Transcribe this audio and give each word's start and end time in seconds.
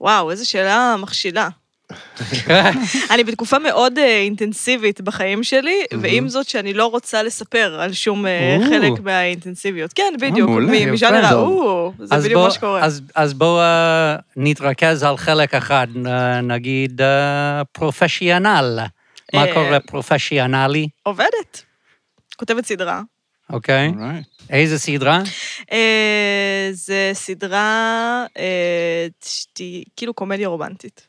וואו, 0.00 0.30
איזו 0.30 0.48
שאלה 0.48 0.96
מכשילה. 0.98 1.48
אני 3.10 3.24
בתקופה 3.24 3.58
מאוד 3.58 3.98
אה, 3.98 4.18
אינטנסיבית 4.18 5.00
בחיים 5.00 5.44
שלי, 5.44 5.82
ועם 6.00 6.28
זאת 6.28 6.48
שאני 6.48 6.72
לא 6.74 6.86
רוצה 6.86 7.22
לספר 7.22 7.80
על 7.80 7.92
שום 7.92 8.26
אה. 8.26 8.56
חלק 8.68 9.00
מהאינטנסיביות. 9.00 9.92
כן, 9.92 10.14
בדיוק, 10.20 10.48
מעולה. 10.50 10.66
מ- 10.66 10.74
יפה. 10.74 10.90
משאנר 10.92 11.30
טוב. 11.30 11.38
ההוא, 11.38 11.92
זה 11.98 12.14
אז 12.14 12.24
בדיוק 12.24 12.38
בוא- 12.38 12.46
מה 12.46 12.50
שקורה. 12.54 12.84
אז- 13.14 13.32
בואו 13.34 13.60
אה, 13.60 14.16
נתרכז 14.36 15.02
על 15.02 15.16
חלק 15.16 15.54
אחד, 15.54 15.86
אה, 16.06 16.40
נגיד 16.40 17.00
אה, 17.02 17.62
פרופשיונל. 17.72 18.78
מה 19.34 19.46
אה, 19.48 19.54
קורה 19.54 19.80
פרופשיונלי, 19.80 20.88
עובדת. 21.02 21.62
כותבת 22.36 22.64
סדרה. 22.66 23.00
אוקיי? 23.50 23.92
איזה 24.50 24.78
סדרה? 24.78 25.22
אה, 25.72 26.68
זה 26.72 27.10
סדרה, 27.12 28.24
אה, 28.38 29.06
כאילו 29.96 30.14
קומדיה 30.14 30.48
רומנטית. 30.48 31.06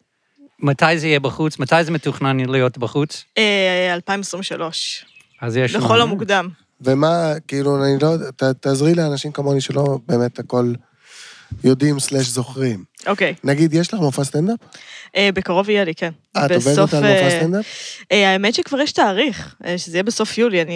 מתי 0.60 0.98
זה 1.00 1.08
יהיה 1.08 1.20
בחוץ? 1.20 1.60
מתי 1.60 1.84
זה 1.84 1.92
מתוכנן 1.92 2.38
להיות 2.50 2.78
בחוץ? 2.78 3.24
אה, 3.38 3.94
2023, 3.94 5.06
אז 5.42 5.58
יש... 5.58 5.76
לכל. 5.76 6.02
המוקדם. 6.02 6.50
ומה, 6.82 7.34
כאילו, 7.48 7.84
אני 7.86 7.98
לא 8.02 8.16
ת- 8.36 8.44
תעזרי 8.44 8.94
לאנשים 8.94 9.32
כמוני 9.32 9.62
שלא 9.62 10.00
באמת 10.08 10.40
הכל 10.40 10.74
יודעים 11.64 12.00
סלאש 12.00 12.26
זוכרים. 12.28 12.84
אוקיי, 13.08 13.34
נגיד, 13.44 13.74
יש 13.74 13.94
לך 13.94 14.00
מופע 14.00 14.24
סטנדאפ? 14.24 14.60
אה, 15.16 15.30
בקרוב 15.34 15.70
יהיה 15.70 15.84
לי, 15.84 15.96
כן. 15.96 16.12
אה, 16.38 16.46
את 16.46 16.52
עובדת 16.52 16.94
על 16.94 17.06
אה, 17.06 17.14
מופע 17.24 17.30
סטנדאפ? 17.40 17.66
אה, 18.12 18.30
האמת 18.34 18.54
שכבר 18.54 18.80
יש 18.80 18.92
תאריך, 18.92 19.56
אה, 19.66 19.78
שזה 19.78 19.98
יהיה 19.98 20.04
בסוף 20.04 20.38
יולי, 20.38 20.62
אני... 20.62 20.74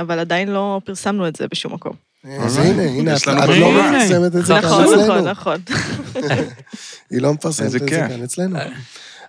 אבל 0.00 0.18
עדיין 0.18 0.48
לא 0.48 0.80
פרסמנו 0.84 1.28
את 1.28 1.36
זה 1.36 1.46
בשום 1.50 1.72
מקום. 1.74 1.92
אז 2.40 2.58
הנה, 2.58 2.82
הנה, 2.82 3.14
את 3.16 3.26
לא. 3.26 3.72
מפרסמת 3.72 4.26
את 4.36 4.46
זה 4.46 4.54
כאן 4.54 4.64
נכון, 4.64 4.84
אצלנו. 4.84 5.30
נכון, 5.30 5.60
נכון. 5.60 5.60
היא 7.10 7.20
לא 7.20 7.32
מפרסמת 7.34 7.66
את 7.66 7.70
זה. 7.70 7.78
כאן 7.88 8.22
אצלנו. 8.22 8.58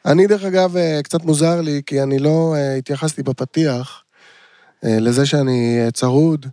אני, 0.05 0.27
דרך 0.27 0.43
אגב, 0.43 0.77
אה, 0.77 0.99
קצת 1.03 1.23
מוזר 1.23 1.61
לי, 1.61 1.81
כי 1.85 2.03
אני 2.03 2.19
לא 2.19 2.53
אה, 2.57 2.75
התייחסתי 2.75 3.23
בפתיח 3.23 4.03
אה, 4.85 4.97
לזה 4.99 5.25
שאני 5.25 5.79
צרוד, 5.93 6.45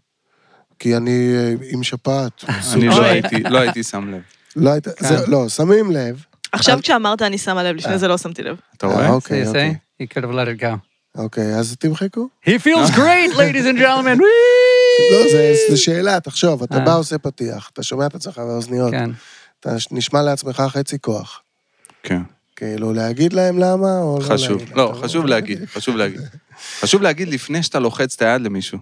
כי 0.79 0.97
אני 0.97 1.33
עם 1.71 1.83
שפעת. 1.83 2.45
אני. 2.73 2.89
לא 2.89 3.05
הייתי, 3.05 3.43
לא 3.43 3.59
הייתי 3.59 3.83
שם 3.83 4.09
לב. 4.15 4.21
לא, 4.57 4.71
היית- 4.71 4.87
זה- 4.99 5.27
לא, 5.27 5.49
שמים 5.49 5.91
לב. 5.91 6.25
עכשיו 6.53 6.79
כשאמרת 6.83 7.23
אני 7.23 7.39
שמה 7.39 7.63
לב, 7.63 7.77
לפני 7.77 7.99
זה 7.99 8.09
לא 8.09 8.19
שמתי 8.19 8.43
לב. 8.43 8.57
אתה 8.77 8.87
אה, 8.87 8.93
רואה? 8.93 9.09
אוקיי, 9.09 9.47
אוקיי. 9.47 9.75
He 10.03 10.07
could 10.07 10.23
have 10.25 10.33
let 10.35 10.59
it 10.59 10.63
go. 10.63 10.77
אוקיי, 11.19 11.55
אז 11.55 11.77
תמחקו. 11.79 12.29
He 12.47 12.53
feels 12.53 12.91
great, 12.99 13.33
ladies 13.37 13.67
and 13.75 13.79
gentlemen. 13.79 14.19
לא, 15.13 15.23
זה- 15.33 15.55
זה 15.71 15.77
שאלה, 15.77 16.21
תחשוב, 16.21 16.63
אתה 16.63 16.75
אה. 16.75 16.81
בא 16.85 16.97
עושה 16.97 17.19
פתיח, 17.19 17.71
אתה 17.73 17.83
שומע 17.83 18.07
את 18.07 18.15
עצמך 18.15 18.39
באוזניות, 18.39 18.91
כן. 18.91 19.11
אתה 19.61 19.71
נשמע 19.91 20.23
לעצמך 20.23 20.63
חצי 20.69 20.99
כוח. 21.01 21.43
כן. 22.03 22.21
כאילו, 22.57 22.93
להגיד 22.93 23.33
להם 23.33 23.59
למה, 23.59 23.99
או 23.99 24.19
לא 24.21 24.25
חשוב. 24.25 24.59
להגיד? 24.59 24.77
לא, 24.77 24.91
אתה 24.91 25.09
חשוב 25.09 25.27
להגיד, 25.27 25.65
חשוב 25.75 25.97
להגיד. 25.97 26.21
חשוב 26.81 27.03
להגיד 27.03 27.29
לפני 27.29 27.63
שאתה 27.63 27.79
לוחץ 27.79 28.15
את 28.15 28.23
היד 28.23 28.41
למישהו. 28.43 28.79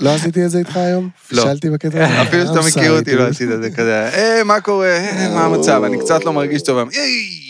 לא 0.00 0.10
עשיתי 0.14 0.44
את 0.44 0.50
זה 0.50 0.58
איתך 0.58 0.76
היום? 0.76 1.04
לא. 1.32 1.42
פישלתי 1.42 1.70
בקטע 1.70 2.04
הזה? 2.04 2.22
אפילו 2.22 2.46
שאתה 2.46 2.60
מכיר 2.68 2.98
אותי, 2.98 3.14
לא. 3.16 3.26
עשית 3.26 3.50
את 3.50 3.62
זה 3.62 3.70
כזה, 3.70 4.08
אה, 4.14 4.44
מה 4.44 4.60
קורה? 4.60 4.98
מה 5.34 5.44
המצב? 5.44 5.82
אני 5.84 5.98
קצת 6.00 6.24
לא 6.24 6.32
מרגיש 6.32 6.62
טוב. 6.62 6.88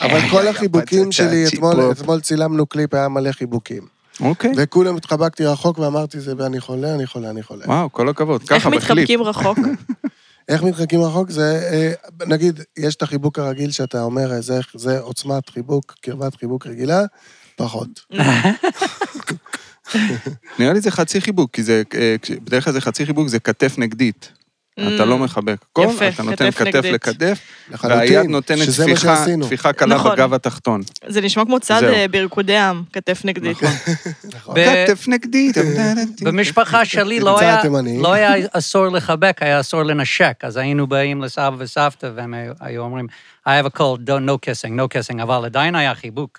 אבל 0.02 0.20
כל 0.30 0.48
החיבוקים 0.48 1.12
שלי. 1.12 1.44
אתמול 1.92 2.20
צילמנו 2.20 2.66
קליפ, 2.66 2.94
היה 2.94 3.08
מלא 3.08 3.32
חיבוקים. 3.32 3.99
אוקיי. 4.20 4.52
וכולם 4.56 4.96
התחבקתי 4.96 5.44
רחוק 5.44 5.78
ואמרתי, 5.78 6.20
זה, 6.20 6.32
אני 6.46 6.60
חולה, 6.60 6.94
אני 6.94 7.06
חולה, 7.06 7.30
אני 7.30 7.42
חולה. 7.42 7.64
וואו, 7.66 7.92
כל 7.92 8.08
הכבוד. 8.08 8.40
איך 8.40 8.50
ככה, 8.50 8.70
בקליפ. 8.70 8.82
מתחבקים 8.82 9.22
רחוק? 9.22 9.58
איך 10.48 10.62
מתחקים 10.62 11.02
רחוק? 11.02 11.30
זה, 11.30 11.68
אה, 11.72 11.92
נגיד, 12.26 12.60
יש 12.78 12.94
את 12.94 13.02
החיבוק 13.02 13.38
הרגיל 13.38 13.70
שאתה 13.70 14.02
אומר, 14.02 14.32
אה, 14.32 14.40
זה, 14.40 14.60
זה 14.74 15.00
עוצמת 15.00 15.48
חיבוק, 15.48 15.94
קרבת 16.00 16.34
חיבוק 16.34 16.66
רגילה, 16.66 17.04
פחות. 17.56 17.88
נראה 20.58 20.72
לי 20.72 20.80
זה 20.80 20.90
חצי 20.90 21.20
חיבוק, 21.20 21.50
כי 21.52 21.62
זה, 21.62 21.82
אה, 21.94 22.16
בדרך 22.44 22.64
כלל 22.64 22.72
זה 22.72 22.80
חצי 22.80 23.06
חיבוק, 23.06 23.28
זה 23.28 23.38
כתף 23.38 23.74
נגדית. 23.78 24.32
אתה 24.78 25.04
לא 25.04 25.18
מחבק. 25.18 25.56
הכל, 25.72 25.86
יפה, 25.90 26.08
אתה 26.08 26.22
נותן 26.22 26.50
כתף 26.50 26.58
כתף 26.58 26.66
נגדית. 26.76 26.92
לכתף, 26.94 27.38
לחלוטין, 27.70 27.98
והיד 27.98 28.30
נותנת 28.30 28.58
מה 29.06 29.24
טפיחה, 29.46 29.72
קלה 29.72 29.94
נכון. 29.94 30.12
בגב 30.12 30.34
התחתון. 30.34 30.80
זה 31.06 31.20
נשמע 31.20 31.44
כמו 31.44 31.60
צד. 31.60 31.84
אה, 31.84 32.06
בריקודי 32.10 32.56
עם, 32.56 32.82
כתף 32.92 33.20
נגדית. 33.24 33.58
נכון. 34.34 34.54
ב- 34.54 34.84
כתף 34.86 35.08
נגדית. 35.08 35.56
במשפחה 36.22 36.84
שלי 36.84 37.20
לא 37.20 37.40
היה. 37.40 37.62
לא 38.00 38.12
היה 38.12 38.32
אסור 38.58 38.88
לחבק, 38.88 39.36
היה 39.40 39.60
אסור 39.60 39.82
לנשק. 39.82 40.34
אז 40.42 40.56
היינו 40.56 40.86
באים 40.86 41.22
לסבא 41.22 41.50
וסבתא, 41.58 42.10
והם 42.14 42.34
היו- 42.60 42.82
אומרים, 42.82 43.06
I 43.46 43.50
have 43.50 43.66
a 43.66 43.78
cold, 43.78 44.00
no 44.08 44.32
kissing, 44.46 44.72
no 44.78 44.84
kissing, 45.16 45.22
אבל 45.22 45.44
עדיין 45.44 45.74
היה 45.74 45.94
חיבוק. 45.94 46.38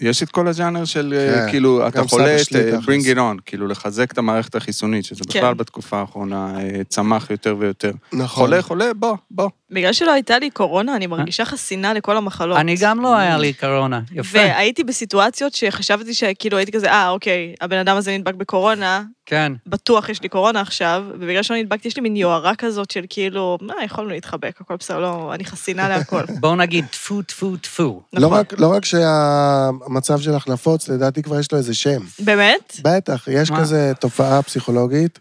יש 0.00 0.22
את 0.22 0.30
כל 0.30 0.48
הז'אנר 0.48 0.84
של 0.84 1.14
אה, 1.16 1.34
כן, 1.34 1.50
כאילו, 1.50 1.88
אתה 1.88 2.02
חולה, 2.04 2.36
את, 2.36 2.56
אה, 2.56 2.78
bring 2.78 3.04
it 3.14 3.16
on, 3.16 3.42
כאילו 3.46 3.66
לחזק 3.66 4.12
את 4.12 4.18
המערכת 4.18 4.54
החיסונית, 4.54 5.04
שזה 5.04 5.24
כן. 5.30 5.38
בכלל 5.38 5.54
בתקופה 5.54 5.98
האחרונה 5.98 6.54
אה, 6.60 6.84
צמח 6.88 7.30
יותר 7.30 7.56
ויותר. 7.58 7.92
נכון. 8.12 8.26
חולה, 8.26 8.62
חולה, 8.62 8.94
בוא, 8.94 9.16
בוא. 9.30 9.48
בגלל 9.70 9.92
שלא 9.92 10.12
הייתה 10.12 10.38
לי 10.38 10.50
קורונה, 10.50 10.96
אני 10.96 11.06
מרגישה 11.06 11.44
חסינה 11.44 11.94
לכל 11.94 12.16
המחלות. 12.16 12.58
אני 12.58 12.76
גם 12.80 13.00
לא 13.00 13.16
היה 13.16 13.38
לי 13.38 13.52
קורונה, 13.52 14.00
יפה. 14.12 14.38
והייתי 14.38 14.84
בסיטואציות 14.84 15.54
שחשבתי 15.54 16.14
שכאילו 16.14 16.56
הייתי 16.56 16.72
כזה, 16.72 16.90
אה, 16.90 17.10
אוקיי, 17.10 17.54
הבן 17.60 17.78
אדם 17.78 17.96
הזה 17.96 18.18
נדבק 18.18 18.34
בקורונה, 18.34 19.02
כן. 19.26 19.52
בטוח 19.66 20.08
יש 20.08 20.22
לי 20.22 20.28
קורונה 20.28 20.60
עכשיו, 20.60 21.04
ובגלל 21.08 21.42
שלא 21.42 21.56
נדבקתי, 21.56 21.88
יש 21.88 21.96
לי 21.96 22.02
מין 22.02 22.16
יוהרה 22.16 22.54
כזאת 22.54 22.90
של 22.90 23.04
כאילו, 23.08 23.58
מה, 23.60 23.74
יכולנו 23.84 24.10
להתחבק, 24.10 24.60
הכל 24.60 24.76
בסדר, 24.76 24.98
לא, 24.98 25.34
אני 25.34 25.44
חסינה 25.44 25.88
להכל. 25.88 26.22
בואו 26.40 26.56
נגיד 26.56 26.84
טפו, 26.90 27.22
טפו, 27.22 27.56
טפו. 27.56 28.02
לא 28.12 28.20
נכון. 28.20 28.38
רק, 28.38 28.60
לא 28.60 28.72
רק 28.72 28.84
שהמצב 28.84 30.20
שלך 30.20 30.48
נפוץ, 30.48 30.88
לדעתי 30.88 31.22
כבר 31.22 31.38
יש 31.38 31.52
לו 31.52 31.58
איזה 31.58 31.74
שם. 31.74 32.00
באמת? 32.18 32.80
בטח, 32.82 33.28
יש 33.30 33.50
מה? 33.50 33.60
כזה 33.60 33.92
תופעה 34.00 34.42
פסיכולוגית 34.42 35.18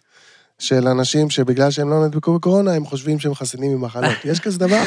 של 0.60 0.88
אנשים 0.88 1.30
שבגלל 1.30 1.72
שהם 1.72 1.90
לא 1.90 2.06
נדבקו 2.06 2.34
בקורונה, 2.34 2.74
הם 2.74 2.86
חושבים 2.86 3.20
שהם 3.20 3.36
חסינים 3.36 3.78
ממחלות. 3.78 4.12
יש 4.26 4.40
כזה 4.40 4.60
דבר? 4.60 4.76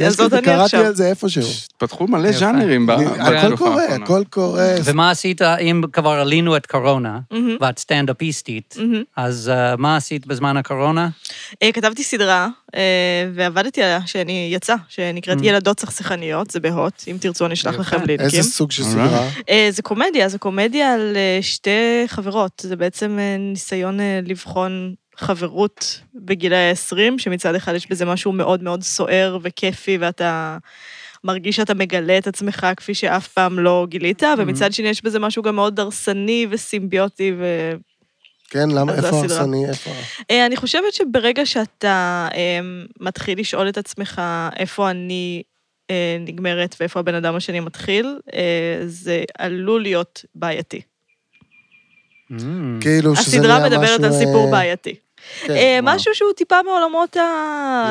יש 0.00 0.14
זאת 0.14 0.26
כזה, 0.26 0.38
אני 0.38 0.44
קראתי. 0.44 0.76
על 0.76 0.94
זה 0.94 1.06
איפשהו. 1.06 1.42
פתחו 1.78 2.06
מלא. 2.06 2.32
ז'אנרים 2.32 2.90
הכל 2.90 3.56
קורה. 3.56 3.84
הכל 3.84 4.22
קורה. 4.30 4.74
ומה 4.84 5.10
עשית 5.10 5.42
אם 5.42 5.82
כבר 5.92 6.10
עלינו 6.10 6.56
את 6.56 6.66
קורונה, 6.66 7.18
ואת 7.60 7.78
סטנדאפיסטית. 7.78 8.76
אז 9.16 9.48
אה, 9.54 9.76
מה 9.76 9.96
עשית 9.96 10.26
בזמן 10.26 10.56
הקורונה? 10.56 11.08
אה, 11.62 11.72
כתבתי 11.72 12.04
סדרה, 12.04 12.48
ועבדתי 13.34 13.82
עליה, 13.82 14.00
שאני 14.06 14.48
יצא, 14.52 14.74
שנקראת 14.88 15.38
Mm. 15.38 15.46
ילדות 15.46 15.80
סכסכניות, 15.80 16.50
זה 16.50 16.60
בהוט, 16.60 17.04
אם 17.08 17.16
תרצו 17.20 17.46
אני 17.46 17.54
אשלח. 17.54 17.74
לכם 17.78 17.96
לינקים. 18.06 18.26
איזה 18.26 18.42
סוג 18.42 18.70
של. 18.70 18.82
סדרה? 18.82 19.28
אה, 19.48 19.68
זה 19.70 19.82
קומדיה, 19.82 20.28
זה 20.28 20.38
קומדיה 20.38 20.94
על 20.94 21.16
אה, 21.16 21.38
שתי 21.42 22.04
חברות. 22.06 22.62
זה 22.66 22.76
בעצם 22.76 23.18
אה, 23.18 23.36
ניסיון 23.38 24.00
אה, 24.00 24.20
לבחון 24.26 24.94
חברות 25.16 26.00
בגילי 26.14 26.56
ה-20, 26.56 26.96
שמצד 27.18 27.54
אחד 27.54 27.74
יש 27.74 27.90
בזה 27.90 28.04
משהו 28.04 28.32
מאוד 28.32 28.62
מאוד 28.62 28.82
סוער 28.82 29.38
וכיפי, 29.42 29.98
ואתה 30.00 30.58
מרגיש 31.24 31.56
שאתה 31.56 31.74
מגלה 31.74 32.18
את 32.18 32.26
עצמך 32.26 32.66
כפי 32.76 32.94
שאף 32.94 33.28
פעם 33.28 33.58
לא 33.58 33.86
גילית, 33.88 34.22
ומצד 34.38 34.72
שני 34.72 34.88
יש 34.88 35.04
בזה 35.04 35.18
משהו 35.18 35.42
גם 35.42 35.56
מאוד 35.56 35.76
דרסני 35.76 36.46
וסימביוטי, 36.50 37.32
ו... 37.38 37.72
כן, 38.54 38.70
למה, 38.70 38.94
איפה 38.94 39.08
הסדרה. 39.08 39.38
הרסני, 39.38 39.68
איפה? 39.68 39.90
אה, 40.30 40.46
אני 40.46 40.56
חושבת 40.56 40.92
שברגע 40.92 41.46
שאתה 41.46 42.28
אה, 42.34 42.58
מתחיל 43.00 43.40
לשאול 43.40 43.68
את 43.68 43.78
עצמך 43.78 44.22
איפה 44.56 44.90
אני 44.90 45.42
אה, 45.90 46.16
נגמרת 46.20 46.76
ואיפה 46.80 47.00
הבן 47.00 47.14
אדם 47.14 47.36
השני 47.36 47.60
מתחיל, 47.60 48.18
זה 48.86 49.24
עלול 49.38 49.82
להיות 49.82 50.24
בעייתי. 50.34 50.80
Mm. 52.30 52.34
כאילו 52.80 53.16
שזה 53.16 53.36
הסדרה 53.36 53.58
נהיה 53.58 53.70
מדברת 53.70 54.00
משהו, 54.00 54.04
על 54.04 54.12
סיפור 54.12 54.50
בעייתי. 54.50 54.94
כן, 55.46 55.52
אה. 55.52 55.78
משהו 55.82 56.14
שהוא 56.14 56.32
טיפה 56.36 56.56
מעולמות 56.64 57.16
ה... 57.16 57.20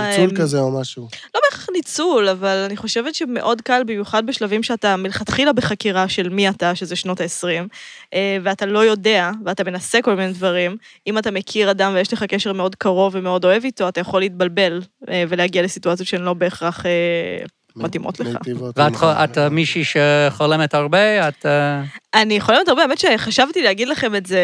ניצול 0.09 0.30
אה, 0.30 0.41
כזה 0.41 0.59
או 0.59 0.80
משהו. 0.80 1.07
לא 1.35 1.41
בהכרח 1.44 1.68
ניצול, 1.74 2.30
אבל 2.30 2.63
אני 2.65 2.77
חושבת 2.77 3.15
שמאוד 3.15 3.62
קל, 3.62 3.83
במיוחד 3.83 4.25
בשלבים 4.25 4.63
שאתה 4.63 4.95
מלכתחילה 4.95 5.53
בחקירה 5.53 6.09
של 6.09 6.30
מי 6.30 6.50
אתה, 6.50 6.75
שזה 6.75 6.95
שנות 6.95 7.21
ה-20, 7.21 8.15
ואתה 8.44 8.65
לא 8.65 8.85
יודע, 8.85 9.31
ואתה 9.45 9.63
מנסה 9.63 10.01
כל 10.01 10.15
מיני 10.15 10.33
דברים, 10.33 10.77
אם 11.07 11.18
אתה 11.18 11.31
מכיר 11.31 11.71
אדם 11.71 11.91
ויש 11.95 12.13
לך 12.13 12.24
קשר 12.24 12.53
מאוד 12.53 12.75
קרוב 12.75 13.15
ומאוד 13.15 13.45
אוהב 13.45 13.63
איתו, 13.63 13.89
אתה 13.89 14.00
יכול 14.00 14.21
להתבלבל 14.21 14.81
אה, 15.09 15.24
ולהגיע 15.30 15.62
לסיטואציות 15.62 16.07
שהן 16.07 16.21
לא 16.21 16.33
בהכרח 16.33 16.85
אה, 16.85 17.45
מתאימות 17.75 18.19
לך. 18.19 18.38
ואת 19.01 19.38
אה, 19.38 19.50
מישהי 19.50 19.83
שחולמת 19.83 20.74
הרבה? 20.74 21.27
את... 21.27 21.45
אה, 22.15 22.21
אני 22.21 22.42
חולמת 22.42 22.68
הרבה, 22.68 22.81
האמת 22.81 22.98
שחשבתי 22.98 23.63
להגיד 23.63 23.88
לכם 23.88 24.15
את 24.15 24.25
זה 24.25 24.39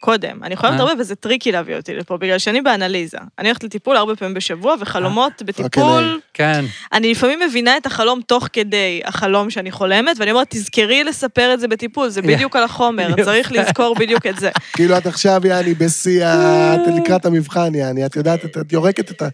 קודם. 0.00 0.44
אני 0.44 0.56
חולמת 0.56 0.80
אה? 0.80 0.84
הרבה 0.86 1.00
וזה 1.00 1.14
טריקי 1.14 1.52
להביא 1.52 1.76
אותי 1.76 1.94
לפה, 1.94 2.16
בגלל 2.16 2.38
שאני 2.38 2.60
באנליזה. 2.60 3.18
אני 3.38 3.48
הולכת 3.48 3.64
לטיפול 3.64 3.96
ארבע 3.96 4.14
פעמים 4.14 4.34
בשבוע, 4.34 4.74
וחלומות 4.80 5.42
בטיפול, 5.42 6.20
כן. 6.34 6.64
אני 6.92 7.10
לפעמים 7.10 7.40
מבינה 7.48 7.76
את 7.76 7.86
החלום 7.86 8.20
תוך 8.26 8.48
כדי 8.52 9.00
החלום 9.04 9.50
שאני 9.50 9.70
חולמת, 9.70 10.16
ואני 10.18 10.30
אומרת, 10.30 10.46
תזכרי 10.50 11.04
לספר 11.04 11.54
את 11.54 11.60
זה 11.60 11.68
בטיפול, 11.68 12.08
זה 12.08 12.22
בדיוק 12.22 12.56
על 12.56 12.64
החומר. 12.64 13.08
צריך 13.24 13.52
לזכור 13.52 13.94
בדיוק 13.94 14.26
את 14.26 14.38
זה. 14.38 14.50
כאילו 14.76 14.98
את 14.98 15.06
עכשיו, 15.06 15.40
יעני, 15.46 15.74
בשיא, 15.74 16.26
ה- 16.26 16.74
את 16.74 16.80
לקראת 17.02 17.26
המבחן, 17.26 17.74
יעני, 17.74 18.06
את 18.06 18.16
יודעת, 18.16 18.44
את- 18.44 18.72
יורקת 18.72 19.10
את 19.10 19.22
ה... 19.22 19.28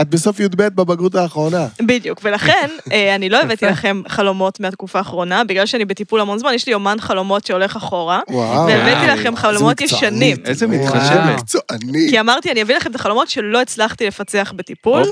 את 0.00 0.08
בסוף 0.08 0.40
י"ב 0.40 0.62
בבגרות 0.62 1.14
האחרונה. 1.14 1.66
בדיוק, 1.82 2.20
ולכן 2.22 2.68
אה, 2.92 3.14
אני 3.14 3.28
לא 3.28 3.40
הבאתי 3.42 3.66
לכם 3.66 4.02
חלומות 4.08 4.60
מהתקופה 4.60 4.98
האחרונה, 4.98 5.44
בגלל 5.44 5.66
שאני 5.66 5.84
בטיפול 5.84 6.20
המון 6.20 6.38
זמן, 6.38 6.54
יש 6.54 6.66
לי 6.66 6.72
יומן 6.72 6.96
חלומות 7.00 7.33
שהולך 7.46 7.76
אחורה, 7.76 8.20
וואו. 8.30 8.66
והבאתי. 8.66 9.06
לכם 9.06 9.36
חלומות 9.36 9.80
ישנים. 9.80 10.36
איזה 10.44 10.66
מתחשבת. 10.66 11.34
מקצוענית. 11.34 12.10
כי 12.10 12.20
אמרתי, 12.20 12.50
אני 12.50 12.62
אביא 12.62 12.76
לכם 12.76 12.90
את 12.90 12.94
החלומות 12.94 13.28
שלא 13.28 13.60
הצלחתי 13.60 14.06
לפצח 14.06 14.52
בטיפול, 14.56 15.02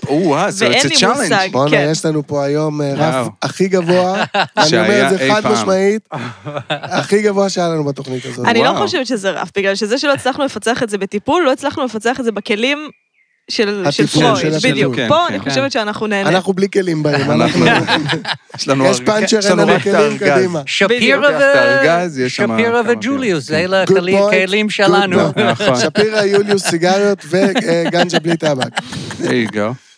ואין 0.59 0.89
לי. 0.89 1.07
מושג. 1.07 1.49
בואנה, 1.53 1.71
כן. 1.71 1.89
יש 1.91 2.05
לנו 2.05 2.27
פה 2.27 2.45
היום 2.45 2.83
אה. 2.83 2.95
רף 2.95 3.29
הכי 3.43 3.69
גבוה, 3.69 4.25
אני 4.57 4.81
אומר 4.81 5.05
את 5.05 5.19
זה 5.19 5.29
חד. 5.33 5.53
משמעית, 5.53 6.09
הכי 6.71 7.23
גבוה 7.23 7.49
שהיה 7.49 7.69
לנו 7.69 7.85
בתוכנית 7.85 8.25
הזאת. 8.25 8.47
אני 8.47 8.63
לא. 8.63 8.75
חושבת 8.79 9.07
שזה 9.07 9.31
רף, 9.31 9.51
בגלל 9.57 9.75
שזה 9.75 9.99
שלא 9.99 10.13
הצלחנו 10.13 10.45
לפצח 10.45 10.83
את 10.83 10.91
זה 10.91 10.99
בטיפול, 10.99 11.43
לא 11.45 11.53
הצלחנו 11.53 11.85
לפצח 11.85 12.21
את 12.21 12.25
זה 12.25 12.33
בכלים 12.33 12.89
של 13.51 13.83
פרויד, 14.13 14.37
של 14.37 14.71
בדיוק. 14.71 14.93
הטיפול, 14.95 15.09
פה 15.09 15.25
כן, 15.29 15.35
אני 15.35 15.45
כן. 15.45 15.51
חושבת 15.51 15.73
שאנחנו 15.73 16.07
נהנה. 16.07 16.29
אנחנו 16.29 16.53
בלי 16.53 16.69
כלים 16.71 17.03
בהם, 17.03 17.31
אנחנו... 17.31 17.67
יש 18.57 18.69
לנו 18.69 18.87
יש 18.87 19.01
פאנצ'ר, 19.01 19.39
אין 19.51 19.59
לנו 19.59 19.73
כלים. 19.83 20.19
קדימה. 20.19 20.63
שם 20.67 20.87
שפירה 20.89 21.29
כמה 22.47 22.81
וג'וליוס, 22.89 23.49
כאלה. 23.51 23.65
אלה 23.65 23.83
הכלים- 23.83 24.71
שלנו. 24.71 25.19
נכון. 25.51 25.77
שפירא, 25.81 26.23
יוליוס, 26.23 26.63
סיגריות 26.63 27.19
וגנג'ה 27.31 28.19
בלי 28.21 28.37
טבק. 28.37 28.69
there 29.21 29.51
you 29.51 29.53
go. 29.53 29.92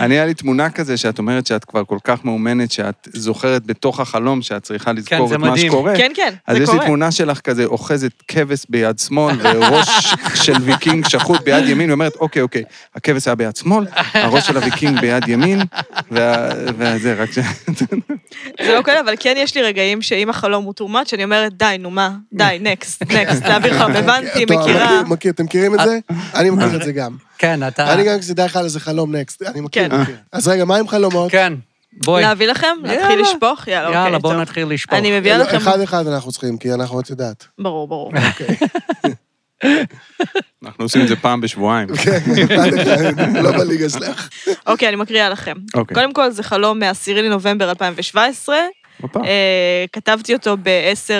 אני, 0.00 0.14
היה 0.14 0.26
לי 0.26 0.34
תמונה 0.34 0.70
כזה 0.70 0.96
שאת 0.96 1.18
אומרת 1.18 1.46
שאת 1.46 1.64
כבר 1.64 1.84
כל 1.84 1.98
כך 2.04 2.24
מאומנת, 2.24 2.72
שאת 2.72 3.08
זוכרת 3.12 3.66
בתוך 3.66 4.00
החלום 4.00 4.42
שאת 4.42 4.62
צריכה 4.62 4.92
לזכור 4.92 5.28
זה 5.28 5.34
את 5.34 5.40
מה 5.40 5.50
מדהים. 5.50 5.72
שקורה. 5.72 5.96
כן, 5.96 6.12
כן, 6.14 6.34
אז 6.46 6.56
זה 6.56 6.62
יש 6.62 6.68
לי 6.68 6.74
קורה. 6.74 6.86
תמונה 6.86 7.10
שלך 7.10 7.40
כזה, 7.40 7.64
אוחזת 7.64 8.12
כבש 8.28 8.66
ביד 8.68 8.98
שמאל 8.98 9.34
וראש 9.42 10.14
של 10.44 10.52
ויקינג 10.62 11.08
שחוט 11.08 11.40
ביד 11.44 11.68
ימין, 11.68 11.90
ואומרת, 11.90 12.16
אוקיי, 12.16 12.42
אוקיי, 12.42 12.62
הכבש 12.94 13.28
היה 13.28 13.34
ביד 13.34 13.56
שמאל, 13.56 13.86
הראש 14.14 14.46
של 14.46 14.56
הוויקינג 14.56 15.00
ביד 15.00 15.28
ימין, 15.28 15.60
וה- 16.10 16.50
וזה, 16.78 17.14
רק 17.14 17.32
ש... 17.32 17.38
זה 18.64 18.74
לא 18.74 18.82
קורה, 18.82 19.00
אבל 19.00 19.14
כן 19.20 19.34
יש 19.36 19.54
לי 19.54 19.62
רגעים 19.62 20.02
שאם 20.02 20.30
החלום 20.30 20.64
הוא 20.64 20.74
too 20.80 20.92
much, 20.92 21.14
אני 21.14 21.24
אומרת, 21.24 21.52
די, 21.56 21.76
נו 21.78 21.90
מה, 21.90 22.10
די, 22.32 22.58
next, 22.60 23.02
next, 23.12 23.42
להעביר 23.44 23.78
חלום, 23.78 23.96
הבנתי, 23.96 24.44
מכירה. 24.44 25.02
מכיר, 25.02 25.12
מכיר, 25.12 25.32
אתם 25.32 25.44
מכירים 25.44 25.74
את 25.74 25.80
זה? 25.84 25.98
אני 26.38 26.50
מכיר 26.50 26.76
את 26.76 26.82
זה 26.84 26.92
גם. 26.92 27.27
כן, 27.38 27.68
אתה... 27.68 27.92
אני 27.92 28.04
גם 28.04 28.18
כשזה 28.18 28.34
בכלל 28.34 28.64
איזה 28.64 28.80
חלום 28.80 29.16
next, 29.16 29.42
אני 29.42 29.60
מכיר, 29.60 29.88
כן. 29.88 30.00
מכיר. 30.00 30.16
אז 30.32 30.48
רגע, 30.48 30.64
מה 30.64 30.76
עם 30.76 30.88
חלומות? 30.88 31.30
כן, 31.30 31.52
בואי. 31.92 32.22
להביא 32.22 32.46
לכם? 32.46 32.76
להתחיל. 32.82 33.20
לשפוך? 33.20 33.68
יאללה, 33.68 33.88
אוקיי, 33.88 34.02
יאללה, 34.04 34.18
בואו 34.18 34.32
טוב. 34.32 34.42
נתחיל 34.42 34.68
לשפוך. 34.68 34.94
אני 34.94 35.18
מביאה 35.18 35.38
לכם... 35.38 35.56
אחד 35.56 35.80
אחד 35.80 36.06
אנחנו 36.06 36.32
צריכים, 36.32 36.58
כי 36.58 36.72
אנחנו, 36.72 37.00
את 37.00 37.10
יודעת. 37.10 37.46
ברור, 37.58 37.88
ברור. 37.88 38.12
אנחנו 40.64 40.84
עושים 40.84 41.02
את 41.02 41.08
זה 41.08 41.16
פעם 41.16 41.40
בשבועיים. 41.40 41.88
כן, 41.96 42.18
לא 43.42 43.52
בליגה 43.52 43.88
שלך. 43.88 44.28
אוקיי, 44.66 44.88
אני 44.88 44.96
מקריאה 44.96 45.28
לכם. 45.28 45.54
אוקיי. 45.74 45.94
קודם 45.94 46.12
כל, 46.12 46.30
זה 46.30 46.42
חלום 46.42 46.78
מ-10 46.78 47.12
לנובמבר 47.12 47.70
2017. 47.70 48.56
הופה. 49.00 49.20
אה, 49.24 49.84
כתבתי 49.92 50.34
אותו 50.34 50.56
ב-10 50.62 51.10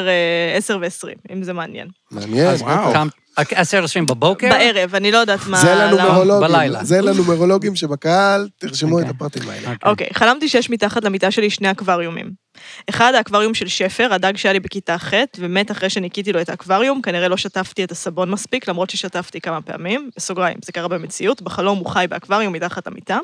ו-20, 0.80 1.32
אם 1.32 1.42
זה 1.42 1.52
מעניין. 1.52 1.88
מעניין. 2.10 2.54
וואו. 2.54 2.92
עשר 3.38 3.84
עשרים 3.84 4.06
בבוקר? 4.06 4.48
בערב, 4.50 4.94
אני 4.94 5.12
לא 5.12 5.18
יודעת 5.18 5.46
מה... 5.46 5.58
זה 5.60 5.74
לנומרולוגים, 5.74 6.48
בלילה. 6.48 6.84
זה 6.84 7.00
לנומרולוגים 7.00 7.76
שבקהל, 7.76 8.48
תרשמו 8.58 8.98
את 8.98 9.04
אוקיי. 9.04 9.16
הפרטים 9.16 9.50
האלה. 9.50 9.74
אוקיי, 9.84 10.06
חלמתי 10.12 10.48
שיש 10.48 10.70
מתחת 10.70 11.04
למיטה 11.04 11.30
שלי 11.30 11.50
שני 11.50 11.70
אקווריומים. 11.70 12.47
אחד, 12.90 13.14
האקווריום 13.14 13.54
של 13.54 13.68
שפר, 13.68 14.14
הדג 14.14 14.36
שהיה 14.36 14.52
לי 14.52 14.60
בכיתה 14.60 14.98
ח', 14.98 15.12
ומת 15.38 15.70
אחרי 15.70 15.90
שניקיתי 15.90 16.32
לו 16.32 16.40
את 16.40 16.48
האקווריום, 16.48 17.02
כנראה 17.02 17.28
לא 17.28 17.36
שטפתי 17.36 17.84
את 17.84 17.92
הסבון 17.92 18.30
מספיק, 18.30 18.68
למרות 18.68 18.90
ששטפתי 18.90 19.40
כמה 19.40 19.60
פעמים, 19.60 20.10
בסוגריים, 20.16 20.56
זה 20.64 20.72
קרה 20.72 20.88
במציאות, 20.88 21.42
בחלום 21.42 21.78
הוא 21.78 21.86
חי 21.86 22.06
באקווריום 22.10 22.52
מתחת 22.52 22.86
למיטה. 22.86 23.18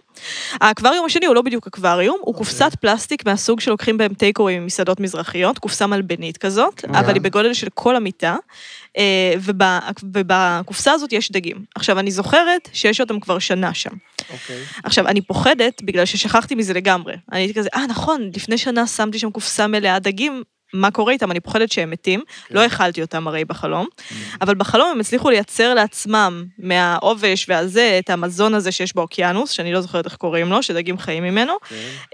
האקווריום 0.61 1.07
השני 1.07 1.27
הוא 1.27 1.35
לא 1.35 1.43
בדיוק 1.43 1.67
אקווריום, 1.67 2.19
הוא 2.21 2.35
קופסת 2.35 2.73
פלסטיק 2.81 3.27
מהסוג 3.27 3.61
שלוקחים 3.61 3.99
בהם 3.99 4.15
טייק 4.15 4.39
אווי 4.39 4.59
ממסעדות 4.59 5.01
מזרחיות, 5.01 5.59
קופסה 5.59 5.87
מלבנית 5.87 6.37
כזאת, 6.37 6.85
אבל 6.89 7.15
היא 7.15 7.23
בגודל 7.23 7.55
של 7.55 7.69
כל 7.75 7.97
המיטה, 7.97 8.37
אה, 8.99 9.35
וב- 9.41 9.55
ובקופסה 10.03 10.93
הזאת 10.93 11.13
יש 11.13 11.33
דגים. 11.33 11.65
עכשיו, 11.75 11.99
אני 11.99 12.11
זוכרת 12.11 12.69
שיש 12.73 13.01
אותם 13.01 13.21
כבר 13.21 13.39
שנה 13.39 13.75
שם. 13.75 13.91
אוקיי. 14.33 14.57
עכשיו, 14.85 15.09
אני 15.09 15.21
פוחדת 15.21 15.83
בגלל 15.83 16.05
ששכחתי 16.05 16.55
מזה 16.55 16.75
לגמרי. 16.75 17.15
אני 17.33 17.41
הייתי 17.41 17.55
כזה, 17.55 17.69
אה, 17.75 17.87
נכון, 17.87 18.31
לפני 18.37 18.59
שנה 18.59 18.87
שמתי 18.87 19.19
שם 19.19 19.31
קופסה 19.35 19.67
מלאה 19.67 19.99
דגים, 19.99 20.43
מה 20.75 20.91
קורה 20.91 21.13
איתם? 21.13 21.31
אני 21.31 21.41
פוחדת 21.41 21.73
שהם 21.73 21.91
מתים. 21.91 22.23
לא 22.51 22.67
אכלתי 22.67 23.03
אותם 23.03 23.29
הרי 23.29 23.45
בחלום, 23.45 23.87
אבל 24.41 24.55
בחלום 24.55 24.89
הם 24.91 25.01
הצליחו 25.01 25.31
לייצר 25.31 25.75
לעצמם 25.75 26.45
מהעובש 26.59 27.47
והזה, 27.49 27.97
את 27.99 28.11
המזון 28.11 28.55
הזה 28.55 28.73
שיש 28.73 28.97
באוקיינוס, 28.97 29.51
שאני 29.51 29.73
לא 29.73 29.81
זוכרת 29.81 30.05
איך 30.05 30.17
קוראים 30.17 30.51
לו, 30.51 30.63
שדגים 30.63 30.99
חיים 30.99 31.23
ממנו, 31.23 31.53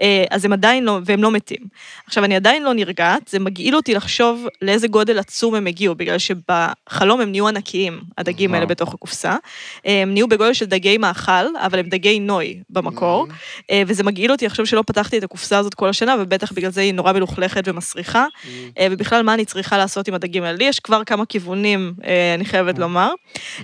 אה, 0.01 0.23
אז 0.29 0.45
הם 0.45 0.53
עדיין 0.53 0.83
לא, 0.83 0.99
והם 1.05 1.23
לא 1.23 1.31
מתים. 1.31 1.61
עכשיו, 2.07 2.23
אני 2.23 2.35
עדיין 2.35 2.63
לא 2.63 2.73
נרגעת, 2.73 3.27
זה 3.27 3.39
מגעיל 3.39 3.75
אותי 3.75 3.93
לחשוב 3.93 4.47
לאיזה 4.61 4.87
גודל 4.87 5.19
עצום 5.19 5.55
הם 5.55 5.67
הגיעו, 5.67 5.95
בגלל 5.95 6.17
שבחלום 6.17 7.21
הם 7.21 7.31
נהיו 7.31 7.47
ענקיים, 7.47 8.01
הדגים 8.17 8.53
האלה. 8.53 8.65
בתוך 8.71 8.93
הקופסה. 8.93 9.35
אה, 9.85 10.01
הם 10.01 10.13
נהיו 10.13 10.27
בגודל 10.27 10.53
של 10.53 10.65
דגי 10.65 10.97
מאכל, 10.97 11.55
אבל 11.59 11.79
הם 11.79 11.89
דגי 11.89 12.19
נוי 12.19 12.59
במקור, 12.69 13.27
אה, 13.71 13.83
וזה 13.87 14.03
מגעיל 14.03 14.31
אותי 14.31 14.45
לחשוב 14.45 14.65
שלא 14.65 14.83
פתחתי 14.87 15.17
את 15.17 15.23
הקופסה 15.23 15.57
הזאת 15.57 15.73
כל 15.73 15.89
השנה, 15.89 16.15
ובטח 16.19 16.51
בגלל 16.51 16.71
זה 16.71 16.81
היא 16.81 16.93
נורא 16.93 17.13
מלוכלכת 17.13 17.63
ומסריחה. 17.67 18.25
אה, 18.45 18.50
ובכלל, 18.91 19.21
מה 19.21 19.33
אני 19.33 19.45
צריכה 19.45 19.77
לעשות 19.77 20.07
עם 20.07 20.13
הדגים 20.13 20.43
האלה? 20.43 20.57
לי 20.57 20.63
יש 20.63 20.79
כבר 20.79 21.03
כמה 21.03 21.25
כיוונים, 21.25 21.93
אה, 22.05 22.33
אני 22.33 22.45
חייבת 22.45 22.79
לומר. 22.79 23.11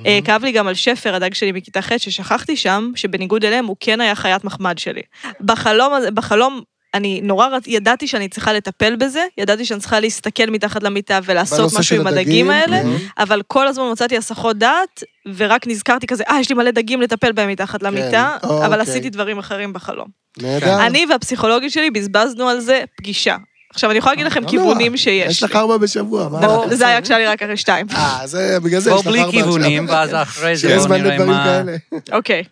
אה, 0.06 0.20
כאב 0.26 0.44
לי 0.44 0.52
גם 0.52 0.68
על 0.68 0.74
שפר, 0.74 1.16
הדג 1.16 1.34
שלי 1.34 1.52
מכיתה 1.52 1.82
ח', 1.82 1.98
ששכחתי 1.98 2.58
שם, 2.58 2.92
שבניגוד 2.96 3.46
אליהם, 3.46 3.66
הוא 3.66 3.76
כן 3.80 4.02
היה 4.02 4.16
חיית 4.16 4.44
מחמד 4.44 4.78
שלי. 4.78 5.02
בחלום 5.42 5.94
הזה, 5.94 6.12
בחלום... 6.12 6.62
אני 6.94 7.22
נורא. 7.24 7.48
ידעתי 7.68 8.08
שאני 8.08 8.28
צריכה 8.28 8.54
לטפל 8.54 8.96
בזה, 8.96 9.26
ידעתי 9.38 9.66
שאני 9.66 9.80
צריכה 9.80 10.00
להסתכל 10.00 10.46
מתחת 10.50 10.84
למיטה 10.84 11.20
ולעשות 11.26 11.74
משהו 11.80 11.96
עם 11.96 12.08
הדגים, 12.08 12.20
הדגים 12.22 12.50
האלה, 12.50 12.84
מהמם. 12.84 12.98
אבל 13.18 13.42
כל 13.48 13.68
הזמן 13.68 13.92
מצאתי 13.92 14.18
הסחות 14.18 14.58
דעת, 14.58 15.04
ורק 15.36 15.68
נזכרתי 15.68 16.08
כזה, 16.08 16.24
אה, 16.30 16.40
יש 16.40 16.50
לי 16.50 16.56
מלא 16.56 16.72
דגים 16.72 17.02
לטפל 17.02 17.32
בהם 17.32 17.50
מתחת 17.50 17.84
למיטה, 17.84 18.38
או, 18.44 18.66
אבל 18.66 18.80
אוקיי. 18.80 18.92
עשיתי 18.92 19.10
דברים 19.10 19.38
אחרים 19.38 19.74
בחלום. 19.74 20.08
נהדר. 20.42 20.86
אני 20.86 21.06
והפסיכולוגית 21.10 21.72
שלי 21.72 21.92
בזבזנו 21.92 22.50
על 22.50 22.60
זה 22.60 22.84
פגישה. 22.98 23.38
עכשיו, 23.78 23.90
אני 23.92 24.00
יכולה 24.00 24.14
להגיד 24.14 24.26
לכם 24.26 24.44
לא 24.44 24.50
כיוונים 24.50 24.86
נורא. 24.92 24.98
שיש 24.98 25.32
יש. 25.38 25.44
לך 25.44 25.56
ארבע 25.56 25.78
בשבוע, 25.78 26.30
מה? 26.30 26.40
זה 26.76 26.88
היה 26.88 27.02
כשהיה 27.02 27.20
לי 27.20 27.26
רק 27.28 27.44
אחרי 27.44 27.58
שתיים. 27.58 27.88
אה, 27.96 28.22
זה 28.26 28.58
בגלל 28.64 28.80
זה 28.80 28.90
יש 28.90 28.94
בוא 28.94 29.02
לך 29.02 29.08
בלי 29.08 29.20
ארבע 29.20 29.30
עכשיו. 29.30 29.44
כיוונים, 29.44 29.86
ואז 29.90 30.14
אחרי 30.14 30.56
זה 30.56 30.62
שיש 30.62 30.72
בואו 30.72 30.84
זמן 30.84 30.98
נראה 31.02 31.12
לדברים 31.14 31.30
מה... 31.32 31.44
כאלה. 31.46 31.78
אוקיי, 32.12 32.44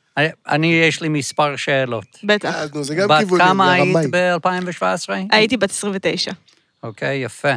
אני- 0.49 0.73
יש 0.87 1.01
לי 1.01 1.09
מספר 1.09 1.55
שאלות. 1.55 2.05
בטח. 2.23 2.55
אה, 2.55 2.65
נו, 2.73 2.83
זה 2.83 2.95
גם 2.95 3.07
בת 3.07 3.17
כיוונים, 3.19 3.45
כמה 3.47 3.65
זה 3.65 3.71
היית 3.71 3.95
רמאי. 3.95 4.07
ב-2017? 4.11 5.13
הייתי 5.31 5.57
בת 5.57 5.71
29. 5.71 6.31
אוקיי, 6.83 7.17
יפה. 7.17 7.53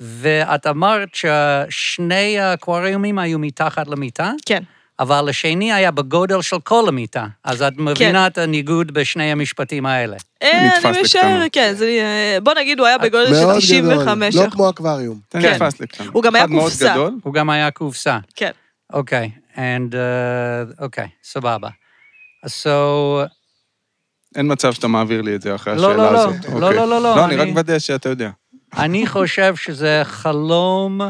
ואת 0.00 0.66
אמרת 0.66 1.08
ששני 1.14 2.38
האקווריומים 2.40 3.18
היו 3.18 3.38
מתחת 3.38 3.88
למיטה, 3.88 4.30
כן. 4.46 4.62
אבל 5.02 5.28
השני 5.28 5.72
היה 5.72 5.90
בגודל 5.90 6.42
של 6.42 6.60
כל 6.60 6.88
המיטה. 6.88 7.26
אז 7.44 7.62
את 7.62 7.72
מבינה 7.76 8.26
את 8.26 8.38
הניגוד 8.38 8.90
בשני 8.94 9.32
המשפטים 9.32 9.86
האלה. 9.86 10.16
אה, 10.42 10.70
אני 10.84 11.02
משער. 11.02 11.42
כן, 11.52 11.72
זה, 11.74 11.84
אה, 11.84 12.38
בוא 12.42 12.54
נגיד, 12.54 12.78
הוא 12.78 12.86
היה 12.86 12.98
בגודל 12.98 13.26
של 13.26 13.44
מאוד 13.44 13.58
95 13.58 14.34
גדול, 14.34 14.46
לא 14.46 14.50
כמו 14.50 14.70
אקווריום. 14.70 15.20
תן 15.28 15.42
כן. 15.42 15.52
לי 15.52 15.58
פס 15.58 15.80
לקטן. 15.80 16.04
הוא 16.12 16.22
גם 16.22 16.34
היה 16.34 16.48
קופסה. 16.48 16.92
גדול. 16.92 17.14
הוא 17.22 17.34
גם 17.34 17.50
היה 17.50 17.70
קופסה. 17.70 18.18
כן. 18.34 18.50
אוקיי, 18.92 19.30
and... 19.54 19.92
uh, 19.92 20.82
אוקיי, 20.82 21.08
סבבה. 21.22 21.68
אז 22.42 22.66
so... 22.66 22.68
אין 24.36 24.52
מצב 24.52 24.72
שאתה 24.72 24.88
מעביר 24.88 25.22
לי 25.22 25.34
את 25.34 25.42
זה 25.42 25.54
אחרי 25.54 25.76
לא, 25.76 25.90
השאלה 25.90 25.96
לא, 25.96 26.12
לא. 26.12 26.18
הזאת. 26.18 26.44
לא, 26.44 26.54
אוקיי. 26.54 26.60
לא, 26.60 26.74
לא, 26.74 26.86
לא, 26.88 27.02
לא, 27.02 27.24
אני 27.24 27.36
רק 27.36 27.48
מוודא 27.48 27.78
שאתה 27.78 28.08
יודע. 28.08 28.30
אני 28.76 29.06
חושב 29.06 29.56
שזה 29.56 30.00
חלום 30.04 31.00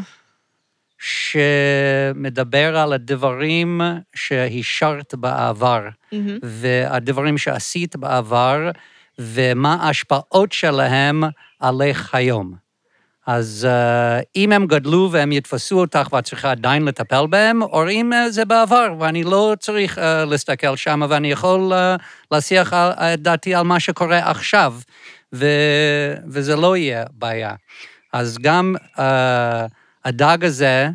שמדבר 1.03 2.77
על 2.77 2.93
הדברים 2.93 3.81
שהשארת 4.15 5.15
בעבר, 5.15 5.89
מהמם. 6.13 6.39
והדברים 6.43 7.39
שעשית 7.39 7.97
בעבר, 7.97 8.71
ומה 9.19 9.75
ההשפעות 9.81 10.53
שלהם 10.53 11.23
עליך 11.61 12.15
היום. 12.15 12.55
אז 13.27 13.69
uh, 13.71 14.25
אם 14.37 14.53
הם 14.53 14.67
גדלו 14.67 15.09
והם 15.13 15.33
יתפסו 15.33 15.81
אותך 15.81 16.09
ואת 16.13 16.25
צריכה 16.25 16.51
עדיין 16.51 16.85
לטפל 16.85 17.27
בהם, 17.27 17.63
או 17.63 17.89
אם 17.91 18.13
uh, 18.13 18.31
זה 18.31 18.45
בעבר, 18.45 18.95
ואני 18.99 19.25
לא 19.25 19.55
צריך 19.61 19.99
uh, 19.99 20.01
להסתכל 20.31 20.77
שם, 20.77 21.03
ואני 21.09 21.31
יכול 21.31 21.73
uh, 21.73 22.03
להסיח 22.33 22.73
על- 22.73 22.91
את 22.93 23.21
דעתי 23.23 23.55
על 23.55 23.63
מה 23.63 23.81
שקורה 23.81 24.31
עכשיו, 24.31 24.75
ו, 25.35 25.47
וזה 26.29 26.57
לא 26.57 26.77
יהיה 26.77 27.05
בעיה. 27.13 27.55
אז 28.13 28.39
גם 28.39 28.75
uh, 28.97 29.01
הדג 30.05 30.39
הזה, 30.43 30.89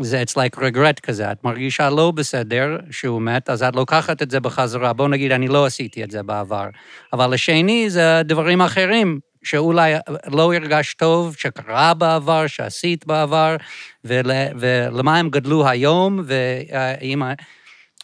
זה 0.00 0.22
it's 0.22 0.32
like 0.32 0.58
regret 0.58 1.00
כזה, 1.02 1.32
את 1.32 1.44
מרגישה 1.44 1.90
לא 1.90 2.10
בסדר 2.10 2.76
שהוא 2.90 3.22
מת, 3.22 3.50
אז 3.50 3.62
את 3.62 3.76
לוקחת 3.76 4.22
את 4.22 4.30
זה 4.30 4.40
בחזרה. 4.40 4.92
בוא 4.92 5.08
נגיד, 5.08 5.32
אני 5.32 5.48
לא 5.48 5.66
עשיתי 5.66 6.04
את 6.04 6.10
זה 6.10 6.22
בעבר. 6.22 6.66
אבל 7.12 7.34
השני 7.34 7.90
זה 7.90 8.22
דברים 8.24 8.62
אחרים, 8.62 9.20
שאולי 9.44 9.94
לא 10.26 10.54
הרגשת 10.54 10.98
טוב, 10.98 11.34
שקרה 11.38 11.94
בעבר, 11.94 12.46
שעשית 12.46 13.06
בעבר, 13.06 13.56
ול, 14.04 14.30
ולמה 14.60 15.18
הם 15.18 15.30
גדלו 15.30 15.68
היום, 15.68 16.22
ואם... 16.26 17.22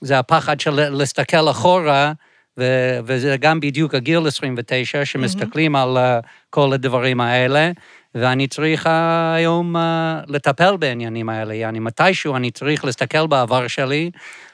זה 0.02 0.18
הפחד 0.18 0.60
של 0.60 0.70
להסתכל 0.70 1.50
אחורה, 1.50 2.12
ו- 2.58 2.98
וזה 3.04 3.36
גם 3.36 3.60
בדיוק 3.60 3.94
הגיל 3.94 4.26
29, 4.26 5.04
שמסתכלים 5.04 5.76
על 5.76 5.96
אה, 5.98 6.20
כל 6.50 6.72
הדברים 6.72 7.20
האלה, 7.20 7.70
ואני 8.14 8.46
צריך 8.46 8.88
היום 9.34 9.76
אה, 9.76 10.20
לטפל 10.26 10.76
בעניינים 10.76 11.28
האלה. 11.28 11.54
יעני, 11.54 11.78
מתישהו 11.78 12.36
אני 12.36 12.50
צריך 12.50 12.84
להסתכל 12.84 13.26
בעבר 13.26 13.68
שלי, 13.68 14.10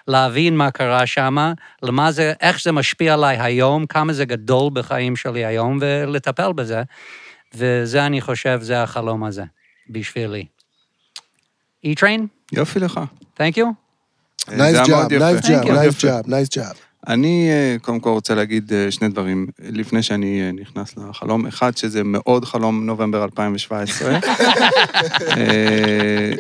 להבין 0.09 0.57
מה 0.57 0.71
קרה 0.71 1.07
שם, 1.07 1.37
למה 1.83 2.12
זה, 2.12 2.33
איך 2.41 2.62
זה 2.62 2.73
משפיע 2.73 3.15
עליי 3.15 3.37
היום, 3.41 3.87
כמה 3.87 4.12
זה 4.12 4.25
גדול 4.25 4.71
בחיים 4.73 5.17
שלי 5.17 5.45
היום, 5.45 5.79
ולטפל 5.81 6.53
בזה. 6.53 6.83
וזה, 7.55 8.07
אני 8.07 8.21
חושב, 8.21 8.59
זה 8.62 8.83
החלום 8.83 9.25
הזה, 9.25 9.45
בשבילי. 9.91 10.45
E-Train, 11.87 12.21
יופי 12.53 12.79
לך. 12.79 13.00
thank 13.38 13.57
you. 13.57 13.67
זה 14.47 14.57
nice 14.57 14.77
היה 14.77 14.85
מאוד 14.88 15.09
job, 15.09 15.37
יפה. 15.85 16.21
nice 16.27 16.49
job, 16.49 16.75
אני 17.07 17.49
אה, 17.50 17.76
קודם 17.83 18.00
כל 18.00 18.11
רוצה 18.11 18.35
להגיד 18.35 18.73
אה, 18.73 18.90
שני 18.90 19.09
דברים 19.09 19.47
לפני 19.69 20.02
שאני 20.02 20.40
אה, 20.43 20.52
נכנס 20.52 20.95
לחלום. 21.11 21.47
אחד, 21.47 21.76
שזה 21.76 22.05
מאוד 22.05 22.45
חלום 22.45 22.87
נובמבר 22.87 23.25
2017. 23.25 24.14
אה, 25.37 26.33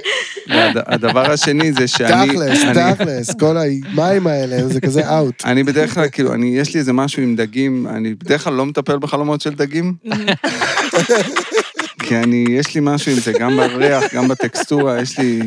והד- 0.48 0.82
הדבר 0.86 1.30
השני 1.32 1.72
זה 1.72 1.88
שאני... 1.88 2.28
תכלס, 2.28 2.58
תכלס, 2.74 3.34
כל 3.34 3.56
המים 3.56 4.26
האלה, 4.26 4.68
זה 4.68 4.80
כזה 4.80 5.16
out. 5.16 5.42
אני 5.44 5.62
בדרך 5.64 5.94
כלל, 5.94 6.08
כאילו, 6.08 6.44
יש 6.44 6.74
לי 6.74 6.80
איזה 6.80 6.92
משהו 6.92 7.22
עם 7.22 7.36
דגים, 7.36 7.86
אני 7.86 8.14
בדרך 8.14 8.44
כלל 8.44 8.52
לא 8.52 8.66
מטפל 8.66 8.98
בחלומות 8.98 9.40
של 9.40 9.54
דגים, 9.54 9.94
כי 12.02 12.16
אני, 12.16 12.44
יש 12.50 12.74
לי 12.74 12.80
משהו 12.84 13.12
עם 13.12 13.18
זה, 13.18 13.32
גם 13.32 13.56
בריח, 13.56 14.14
גם 14.14 14.28
בטקסטורה, 14.28 15.00
יש 15.00 15.18
לי... 15.18 15.40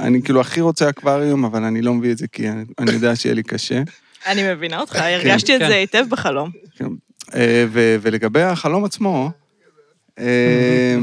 אני 0.00 0.22
כאילו 0.22 0.40
הכי 0.40 0.60
רוצה 0.60 0.88
אקווריום, 0.88 1.44
אבל 1.44 1.64
אני 1.64 1.82
לא 1.82 1.94
מביא 1.94 2.12
את 2.12 2.18
זה 2.18 2.26
כי 2.32 2.48
אני, 2.48 2.64
אני 2.78 2.90
יודע 2.92 3.16
שיהיה 3.16 3.34
לי 3.34 3.42
קשה. 3.42 3.82
אני 4.26 4.52
מבינה 4.54 4.80
אותך, 4.80 4.96
הרגשתי 4.96 5.56
את 5.56 5.60
כן. 5.60 5.68
זה 5.68 5.74
היטב 5.74 6.04
בחלום. 6.10 6.50
אה, 7.34 7.66
ו- 7.68 7.96
ולגבי 8.02 8.42
החלום 8.42 8.84
עצמו, 8.84 9.30
אה, 10.18 10.96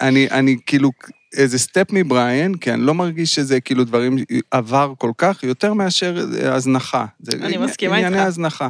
אני, 0.00 0.30
אני 0.30 0.56
כאילו 0.66 0.90
איזה 1.36 1.58
סטפ 1.58 1.86
מבריאן, 1.92 2.54
כי 2.54 2.72
אני 2.72 2.82
לא 2.82 2.94
מרגיש 2.94 3.34
שזה 3.34 3.60
כאילו 3.60 3.84
דברים 3.84 4.16
עבר 4.50 4.92
כל 4.98 5.12
כך, 5.18 5.42
יותר 5.42 5.72
מאשר 5.72 6.26
אה, 6.40 6.54
הזנחה. 6.54 7.04
אני 7.32 7.56
מסכימה 7.56 7.96
ענייני 7.96 8.16
איתך. 8.16 8.26
הזנחה. 8.26 8.68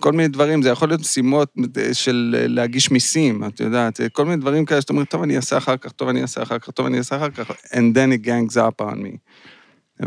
כל 0.00 0.12
מיני 0.12 0.28
דברים, 0.28 0.62
זה 0.62 0.68
יכול 0.68 0.88
להיות 0.88 1.00
משימות 1.00 1.54
של 1.92 2.36
אה, 2.38 2.46
להגיש 2.48 2.90
מיסים, 2.90 3.44
את 3.44 3.60
יודעת, 3.60 4.00
כל 4.12 4.24
מיני 4.24 4.36
דברים 4.36 4.64
כאלה 4.64 4.80
שאתה 4.80 4.92
אומר, 4.92 5.04
טוב, 5.04 5.22
אני 5.22 5.36
אעשה 5.36 5.58
אחר 5.58 5.76
כך, 5.76 5.92
טוב, 5.92 6.08
אני 6.08 6.22
אעשה 6.22 6.42
אחר 6.42 6.58
כך, 6.58 6.70
טוב, 6.70 6.86
אני 6.86 6.98
אעשה 6.98 7.16
אחר 7.16 7.30
כך, 7.30 7.50
and 7.50 7.94
then 7.94 8.22
it 8.22 8.26
gangs 8.26 8.56
up 8.56 8.84
on 8.84 8.94
me. 8.94 9.16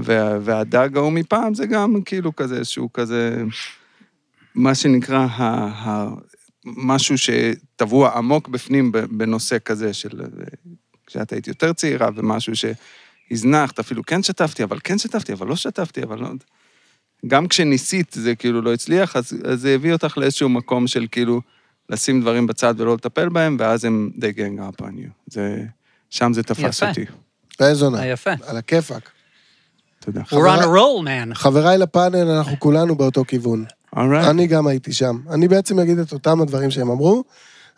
וה, 0.03 0.37
והדג 0.41 0.97
ההוא 0.97 1.11
מפעם 1.11 1.53
זה 1.53 1.65
גם 1.65 2.01
כאילו 2.05 2.35
כזה, 2.35 2.65
שהוא 2.65 2.89
כזה, 2.93 3.43
מה 4.55 4.75
שנקרא, 4.75 5.17
ה, 5.17 5.43
ה, 5.43 6.09
משהו 6.65 7.15
שטבוע 7.17 8.17
עמוק 8.17 8.47
בפנים 8.47 8.91
בנושא 8.91 9.57
כזה 9.65 9.93
של... 9.93 10.21
כשאת 11.07 11.33
היית 11.33 11.47
יותר 11.47 11.73
צעירה, 11.73 12.09
ומשהו 12.15 12.53
שהזנחת, 12.55 13.79
אפילו 13.79 14.03
כן 14.05 14.23
שתפתי, 14.23 14.63
אבל 14.63 14.79
כן 14.83 14.97
שתפתי, 14.97 15.33
אבל 15.33 15.47
לא 15.47 15.55
שתפתי, 15.55 16.03
אבל 16.03 16.19
לא... 16.19 16.29
גם 17.27 17.47
כשניסית 17.47 18.11
זה 18.13 18.35
כאילו 18.35 18.61
לא 18.61 18.73
הצליח, 18.73 19.15
אז, 19.15 19.33
אז 19.43 19.61
זה 19.61 19.75
הביא 19.75 19.93
אותך 19.93 20.17
לאיזשהו 20.17 20.49
מקום 20.49 20.87
של 20.87 21.07
כאילו 21.11 21.41
לשים 21.89 22.21
דברים 22.21 22.47
בצד 22.47 22.73
ולא 22.77 22.93
לטפל 22.93 23.29
בהם, 23.29 23.57
ואז 23.59 23.85
הם 23.85 24.09
they 24.15 24.37
gang 24.37 24.59
up 24.59 24.81
on 24.81 24.89
you. 24.89 25.09
זה, 25.27 25.63
שם 26.09 26.33
זה 26.33 26.43
תפס 26.43 26.59
יפה. 26.59 26.89
אותי. 26.89 27.05
באיזו 27.59 27.85
עונה? 27.85 27.99
אה, 27.99 28.07
יפה. 28.07 28.31
על 28.47 28.57
הכיפאק. 28.57 29.11
תודה. 30.05 30.21
We're 30.21 30.59
on 30.59 30.63
a 30.63 30.67
roll, 30.67 31.05
man. 31.05 31.35
חבריי 31.35 31.77
לפאנל, 31.77 32.29
אנחנו 32.29 32.59
כולנו 32.59 32.95
באותו 32.95 33.23
כיוון. 33.27 33.65
אולרייט. 33.97 34.27
אני 34.27 34.47
גם 34.47 34.67
הייתי 34.67 34.93
שם. 34.93 35.17
אני 35.29 35.47
בעצם 35.47 35.79
אגיד 35.79 35.99
את 35.99 36.13
אותם 36.13 36.41
הדברים 36.41 36.71
שהם 36.71 36.89
אמרו, 36.91 37.23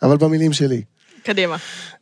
אבל 0.02 0.16
במילים 0.16 0.52
שלי. 0.52 0.82
קדימה. 1.22 1.56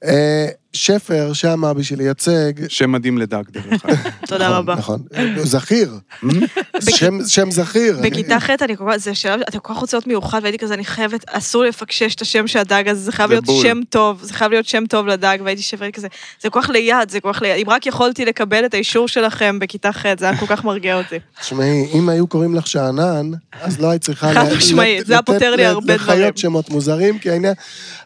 אה, 0.04 0.48
שפר 0.76 1.32
שמה 1.32 1.74
בשביל 1.74 1.98
לייצג... 1.98 2.52
שם 2.68 2.92
מדהים 2.92 3.18
לדג, 3.18 3.42
דרך 3.50 3.84
אגב. 3.84 3.96
תודה 4.26 4.44
נכון, 4.44 4.56
רבה. 4.58 4.74
נכון. 4.74 5.02
זכיר. 5.36 5.92
שם- 6.90 7.24
שם 7.26 7.50
זכיר. 7.50 7.98
בכיתה 8.02 8.40
ח' 8.40 8.50
אני 8.50 8.76
כל 8.76 8.84
כך, 8.90 8.96
זה 8.96 9.14
שלב, 9.14 9.40
אתה 9.48 9.58
כל 9.58 9.74
כך 9.74 9.80
רוצה 9.80 9.96
להיות 9.96 10.06
מיוחד, 10.06 10.40
והייתי 10.42 10.58
כזה, 10.58 10.74
אני 10.74 10.84
חייבת, 10.84 11.24
אסור 11.28 11.64
לפקשש 11.64 12.14
את 12.14 12.22
השם 12.22 12.46
של 12.46 12.58
הדג 12.58 12.88
הזה, 12.88 13.00
זה 13.00 13.12
חייב 13.12 13.30
להיות. 13.30 13.44
שם 13.62 13.80
טוב, 13.88 14.22
זה 14.22 14.34
חייב 14.34 14.50
להיות 14.50 14.66
שם 14.66 14.84
טוב 14.88 15.06
לדג, 15.06 15.38
והייתי 15.44 15.62
שווה 15.62 15.90
כזה, 15.90 16.08
זה 16.42 16.50
כל 16.50 16.62
כך 16.62 16.70
ליד, 16.70 17.10
זה 17.10 17.20
כל 17.20 17.32
כך 17.32 17.42
ליד, 17.42 17.66
אם 17.66 17.70
רק 17.70 17.86
יכולתי 17.86 18.24
לקבל 18.24 18.64
את 18.64 18.74
האישור 18.74 19.08
שלכם 19.08 19.58
בכיתה 19.58 19.92
ח', 19.92 20.04
זה 20.18 20.28
היה 20.28 20.40
כל 20.40 20.46
כך 20.46 20.64
מרגיע 20.64 20.98
אותי. 20.98 21.16
תשמעי, 21.40 21.86
אם 21.94 22.08
היו 22.08 22.26
קוראים 22.26 22.54
לך 22.54 22.66
שאנן, 22.66 23.30
אז 23.62 23.80
לא 23.80 23.90
היית 23.90 24.02
צריכה... 24.02 24.32
חד 24.34 24.52
משמעית, 24.56 25.06
זה 25.06 25.12
היה 25.12 25.22
פותר 25.22 25.56
לי 25.56 25.62
לתת 25.62 25.72
הרבה 25.72 25.94
לחיות 25.94 26.16
דברים. 26.16 26.36
שמות 26.36 26.70
מוזרים, 26.70 27.18
כי 27.18 27.30
העניין... 27.30 27.54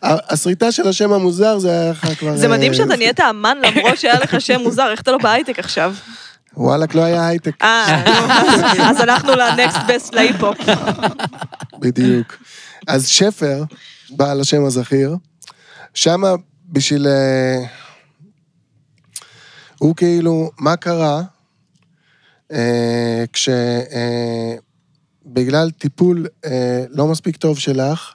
הסריטה 0.03 0.73
של 0.73 0.89
השם 0.89 1.13
המוזר 1.13 1.59
זה 1.59 1.71
היה 1.71 1.91
לך 1.91 2.07
כבר... 2.19 2.37
מדהים 2.61 2.75
שאתה 2.75 2.97
נהיית 2.97 3.21
אמן 3.21 3.59
למרות 3.63 3.99
שהיה 3.99 4.21
לך 4.21 4.41
שם 4.41 4.61
מוזר, 4.61 4.91
איך 4.91 5.01
אתה 5.01 5.13
לא 5.13 5.19
בהייטק 5.19 5.59
עכשיו? 5.59 5.95
וואלכ, 6.57 6.95
לא 6.95 7.03
היה 7.03 7.27
הייטק, 7.27 7.63
אה, 7.63 8.03
אז 8.91 9.01
הלכנו 9.01 9.33
לנקסט 9.35 9.79
בסט 9.89 10.15
להיפ-הופ. 10.15 10.59
בדיוק. 11.81 12.37
אז 12.87 13.09
שפר, 13.09 13.63
בעל 14.11 14.41
השם 14.41 14.65
הזכיר, 14.65 15.17
שמה 15.95 16.29
בשביל... 16.69 17.07
אה, 17.07 17.65
הוא 19.79 19.97
כאילו, 19.97 20.51
מה 20.59 20.77
קרה 20.77 21.23
אה, 22.53 23.25
כש... 23.33 23.49
אה, 23.49 24.55
בגלל 25.27 25.71
טיפול 25.71 26.27
אה, 26.45 26.85
לא 26.89 27.07
מספיק 27.07 27.37
טוב 27.37 27.59
שלך, 27.59 28.15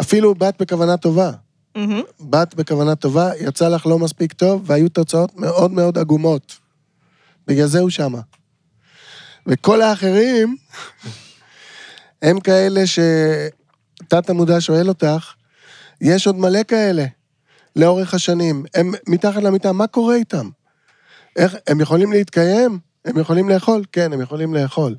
אפילו 0.00 0.34
בת 0.34 0.62
בכוונה 0.62 0.96
טובה. 0.96 1.30
מהמם. 1.74 2.02
בת 2.20 2.54
בכוונה 2.54 2.94
טובה, 2.94 3.30
יצא 3.40 3.68
לך 3.68 3.86
לא 3.86 3.98
מספיק 3.98 4.32
טוב, 4.32 4.62
והיו 4.66 4.88
תוצאות 4.88 5.36
מאוד 5.36 5.70
מאוד 5.70 5.98
עגומות. 5.98 6.58
בגלל 7.46 7.66
זה 7.66 7.80
הוא 7.80 7.90
שמה. 7.90 8.20
וכל 9.46 9.82
האחרים 9.82 10.56
הם 12.22 12.40
כאלה 12.40 12.80
שתת 12.86 14.30
המודע 14.30 14.60
שואל 14.60 14.88
אותך, 14.88 15.32
יש 16.00 16.26
עוד 16.26 16.36
מלא 16.36 16.62
כאלה 16.68 17.04
לאורך 17.76 18.14
השנים. 18.14 18.64
הם 18.74 18.92
מתחת 19.08 19.42
למיטה, 19.42 19.72
מה 19.72 19.86
קורה 19.86 20.14
איתם? 20.14 20.48
איך, 21.36 21.56
הם 21.66 21.80
יכולים 21.80 22.12
להתקיים? 22.12 22.78
הם 23.04 23.18
יכולים 23.18 23.48
לאכול? 23.48 23.84
כן, 23.92 24.12
הם 24.12 24.20
יכולים 24.20 24.54
לאכול. 24.54 24.96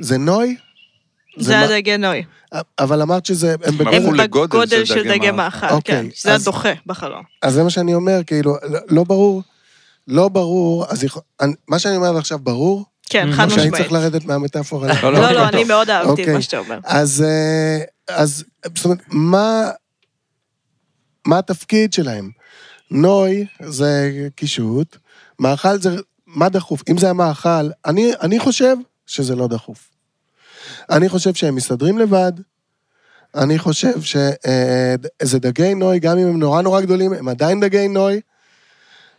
זה 0.00 0.18
נוי? 0.18 0.56
זה 1.36 1.56
מה- 1.56 1.62
הדגי 1.64 1.96
נוי. 1.96 2.22
אבל 2.78 3.02
אמרת 3.02 3.26
שזה... 3.26 3.52
הם 3.54 3.58
הם 3.66 3.78
בגודל... 3.78 3.96
הם 3.96 4.16
בגודל 4.16 4.84
של 4.84 5.08
דגי 5.08 5.30
מאכל. 5.30 5.32
מאכל, 5.60 5.68
אוקיי, 5.74 5.94
כן. 6.02 6.06
שזה 6.14 6.34
אז- 6.34 6.42
הדוחה 6.42 6.72
בחלום. 6.86 7.22
אז 7.42 7.54
זה 7.54 7.62
מה 7.62 7.70
שאני 7.70 7.94
אומר, 7.94 8.20
כאילו, 8.26 8.56
לא, 8.70 8.78
לא 8.88 9.04
ברור, 9.04 9.42
לא 10.08 10.28
ברור, 10.28 10.86
אז 10.88 11.04
יכול, 11.04 11.22
אני, 11.40 11.52
מה 11.68 11.78
שאני 11.78 11.96
אומר 11.96 12.16
עכשיו 12.18 12.38
ברור, 12.38 12.84
כן, 13.08 13.28
Mhm. 13.30 13.36
חד 13.36 13.48
שאני 13.48 13.62
משמעית. 13.62 13.74
צריך 13.74 13.92
לרדת 13.92 14.24
מהמטאפורה. 14.24 14.88
לא, 15.02 15.12
לא, 15.12 15.20
לא, 15.20 15.28
טוב. 15.32 15.42
אני 15.42 15.64
מאוד 15.64 15.90
אהבתי 15.90 16.12
את 16.12 16.18
אוקיי. 16.18 16.34
מה 16.34 16.42
שאתה 16.42 16.58
אומר. 16.58 16.78
אז, 16.84 17.24
אה, 17.28 17.78
אז, 18.16 18.44
זאת 18.76 18.84
אומרת, 18.84 18.98
מה, 19.08 19.70
מה 21.26 21.38
התפקיד 21.38 21.92
שלהם? 21.92 22.30
נוי 22.90 23.46
זה 23.62 24.10
קישוט, 24.36 24.96
מאכל 25.38 25.78
זה, 25.78 25.90
מה 26.26 26.48
דחוף? 26.48 26.82
אם 26.90 26.98
זה 26.98 27.10
המאכל, 27.10 27.48
אני, 27.86 28.12
אני 28.22 28.38
חושב 28.40 28.76
שזה 29.06 29.36
לא 29.36 29.46
דחוף. 29.48 29.89
אני 30.90 31.08
חושב 31.08 31.34
שהם 31.34 31.54
מסתדרים 31.54 31.98
לבד, 31.98 32.32
אני 33.34 33.58
חושב 33.58 34.02
שזה 34.02 35.38
דגי 35.38 35.74
נוי, 35.74 35.98
גם 35.98 36.18
אם 36.18 36.26
הם 36.26 36.38
נורא 36.38 36.62
נורא 36.62 36.80
גדולים, 36.80 37.12
הם 37.12 37.28
עדיין 37.28 37.60
דגי 37.60 37.88
נוי, 37.88 38.20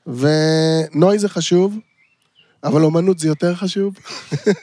ונוי 0.08 1.20
זה 1.20 1.30
חשוב, 1.30 1.78
אבל 2.64 2.84
אומנות 2.84 3.20
זה 3.20 3.28
יותר 3.28 3.56
חשוב, 3.56 3.96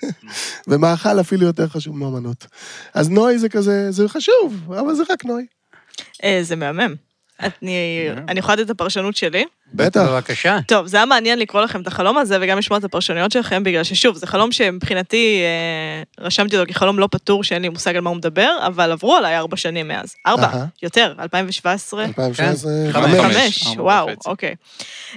ומאכל 0.69 1.21
אפילו 1.21 1.47
יותר 1.47 1.69
חשוב 1.69 1.97
מאומנות. 1.97 2.47
אז 2.95 3.11
נוי 3.11 3.39
זה 3.39 3.49
כזה, 3.49 3.91
זה 3.91 4.09
חשוב, 4.09 4.73
אבל 4.73 4.95
זה 4.95 5.03
רק 5.11 5.25
נוי. 5.25 5.47
אה, 6.25 6.39
זה 6.43 6.57
מהמם. 6.57 7.08
אני 7.43 7.77
אני 8.29 8.39
יכולה 8.39 8.55
לתת 8.57 8.65
את 8.67 8.71
הפרשנות 8.71 9.17
שלי. 9.17 9.45
בטח. 9.75 10.01
בבקשה. 10.09 10.59
טוב, 10.69 10.87
זה 10.87 10.97
היה 10.97 11.07
מעניין 11.07 11.39
לקרוא 11.39 11.63
לכם 11.63 11.81
את 11.81 11.87
החלום 11.87 12.19
הזה 12.19 12.39
וגם 12.41 12.59
לשמוע 12.59 12.79
את 12.79 12.85
הפרשנויות 12.85 13.33
שלכם, 13.33 13.63
בגלל 13.65 13.85
ששוב, 13.85 14.17
זה 14.17 14.27
חלום 14.27 14.53
שמבחינתי, 14.53 15.41
אה, 15.45 16.25
רשמתי 16.25 16.57
אותו 16.59 16.73
כחלום 16.73 16.99
לא 16.99 17.09
פתור, 17.11 17.45
שאין 17.45 17.63
לי 17.63 17.69
מושג 17.69 17.95
על 17.97 18.01
מה 18.01 18.11
הוא 18.11 18.17
מדבר, 18.17 18.51
אבל 18.67 18.93
עברו 18.93 19.17
עליי 19.17 19.37
ארבע 19.37 19.57
שנים 19.57 19.89
מאז. 19.89 20.15
ארבע, 20.27 20.43
אהה. 20.45 20.65
יותר, 20.83 21.15
2017. 21.21 22.05
2017, 22.05 22.71
כן. 22.87 22.93
חמש. 22.93 23.21
חמש. 23.37 23.67
ארבע 23.67 23.83
וואו, 23.83 24.07
וחצי. 24.07 24.29
אוקיי. 24.29 24.55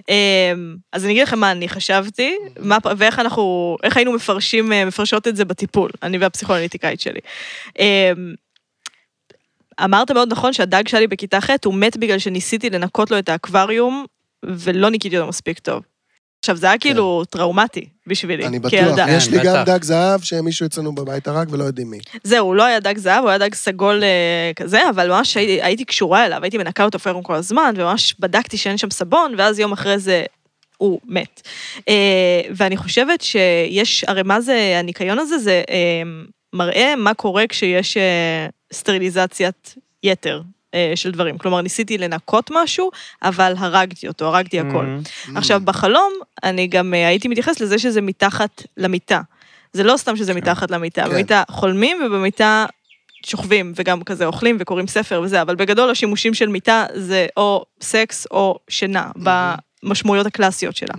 אמ, 0.10 0.76
אז 0.94 1.04
אני 1.06 1.14
אגיד 1.14 1.24
לכם 1.24 1.40
מה 1.40 1.52
אני 1.52 1.70
חשבתי, 1.70 2.36
מה- 2.60 2.78
ואיך 2.98 3.20
אנחנו, 3.20 3.78
איך 3.84 3.98
היינו 3.98 4.12
מפרשים, 4.14 4.74
אה, 4.74 4.86
מפרשות 4.86 5.28
את 5.28 5.36
זה 5.36 5.46
בטיפול, 5.46 5.92
אני 6.04 6.18
והפסיכואנליטיקאית 6.18 7.02
שלי. 7.02 7.20
אמ, 7.80 7.86
אמרת 9.84 10.12
מאוד 10.12 10.32
נכון 10.32 10.54
שהדג 10.54 10.88
שלי 10.88 11.08
בכיתה 11.08 11.42
ח' 11.42 11.50
הוא 11.66 11.74
מת 11.74 11.98
בגלל 11.98 12.20
שניסיתי 12.20 12.70
לנקות 12.70 13.12
לו 13.12 13.20
את 13.20 13.30
האקווריום, 13.30 14.06
ולא 14.46 14.90
ניקיתי 14.90 15.18
אותו 15.18 15.30
מספיק 15.30 15.60
טוב. 15.60 15.84
עכשיו, 16.40 16.56
זה 16.56 16.68
היה 16.68 16.78
כאילו 16.78 17.24
טראומטי 17.30 17.86
בשבילי, 18.08 18.44
כן. 18.44 18.48
אני 18.48 18.60
בטוח, 18.60 18.70
כילדה. 18.70 19.06
יש 19.10 19.30
לי 19.30 19.38
כן, 19.40 19.46
גם. 19.46 19.64
דג 19.66 19.84
זהב 19.84 20.22
שמישהו 20.22 20.66
אצלנו 20.66 20.96
בבית 20.96 21.28
הרג 21.28 21.48
ולא 21.52 21.64
יודעים 21.64 21.92
מי. 21.92 22.00
זהו, 22.24 22.48
הוא 22.48 22.56
לא 22.56 22.64
היה 22.64 22.80
דג 22.80 22.98
זהב, 22.98 23.22
הוא 23.22 23.30
היה 23.30 23.38
דג 23.38 23.54
סגול 23.54 24.04
אה, 24.04 24.52
כזה, 24.56 24.90
אבל 24.90 25.10
ממש 25.10 25.38
הייתי, 25.38 25.62
הייתי 25.62 25.86
קשורה 25.86 26.26
אליו, 26.26 26.40
הייתי 26.44 26.58
מנקה 26.58 26.84
אותו 26.84 27.00
פיירום 27.00 27.24
כל 27.24 27.36
הזמן, 27.36 27.74
וממש 27.78 28.16
בדקתי 28.20 28.58
שאין 28.58 28.78
שם 28.78 28.90
סבון, 28.90 29.34
ואז 29.38 29.60
יום 29.60 29.72
אחרי 29.72 30.00
זה 30.00 30.24
הוא 30.78 31.00
מת. 31.06 31.42
אה, 31.90 32.42
ואני 32.56 32.78
חושבת 32.78 33.22
שיש, 33.22 34.04
הרי 34.08 34.24
מה 34.24 34.42
זה, 34.42 34.76
הניקיון 34.80 35.20
הזה, 35.20 35.38
זה 35.38 35.64
אה, 35.70 36.02
מראה 36.54 36.96
מה 36.96 37.14
קורה 37.14 37.48
כשיש 37.50 37.98
אה, 37.98 38.48
סטריליזציית 38.74 39.76
יתר. 40.04 40.42
אה, 40.74 40.92
של 40.96 41.12
דברים, 41.12 41.38
כלומר 41.38 41.62
ניסיתי 41.62 41.98
לנקות 41.98 42.52
משהו, 42.54 42.92
אבל 43.24 43.54
הרגתי 43.58 44.08
אותו, 44.08 44.26
הרגתי 44.26 44.60
הכל. 44.60 44.86
Mhm. 44.86 45.32
עכשיו, 45.36 45.62
בחלום, 45.64 46.14
אני 46.44 46.68
גם 46.68 46.94
אה, 46.94 47.08
הייתי 47.08 47.28
מתייחס 47.28 47.60
לזה 47.60 47.80
שזה 47.80 48.02
מתחת 48.02 48.64
למיטה. 48.78 49.22
זה 49.74 49.84
לא 49.84 49.98
סתם 49.98 50.16
שזה 50.16 50.34
מתחת 50.34 50.72
למיטה, 50.72 51.04
כן. 51.04 51.10
במיטה 51.10 51.44
חולמים 51.50 52.02
ובמיטה 52.06 52.66
שוכבים, 53.26 53.74
וגם 53.76 54.04
כזה 54.04 54.26
אוכלים 54.26 54.58
וקוראים 54.60 54.88
ספר 54.88 55.22
וזה, 55.24 55.42
אבל 55.42 55.56
בגדול 55.56 55.90
השימושים 55.90 56.34
של 56.34 56.50
מיטה 56.50 56.86
זה 56.94 57.28
או 57.38 57.66
סקס 57.82 58.28
או 58.32 58.60
שינה, 58.70 59.12
במשמעויות 59.16 60.26
הקלאסיות 60.26 60.76
שלה. 60.76 60.94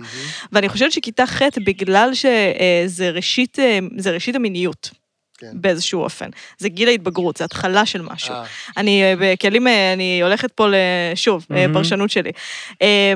ואני 0.51 0.69
חושבת 0.69 0.91
שכיתה 0.91 1.25
ח', 1.27 1.41
בגלל 1.65 2.11
שזה 2.13 3.09
ראשית, 3.09 3.59
אה, 3.59 3.79
ראשית 4.13 4.35
המיניות. 4.35 5.02
כן. 5.37 5.47
באיזשהו 5.53 6.01
אופן. 6.01 6.29
זה 6.57 6.69
גיל 6.69 6.87
ההתבגרות, 6.87 7.37
זה 7.37 7.43
התחלה 7.43 7.85
של 7.85 8.01
משהו. 8.01 8.33
אה, 8.35 8.43
אני 8.77 9.03
אה, 9.03 9.13
בכלים, 9.19 9.67
אה, 9.67 9.93
אני 9.93 10.23
הולכת 10.23 10.51
פה 10.51 10.67
לשוב, 10.71 11.45
אה, 11.51 11.55
מהמם. 11.55 11.73
פרשנות 11.73 12.09
שלי. 12.09 12.31
אה, 12.81 13.13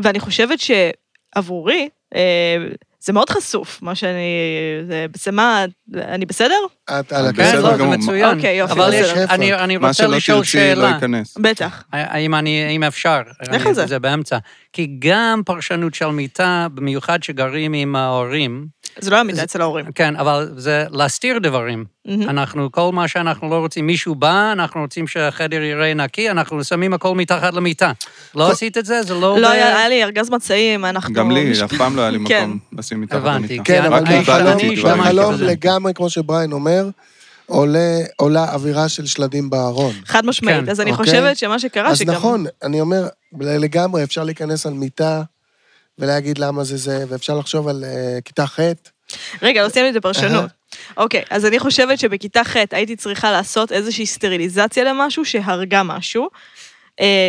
ואני 0.00 0.20
חושבת 0.20 0.58
שעבורי, 0.60 1.88
אה, 2.14 2.56
זה 3.00 3.12
מאוד 3.12 3.30
חשוף, 3.30 3.82
מה 3.82 3.94
שאני... 3.94 4.20
זה 4.88 5.06
בעצם 5.10 5.34
מה... 5.34 5.64
אני 5.94 6.26
בסדר? 6.26 6.54
את 6.84 7.12
על 7.12 7.32
בסדר 7.32 7.66
הכסף. 7.66 7.72
זה 7.72 7.78
גמור. 7.78 7.96
מצוין. 7.96 8.36
אוקיי, 8.36 8.56
יופי, 8.56 8.72
אבל 8.72 8.92
יש. 8.94 9.10
אני, 9.10 9.54
אני 9.54 9.76
מה 9.76 9.88
רוצה 9.88 10.02
שלא 10.02 10.16
לשאול 10.16 10.38
תרצי 10.38 10.56
לא 10.58 10.62
שאלה. 10.74 10.88
ייכנס. 10.88 11.38
בטח. 11.38 11.84
האם 11.92 12.34
אני, 12.34 12.76
אם 12.76 12.82
אפשר. 12.82 13.20
לך 13.52 13.66
על 13.66 13.74
זה. 13.74 13.86
זה 13.86 13.98
באמצע. 13.98 14.38
כי 14.72 14.96
גם 14.98 15.42
פרשנות 15.46 15.94
של 15.94 16.06
מיטה, 16.06 16.66
במיוחד 16.74 17.22
שגרים 17.22 17.72
עם 17.72 17.96
ההורים, 17.96 18.66
זה 18.98 19.10
לא 19.10 19.16
היה 19.16 19.24
מיטה 19.24 19.42
אצל 19.42 19.60
ההורים. 19.60 19.84
כן, 19.94 20.16
אבל 20.16 20.52
זה 20.56 20.84
להסתיר 20.90 21.38
דברים. 21.38 21.84
מהמם. 22.04 22.28
אנחנו, 22.28 22.72
כל 22.72 22.90
מה 22.92 23.08
שאנחנו 23.08 23.50
לא 23.50 23.54
רוצים, 23.54 23.86
מישהו 23.86 24.14
בא, 24.14 24.52
אנחנו 24.52 24.80
רוצים 24.80 25.06
שהחדר 25.06 25.62
יראה 25.62 25.94
נקי, 25.94 26.30
אנחנו 26.30 26.64
שמים 26.64 26.94
הכל 26.94 27.14
מתחת 27.14 27.54
למיטה. 27.54 27.92
לא 28.34 28.50
עשית 28.50 28.78
את 28.78 28.86
זה? 28.86 29.02
זה 29.02 29.14
לא... 29.14 29.38
לא, 29.40 29.50
היה 29.50 29.88
לי 29.88 30.04
ארגז 30.04 30.30
מצעים, 30.30 30.84
אנחנו... 30.84 31.14
גם 31.14 31.30
לי, 31.30 31.64
אף 31.64 31.74
פעם 31.74 31.96
לא 31.96 32.02
היה 32.02 32.10
לי 32.10 32.18
כן. 32.26 32.44
מקום 32.44 32.58
לשים 32.78 33.00
מתחת 33.00 33.16
הבנתי, 33.18 33.54
למיטה. 33.54 33.64
כן, 33.64 33.84
אבל 33.84 34.04
בזה. 35.32 35.44
לגמרי, 35.44 35.94
כמו 35.94 36.10
שבריין 36.10 36.52
אומר, 36.52 36.88
עולה, 37.46 37.98
עולה 38.16 38.52
אווירה 38.52 38.88
של 38.88 39.06
שלדים 39.06 39.50
בארון. 39.50 39.92
חד 40.06 40.26
משמעית. 40.26 40.64
כן, 40.64 40.70
אז 40.70 40.80
אני 40.80 40.90
אוקיי. 40.90 41.04
חושבת 41.04 41.36
שמה 41.36 41.58
שקרה, 41.58 41.90
אז 41.90 41.98
שגם... 41.98 42.14
נכון, 42.14 42.44
אני 42.62 42.80
אומר, 42.80 43.08
לגמרי, 43.40 44.02
אפשר 44.02 44.24
להיכנס 44.24 44.66
על 44.66 44.72
מיטה 44.72 45.22
ולהגיד 45.98 46.38
למה 46.38 46.64
זה 46.64 46.76
זה, 46.76 47.04
ואפשר 47.08 47.38
לחשוב 47.38 47.68
על 47.68 47.84
אה, 47.84 48.18
כיתה 48.24 48.46
ח'. 48.46 48.60
רגע, 49.42 49.62
לא 49.62 49.68
סיימתי 49.68 49.90
את 49.90 49.96
הפרשנות. 49.96 50.50
אוקיי, 50.96 51.22
אז 51.30 51.46
אני 51.46 51.58
חושבת 51.58 51.98
שבכיתה 51.98 52.44
ח' 52.44 52.56
הייתי 52.70 52.96
צריכה 52.96 53.32
לעשות 53.32 53.72
איזושהי 53.72 54.06
סטריליזציה 54.06 54.84
למשהו 54.84 55.24
שהרגה 55.24 55.82
משהו, 55.82 56.28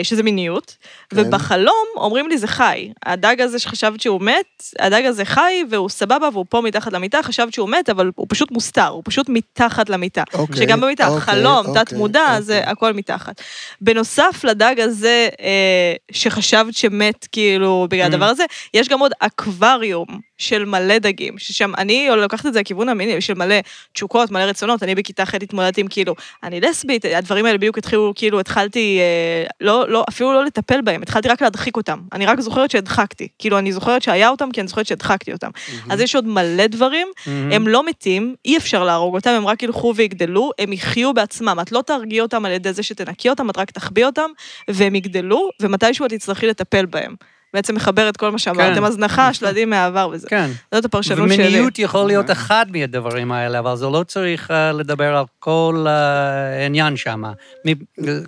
שזה 0.03 0.23
מיניות, 0.23 0.77
כן. 1.09 1.17
ובחלום 1.19 1.85
אומרים 1.95 2.29
לי 2.29 2.37
זה 2.37 2.47
חי. 2.47 2.91
הדג 3.05 3.41
הזה 3.41 3.59
שחשבת 3.59 4.01
שהוא 4.01 4.21
מת, 4.21 4.63
הדג 4.79 5.05
הזה 5.05 5.25
חי 5.25 5.63
והוא 5.69 5.89
סבבה 5.89 6.29
והוא 6.33 6.45
פה 6.49 6.61
מתחת 6.61 6.93
למיטה, 6.93 7.23
חשבת 7.23 7.53
שהוא 7.53 7.69
מת, 7.69 7.89
אבל 7.89 8.11
הוא 8.15 8.25
פשוט 8.29 8.51
מוסתר, 8.51 8.87
הוא 8.87 9.01
פשוט 9.05 9.29
מתחת 9.29 9.89
למיטה. 9.89 10.23
אוקיי, 10.33 10.55
שגם 10.57 10.81
במיטה, 10.81 11.07
אוקיי, 11.07 11.21
חלום, 11.21 11.65
אוקיי, 11.65 11.85
תת 11.85 11.93
מודע, 11.93 12.21
אוקיי. 12.23 12.41
זה 12.41 12.61
הכל 12.65 12.93
מתחת. 12.93 13.41
בנוסף 13.81 14.41
לדג 14.43 14.79
הזה, 14.79 15.27
אה, 15.41 15.93
שחשבת 16.11 16.73
שמת 16.75 17.27
כאילו 17.31 17.87
בגלל 17.89 18.05
Mm. 18.05 18.07
הדבר 18.13 18.25
הזה, 18.25 18.43
יש 18.73 18.89
גם 18.89 18.99
עוד 18.99 19.11
אקווריום 19.19 20.05
של 20.37 20.65
מלא 20.65 20.97
דגים, 20.97 21.37
ששם 21.37 21.75
אני 21.77 22.07
לוקחת 22.17 22.45
את 22.45 22.53
זה 22.53 22.59
לכיוון 22.59 22.89
המיני, 22.89 23.21
של 23.21 23.33
מלא 23.33 23.55
תשוקות, 23.93 24.31
מלא 24.31 24.43
רצונות, 24.43 24.83
אני 24.83 24.95
בכיתה 24.95 25.25
ח' 25.25 25.33
התמודדתי 25.33 25.81
עם 25.81 25.87
כאילו, 25.87 26.15
אני 26.43 26.61
לסבית, 26.61 27.05
הדברים 27.05 27.45
האלה 27.45 27.57
בדיוק 27.57 27.77
התחילו, 27.77 28.13
כאילו 28.15 28.39
התחלתי, 28.39 28.99
אה, 28.99 29.47
לא, 29.61 29.89
לא, 29.89 30.05
אפילו 30.09 30.33
לא 30.33 30.45
לטפל 30.45 30.81
בהם, 30.81 31.01
התחלתי 31.01 31.27
רק 31.27 31.41
להדחיק 31.41 31.77
אותם. 31.77 31.99
אני 32.13 32.25
רק 32.25 32.39
זוכרת 32.39 32.71
שהדחקתי, 32.71 33.27
כאילו 33.39 33.57
אני 33.57 33.71
זוכרת 33.71 34.01
שהיה 34.01 34.29
אותם, 34.29 34.51
כי 34.51 34.61
אני 34.61 34.67
זוכרת 34.67 34.85
שהדחקתי 34.85 35.33
אותם. 35.33 35.49
אז 35.89 36.01
יש 36.01 36.15
עוד 36.15 36.27
מלא 36.27 36.67
דברים, 36.67 37.07
מהמם. 37.27 37.51
הם 37.51 37.67
לא 37.67 37.85
מתים, 37.85 38.35
אי 38.45 38.57
אפשר 38.57 38.83
להרוג 38.83 39.15
אותם, 39.15 39.29
הם 39.29 39.47
רק 39.47 39.63
ילכו 39.63 39.93
ויגדלו, 39.95 40.51
הם 40.59 40.73
יחיו 40.73 41.13
בעצמם. 41.13 41.57
את 41.61 41.71
לא 41.71 41.81
תרגיעי 41.81 42.21
אותם 42.21 42.45
על 42.45 42.51
ידי 42.51 42.73
זה 42.73 42.83
שתנקי 42.83 43.29
אותם, 43.29 43.49
את 43.49 43.57
רק 43.57 43.71
תחביא 43.71 44.05
אותם, 44.05 44.29
והם 44.67 44.95
יגדלו, 44.95 45.49
ומתישהו 45.61 46.05
את 46.05 46.13
תצטרכי 46.13 46.47
לטפל 46.47 46.85
בהם. 46.85 47.15
בעצם 47.55 47.75
מחבר 47.75 48.09
את 48.09 48.17
כל 48.17 48.31
מה 48.31 48.39
שאמרתם, 48.39 48.75
כן. 48.75 48.83
הזנחה, 48.83 49.33
שלדים 49.33 49.69
מהעבר 49.69 50.09
וזה. 50.11 50.27
כן. 50.27 50.51
זאת 50.73 50.85
הפרשנות 50.85 51.29
שלי. 51.29 51.43
ומיניות 51.43 51.79
יכול 51.79 52.07
להיות 52.07 52.31
אחד 52.31 52.65
מהדברים 52.69 53.31
האלה, 53.31 53.59
אבל 53.59 53.75
זה 53.75 53.85
לא 53.85 54.03
צריך 54.07 54.51
אה, 54.51 54.71
לדבר 54.71 55.15
על 55.17 55.23
כל 55.39 55.85
אה, 55.87 56.61
העניין 56.63 56.97
שם. 56.97 57.23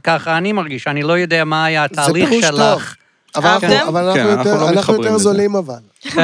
ככה 0.04 0.38
אני 0.38 0.52
מרגיש, 0.52 0.88
אני 0.88 1.04
לא 1.04 1.18
יודע 1.18 1.44
מה 1.44 1.66
היה 1.66 1.84
התהליך. 1.84 2.30
שלך. 2.42 2.96
אבל 3.36 3.50
אנחנו- 4.70 4.94
יותר-. 4.94 5.18
זולים 5.18 5.56
אבל. 5.56 5.80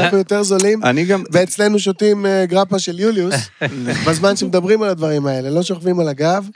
אנחנו 0.00 0.18
יותר 0.18 0.42
זולים, 0.42 0.84
אני 0.84 1.04
גם, 1.04 1.22
ואצלנו 1.32 1.78
שותים 1.78 2.26
אה, 2.26 2.46
גרפה 2.46 2.78
של 2.78 3.00
יוליוס, 3.00 3.34
בזמן 4.06 4.36
שמדברים 4.36 4.82
על 4.82 4.88
הדברים 4.88 5.26
האלה, 5.26 5.50
לא 5.50 5.62
שוכבים 5.62 6.00
על 6.00 6.08
הגב. 6.08 6.48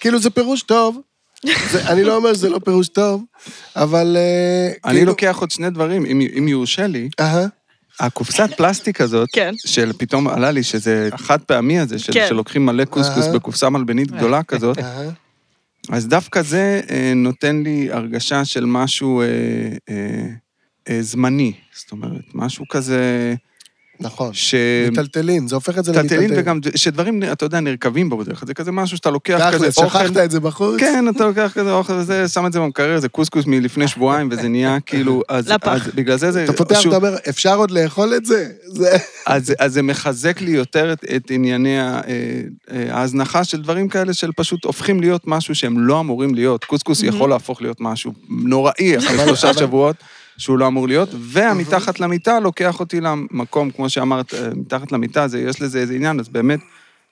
כאילו, 0.00 0.18
זה 0.18 0.30
פירוש 0.30 0.62
טוב. 0.62 1.00
זה, 1.70 1.88
אני 1.88 2.04
לא 2.04 2.16
אומר 2.16 2.34
שזה 2.34 2.48
לא 2.48 2.58
פירוש 2.64 2.88
טוב, 2.88 3.24
אבל... 3.76 4.16
אה, 4.16 4.72
אני 4.84 4.94
כאילו- 4.94 5.10
לוקח 5.10 5.36
עוד 5.40 5.50
שני 5.50 5.70
דברים, 5.70 6.06
אם 6.06 6.20
אם 6.38 6.48
יורשה 6.48 6.86
לי. 6.86 7.08
אהה, 7.20 7.46
הקופסת 8.00 8.50
פלסטיק 8.56 9.00
הזאת, 9.00 9.28
כן. 9.32 9.54
של 9.66 9.92
פתאום 9.98 10.28
עלה 10.28 10.50
לי 10.50 10.62
שזה 10.62 11.08
החד 11.12 11.40
פעמי 11.40 11.78
הזה, 11.78 11.98
של, 11.98 12.12
כן. 12.12 12.26
שלוקחים 12.28 12.66
מלא 12.66 12.84
קוסקוס 12.84 13.24
אהה. 13.24 13.32
בקופסה 13.34 13.70
מלבנית 13.70 14.10
גדולה 14.10 14.42
כזאת, 14.42 14.78
אהה. 14.78 15.10
אז 15.88 16.08
דווקא 16.08 16.42
זה 16.42 16.80
אה, 16.90 17.12
נותן 17.16 17.62
לי 17.64 17.88
הרגשה 17.92 18.44
של 18.44 18.64
משהו 18.64 19.20
אה, 19.20 19.26
אה, 19.88 20.26
אה, 20.88 21.02
זמני. 21.02 21.52
זאת 21.74 21.92
אומרת, 21.92 22.24
משהו 22.34 22.64
כזה 22.68 23.34
נכון. 24.00 24.34
ש... 24.34 24.54
מיטלטלין, 24.88 25.48
זה 25.48 25.54
הופך 25.54 25.78
את 25.78 25.84
זה 25.84 25.92
טלטלים 25.92 26.18
למיטלטלין. 26.18 26.42
וגם 26.42 26.60
שדברים, 26.76 27.22
אתה 27.22 27.44
יודע, 27.44 27.60
נרקבים 27.60 28.10
בו 28.10 28.16
בדרך 28.16 28.38
כלל. 28.40 28.46
זה 28.46 28.54
כזה 28.54 28.72
משהו 28.72 28.96
שאתה 28.96 29.10
לוקח 29.10 29.50
כזה 29.52 29.66
אוכל... 29.66 29.88
שכחת 29.88 30.16
את 30.16 30.30
זה 30.30 30.40
בחוץ? 30.40 30.80
כן, 30.80 31.04
אתה 31.08 31.26
לוקח 31.26 31.52
כזה 31.54 31.72
אוכל 31.72 31.92
וזה, 31.92 32.28
שם 32.28 32.46
את 32.46 32.52
זה 32.52 32.60
במקרר, 32.60 33.00
זה 33.00 33.08
קוסקוס 33.08 33.46
מלפני 33.46 33.88
שבועיים, 33.88 34.28
וזה 34.32 34.48
נהיה 34.48 34.80
כאילו... 34.86 35.22
אז, 35.28 35.48
לפח. 35.48 35.86
אז 35.86 35.92
בגלל 35.94 36.16
זה 36.16 36.32
זה... 36.32 36.44
אתה 36.44 36.52
פותח, 36.52 36.80
אתה 36.86 36.96
אומר, 36.96 37.16
אפשר 37.28 37.56
עוד 37.56 37.70
לאכול 37.70 38.14
את 38.16 38.24
זה? 38.24 38.48
זה... 38.66 38.96
אז, 39.26 39.54
אז 39.58 39.72
זה 39.72 39.82
מחזק 39.82 40.40
לי 40.40 40.50
יותר 40.50 40.92
את, 40.92 41.04
את 41.16 41.30
ענייני 41.30 41.80
אה, 41.80 42.00
אה, 42.70 42.96
ההזנחה 42.96 43.44
של 43.44 43.62
דברים 43.62 43.88
כאלה, 43.88 44.14
של 44.14 44.30
פשוט 44.36 44.64
הופכים 44.64 45.00
להיות 45.00 45.22
משהו 45.26 45.54
שהם 45.54 45.78
לא 45.78 46.00
אמורים 46.00 46.34
להיות. 46.34 46.64
קוסקוס 46.64 47.02
יכול 47.02 47.30
להפוך 47.30 47.62
להיות 47.62 47.76
משהו 47.80 48.12
נוראי 48.28 48.98
אחרי 48.98 49.18
שלושה 49.26 49.54
שבועות. 49.54 49.96
שהוא 50.40 50.58
לא 50.58 50.66
אמור 50.66 50.88
להיות, 50.88 51.08
והמתחת 51.20 52.00
למיטה 52.00 52.40
לוקח 52.40 52.80
אותי 52.80 53.00
למקום, 53.00 53.70
כמו 53.70 53.90
שאמרת, 53.90 54.34
אה, 54.34 54.48
מתחת 54.56 54.92
למיטה, 54.92 55.28
זה, 55.28 55.40
יש 55.40 55.62
לזה 55.62 55.78
איזה 55.78 55.94
עניין, 55.94 56.20
אז 56.20 56.28
באמת, 56.28 56.60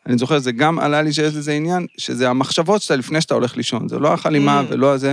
אני 0.06 0.18
זוכר, 0.18 0.38
זה 0.38 0.52
גם 0.52 0.78
עלה 0.78 1.02
לי 1.02 1.12
שיש 1.12 1.34
לזה 1.34 1.52
עניין, 1.52 1.86
שזה 1.98 2.30
המחשבות 2.30 2.82
שאתה 2.82 2.96
לפני 2.96 3.20
שאתה 3.20 3.34
הולך 3.34 3.56
לישון, 3.56 3.88
זה 3.88 3.98
לא 3.98 4.12
החלימה 4.12 4.60
Mm. 4.60 4.72
ולא 4.72 4.92
הזה, 4.92 5.12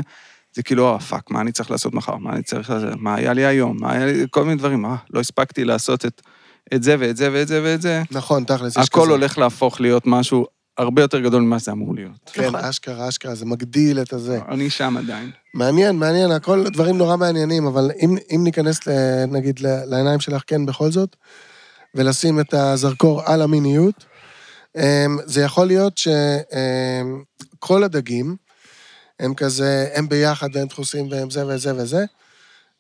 זה 0.53 0.63
כאילו, 0.63 0.93
אה, 0.93 0.99
fuck, 0.99 1.31
מה 1.31 1.41
אני 1.41 1.51
צריך 1.51 1.71
לעשות 1.71 1.93
מחר? 1.93 2.15
מה 2.15 2.33
אני 2.33 2.43
צריך 2.43 2.69
לעשות? 2.69 2.89
מה 2.97 3.15
היה 3.15 3.33
לי 3.33 3.45
היום? 3.45 3.77
מה 3.79 3.91
היה 3.91 4.05
לי? 4.05 4.25
כל 4.29 4.43
מיני 4.43 4.55
דברים, 4.55 4.85
אה, 4.85 4.95
לא 5.09 5.19
הספקתי 5.19 5.65
לעשות 5.65 6.05
את, 6.05 6.21
את 6.73 6.83
זה 6.83 6.95
ואת 6.99 7.17
זה 7.17 7.29
ואת 7.33 7.47
זה 7.47 7.61
ואת 7.63 7.81
זה. 7.81 8.03
נכון, 8.11 8.43
תכל'ס, 8.43 8.77
יש 8.77 8.87
הכל 8.87 9.01
כזה. 9.01 9.11
הולך 9.11 9.37
להפוך 9.37 9.81
להיות 9.81 10.03
משהו 10.05 10.45
הרבה 10.77 11.01
יותר 11.01 11.19
גדול 11.19 11.41
ממה 11.41 11.59
שזה 11.59 11.71
אמור 11.71 11.95
להיות. 11.95 12.29
כן, 12.33 12.47
נכון. 12.47 12.59
אשכרה, 12.59 13.09
אשכרה, 13.09 13.35
זה 13.35 13.45
מגדיל 13.45 14.01
את 14.01 14.13
הזה. 14.13 14.39
אני 14.49 14.69
שם 14.69 14.97
עדיין. 14.97 15.31
מעניין, 15.53 15.95
מעניין, 15.95 16.31
הכל 16.31 16.69
דברים 16.69 16.97
נורא 16.97 17.15
מעניינים, 17.17 17.67
אבל 17.67 17.91
אם, 18.01 18.17
אם 18.35 18.43
ניכנס, 18.43 18.87
ל, 18.87 18.91
נגיד, 19.27 19.59
ל- 19.59 19.85
לעיניים 19.85 20.19
שלך, 20.19 20.43
כן, 20.47 20.65
בכל 20.65 20.91
זאת, 20.91 21.15
ולשים 21.95 22.39
את 22.39 22.53
הזרקור 22.53 23.21
על 23.25 23.41
המיניות, 23.41 24.05
אמ, 24.75 24.81
זה 25.25 25.41
יכול 25.41 25.67
להיות 25.67 25.97
שכל 25.97 27.83
הדגים 27.83 28.35
הם 29.19 29.33
כזה, 29.33 29.89
הם 29.93 30.09
ביחד 30.09 30.49
והם 30.53 30.67
דחוסים 30.67 31.07
והם 31.11 31.29
זה 31.29 31.47
וזה 31.47 31.75
וזה, 31.75 32.05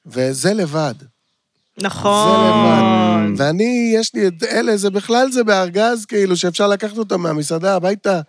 וזה 0.05 0.53
לבד. 0.53 0.93
נכון. 1.81 3.33
ואני, 3.37 3.93
יש 3.95 4.13
לי 4.13 4.27
את 4.27 4.43
אלה, 4.43 4.77
זה 4.77 4.89
בכלל 4.89 5.31
זה 5.31 5.43
בארגז, 5.43 6.05
כאילו, 6.05 6.37
שאפשר 6.37 6.67
לקחת 6.67 6.97
אותם 6.97 7.21
מהמסעדה 7.21 7.75
הביתה. 7.75 8.21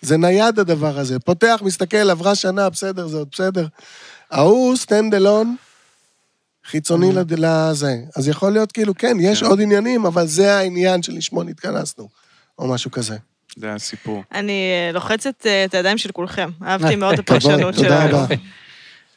זה 0.00 0.16
נייד 0.16 0.58
הדבר 0.58 0.98
הזה. 0.98 1.18
פותח, 1.18 1.60
מסתכל, 1.64 2.10
עברה 2.10 2.34
שנה, 2.34 2.70
בסדר, 2.70 3.06
זה 3.06 3.16
עוד 3.16 3.28
בסדר. 3.32 3.66
ההוא 4.30 4.76
stand 4.76 5.14
alone, 5.14 5.56
חיצוני 6.66 7.12
לד- 7.12 7.32
לזה. 7.38 7.94
אז 8.16 8.28
יכול 8.28 8.52
להיות 8.52 8.72
כאילו, 8.72 8.94
כן, 8.94 9.16
יש 9.20 9.40
כן. 9.40 9.46
עוד 9.46 9.60
עניינים, 9.60 10.06
אבל 10.06 10.26
זה 10.26 10.56
העניין 10.56 11.02
שלשמו 11.02 11.42
נתכנסנו, 11.42 12.08
או 12.58 12.66
משהו 12.68 12.90
כזה. 12.90 13.16
זה 13.56 13.72
הסיפור. 13.74 14.22
אני 14.34 14.52
אה, 14.86 14.92
לוחצת 14.92 15.46
אה, 15.46 15.64
את 15.64 15.74
הידיים 15.74 15.98
של 15.98 16.12
כולכם. 16.12 16.50
אהבתי 16.62 16.96
מאוד 16.96 17.12
את 17.12 17.18
הפרשנות 17.18 17.74
תודה 17.74 17.88
שלנו. 17.88 18.18
רבה. 18.18 18.34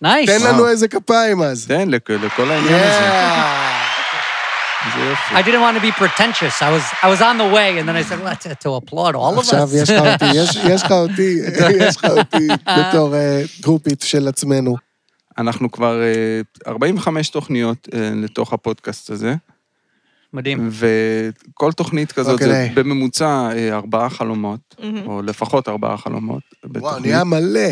נייס. 0.02 0.30
תן 0.30 0.48
לנו 0.48 0.68
איזה 0.68 0.88
כפיים 0.88 1.42
אז. 1.42 1.68
תן 1.68 1.90
לכ- 1.90 2.10
לכל 2.10 2.52
העניין 2.52 2.74
הזה. 2.84 3.10
I 5.32 5.42
didn't 5.44 5.62
want 5.62 5.76
to 5.78 5.82
be 5.82 5.92
pretentious. 5.92 6.56
I 6.62 6.70
was 6.76 6.84
I 7.06 7.08
was 7.14 7.22
on 7.22 7.38
the 7.38 7.50
way, 7.58 7.70
and 7.80 7.86
then 7.88 7.96
I 8.02 8.04
said, 8.10 8.20
let's 8.30 8.46
to 8.64 8.70
applaud 8.80 9.14
all 9.16 9.36
of 9.36 9.40
עכשיו 9.40 9.68
us. 9.70 9.76
יש 9.76 9.90
לך 9.90 10.02
אותי, 10.02 10.26
יש- 10.36 10.58
לך 10.86 10.92
אותי, 10.92 11.38
יש 11.88 11.98
לך 11.98 12.06
אותי 12.06 12.48
בתור 12.80 13.16
אה, 13.16 13.42
גרופית 13.62 14.02
של 14.02 14.28
עצמנו. 14.28 14.76
אנחנו 15.38 15.72
כבר 15.72 16.02
אה, 16.02 16.42
45 16.72 17.30
תוכניות 17.30 17.88
אה, 17.94 18.10
לתוך 18.16 18.54
הפודקאסט 18.54 19.10
הזה, 19.10 19.36
מדהים. 20.34 20.70
וכל 20.72 21.72
תוכנית 21.72 22.12
כזאת 22.12 22.34
אוקיי. 22.34 22.48
זה 22.48 22.84
בממוצע 22.84 23.50
אה, 23.56 23.76
ארבעה 23.76 24.10
חלומות, 24.10 24.76
מהמם. 24.80 25.08
או 25.08 25.22
לפחות 25.22 25.70
ארבעה 25.70 25.98
חלומות 25.98 26.42
וואו, 26.64 26.74
בתוכנית, 26.74 27.06
נהיה 27.06 27.24
מלא. 27.24 27.70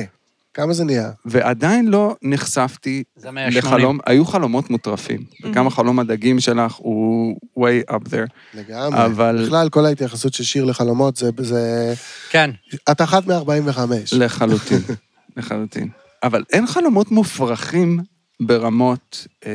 כמה 0.57 0.73
זה 0.73 0.85
נהיה? 0.85 1.11
ועדיין 1.25 1.87
לא 1.87 2.15
נחשפתי 2.21 3.03
זה 3.15 3.31
180. 3.31 3.57
לחלום, 3.63 3.99
היו 4.05 4.25
חלומות 4.25 4.69
מוטרפים, 4.69 5.23
וגם 5.43 5.69
חלום 5.69 5.99
הדגים 5.99 6.39
שלך 6.39 6.73
הוא 6.73 7.37
way 7.59 7.91
up 7.91 8.07
there. 8.09 8.27
לגמרי. 8.53 9.05
אבל- 9.05 9.45
בכלל, 9.45 9.69
כל 9.69 9.85
ההתייחסות 9.85 10.33
של 10.33 10.43
שיר 10.43 10.65
לחלומות 10.65 11.15
זה... 11.15 11.29
זה... 11.39 11.93
כן. 12.29 12.51
את 12.91 13.01
אחת 13.01 13.27
מ-45. 13.27 13.79
לחלוטין, 14.11 14.79
לחלוטין. 15.37 15.89
אבל 16.23 16.43
אין 16.53 16.67
חלומות 16.67 17.11
מופרכים 17.11 17.99
ברמות, 18.39 19.27
אה, 19.45 19.51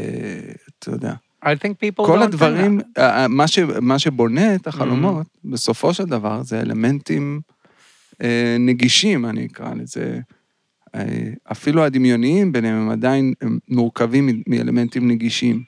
אתה 0.79 0.91
יודע. 0.91 1.13
I 1.45 1.49
think 1.49 1.73
people 1.85 2.07
כל 2.07 2.21
don't 2.21 2.25
הדברים, 2.25 2.81
אה, 2.99 3.23
אה, 3.23 3.29
מה, 3.29 3.49
ש, 3.49 3.59
מה 3.81 3.99
שבונה 3.99 4.55
את 4.55 4.67
החלומות, 4.67 5.27
Mm-hmm. 5.27 5.51
בסופו 5.53 5.95
של 5.95 6.05
דבר, 6.05 6.43
זה 6.43 6.61
אלמנטים 6.61 7.41
אה, 8.23 8.57
נגישים, 8.61 9.27
אני 9.27 9.47
אקרא 9.47 9.75
לזה. 9.75 10.21
אה, 10.95 11.03
אפילו 11.53 11.85
הדמיוניים 11.85 12.53
ביניהם 12.53 12.77
הם 12.77 12.91
עדיין 12.91 13.35
הם 13.41 13.59
מורכבים 13.69 14.43
מאלמנטים 14.47 15.09
נגישים. 15.09 15.63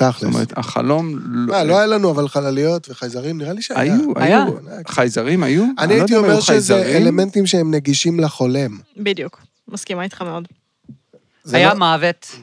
זאת 0.00 0.14
תכלס. 0.14 0.24
אומרת, 0.34 0.58
החלום... 0.58 1.18
מה, 1.24 1.64
לא 1.64 1.78
היה 1.78 1.86
לנו 1.86 2.10
אבל 2.10 2.28
חלליות 2.28 2.90
וחייזרים? 2.90 3.38
נראה 3.38 3.52
לי 3.52 3.62
שהיה. 3.62 3.94
היו. 3.94 4.12
היו. 4.16 4.44
חייזרים 4.88 5.42
היו? 5.42 5.64
אני 5.78 5.94
לא 5.94 5.98
הייתי 5.98 6.16
אומר 6.16 6.40
שזה. 6.40 6.96
אלמנטים 6.96 7.46
שהם 7.46 7.74
נגישים 7.74 8.20
לחולם. 8.20 8.78
בדיוק. 8.96 9.42
מסכימה 9.68 10.02
איתך 10.02 10.22
מאוד. 10.22 10.48
היה 11.52 11.68
לא- 11.74 11.78
מוות, 11.78 12.36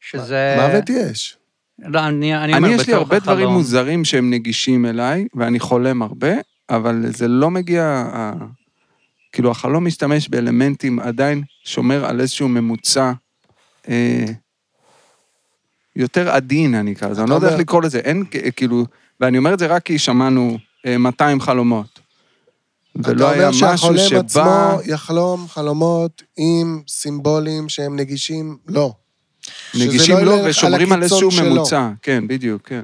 שזה... 0.00 0.56
מוות 0.56 0.90
יש. 0.90 1.36
לא, 1.78 2.00
אני 2.00 2.36
אני 2.36 2.54
אומר, 2.56 2.68
אני, 2.68 2.76
יש 2.76 2.86
לי 2.86 2.94
הרבה 2.94 3.18
דברים. 3.18 3.48
מוזרים 3.48 4.04
שהם 4.04 4.30
נגישים 4.30 4.86
אליי, 4.86 5.26
ואני 5.34 5.60
חולם 5.60 6.02
הרבה, 6.02 6.32
אבל 6.70 7.04
זה 7.08 7.28
לא 7.28 7.50
מגיע... 7.50 8.04
כאילו, 9.32 9.50
החלום 9.50 9.86
משתמש 9.86 10.28
באלמנטים, 10.28 11.00
עדיין 11.00 11.42
שומר 11.64 12.04
על 12.04 12.20
איזשהו 12.20 12.48
ממוצע 12.48 13.12
אה, 13.88 14.24
יותר 15.96 16.30
עדין, 16.30 16.74
אני 16.74 16.92
אקרא 16.92 17.08
לזה. 17.08 17.22
אני 17.22 17.30
לא 17.30 17.34
יודע 17.34 17.48
איך 17.48 17.58
לקרוא 17.58 17.82
לזה. 17.82 17.98
אין 17.98 18.24
כ- 18.30 18.36
כאילו... 18.56 18.84
ואני 19.20 19.38
אומר 19.38 19.54
את 19.54 19.58
זה 19.58 19.66
רק 19.66 19.82
כי 19.82 19.98
שמענו 19.98 20.58
אה, 20.86 20.98
200 20.98 21.40
חלומות. 21.40 22.00
ולא 22.96 23.28
היה 23.28 23.48
אתה 23.48 23.56
אומר 23.56 23.72
משהו 23.74 23.78
שהחולם 23.78 23.98
שבא... 23.98 24.18
עצמו 24.20 24.80
יחלום 24.92 25.48
חלומות 25.48 26.22
עם 26.36 26.82
סימבולים 26.88 27.68
שהם 27.68 27.96
נגישים? 27.96 28.56
לא. 28.66 28.92
נגישים 29.74 30.16
לא 30.18 30.40
על 30.40 30.48
ושומרים 30.48 30.92
על 30.92 31.02
איזשהו 31.02 31.30
שלו. 31.30 31.54
ממוצע. 31.54 31.90
כן, 32.02 32.28
בדיוק, 32.28 32.62
כן. 32.68 32.82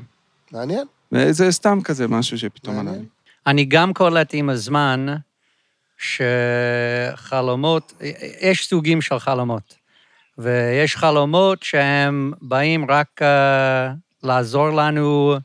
מעניין? 0.53 0.87
וזה 1.13 1.53
סתם 1.53 1.79
כזה 1.85 2.09
משהו 2.09 2.39
שפתאום 2.39 2.79
עלה. 2.79 2.93
לי. 2.93 2.99
אני 3.47 3.65
גם 3.65 3.93
קולט 3.93 4.31
עם 4.33 4.49
הזמן 4.51 5.07
שחלומות, 5.99 7.93
יש 8.41 8.67
סוגים 8.67 9.03
של 9.03 9.19
חלומות, 9.19 9.75
ויש 10.39 10.97
חלומות 10.97 11.63
שהם 11.63 12.33
באים 12.43 12.91
רק 12.91 13.21
uh, 13.23 13.25
לעזור 14.23 14.69
לנו 14.71 15.37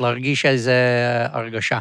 להרגיש 0.00 0.46
איזו 0.46 0.72
הרגשה. 1.30 1.78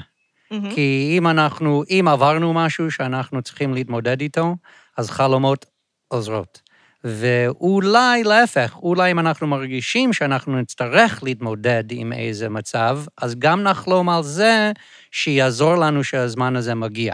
מהמם. 0.51 0.75
כי 0.75 1.15
אם 1.17 1.27
אנחנו, 1.27 1.83
אם 1.89 2.07
עברנו 2.07 2.53
משהו 2.53 2.91
שאנחנו 2.91 3.41
צריכים 3.41 3.73
להתמודד 3.73 4.21
איתו, 4.21 4.55
אז 4.97 5.09
חלומות 5.09 5.65
עוזרות. 6.07 6.61
ואולי 7.03 8.23
להפך, 8.23 8.75
אולי 8.75 9.11
אם 9.11 9.19
אנחנו 9.19 9.47
מרגישים 9.47 10.13
שאנחנו 10.13 10.59
נצטרך 10.59 11.23
להתמודד 11.23 11.83
עם 11.89 12.13
איזה 12.13 12.49
מצב, 12.49 12.99
אז 13.17 13.35
גם 13.39 13.63
נחלום 13.63 14.09
על 14.09 14.23
זה 14.23 14.71
שיעזור 15.11 15.75
לנו 15.75 16.03
שהזמן 16.03 16.55
הזה 16.55 16.75
מגיע. 16.75 17.13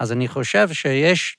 אז 0.00 0.12
אני 0.12 0.28
חושב 0.28 0.68
שיש 0.72 1.36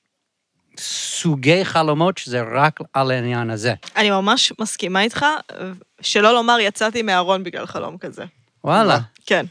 סוגי 0.79 1.65
חלומות 1.65 2.17
שזה 2.17 2.41
רק 2.51 2.79
על 2.93 3.11
העניין 3.11 3.49
הזה. 3.49 3.73
אני 3.95 4.09
ממש 4.09 4.53
מסכימה 4.61 5.01
איתך, 5.01 5.25
שלא 6.01 6.33
לומר 6.33 6.57
יצאתי 6.59 7.01
מהארון 7.01 7.43
בגלל 7.43 7.65
חלום 7.65 7.97
כזה. 7.97 8.23
וואלה. 8.63 8.99
כן, 9.25 9.45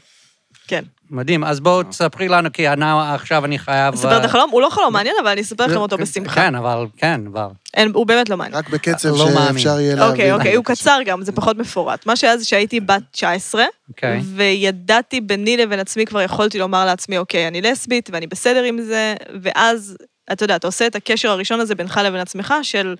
כן. 0.67 0.83
מדהים. 1.09 1.43
אז 1.43 1.59
בואו 1.59 1.83
תספרי 1.83 2.27
לנו, 2.27 2.49
כי 2.53 2.69
אני- 2.69 2.85
עכשיו 3.13 3.45
אני 3.45 3.59
חייב... 3.59 3.93
אספר 3.93 4.17
את 4.17 4.21
אה, 4.21 4.25
החלום? 4.25 4.49
הוא 4.49 4.61
לא 4.61 4.69
חלום 4.69 4.93
מעניין, 4.93 5.15
אבל 5.21 5.31
אני 5.31 5.41
אספר 5.41 5.65
לכם 5.65 5.75
אותו 5.77 5.97
בשמחה. 5.97 6.35
כן, 6.35 6.55
אבל, 6.55 6.85
כן, 6.97 7.21
אבל... 7.31 7.45
אין- 7.73 7.91
הוא 7.93 8.05
באמת 8.07 8.29
לא 8.29 8.37
מעניין. 8.37 8.57
רק 8.57 8.69
בקצב 8.69 9.09
לא 9.09 9.25
מאמין. 9.33 9.53
שאפשר 9.63 9.79
יהיה 9.79 9.95
להבין. 9.95 10.11
אוקיי, 10.11 10.31
אוקיי, 10.31 10.55
הוא 10.55 10.65
קצר 10.65 10.99
גם, 11.05 11.23
זה 11.23 11.31
פחות 11.31 11.57
מפורט. 11.57 12.05
מה 12.05 12.15
שהיה 12.15 12.37
זה 12.37 12.45
שהייתי 12.45 12.79
בת 12.79 13.01
19, 13.11 13.63
אוקיי. 13.89 14.19
וידעתי 14.35 15.21
ביני 15.21 15.57
לבין 15.57 15.79
עצמי, 15.79 16.05
כבר 16.05 16.21
יכולתי 16.21 16.59
לומר 16.59 16.85
לעצמי, 16.85 17.17
אוקיי, 17.17 17.47
אני 17.47 17.61
לסבית 17.61 18.09
ואני 18.13 18.27
בסדר 18.27 18.63
עם 18.63 18.81
זה, 18.81 19.15
ואז, 19.41 19.97
אתה 20.31 20.43
יודע, 20.43 20.55
אתה 20.55 20.67
עושה 20.67 20.87
את 20.87 20.95
הקשר 20.95 21.29
הראשון 21.31 21.59
הזה 21.59 21.75
בינך 21.75 21.99
לבין 22.03 22.21
עצמך, 22.21 22.53
של 22.61 22.95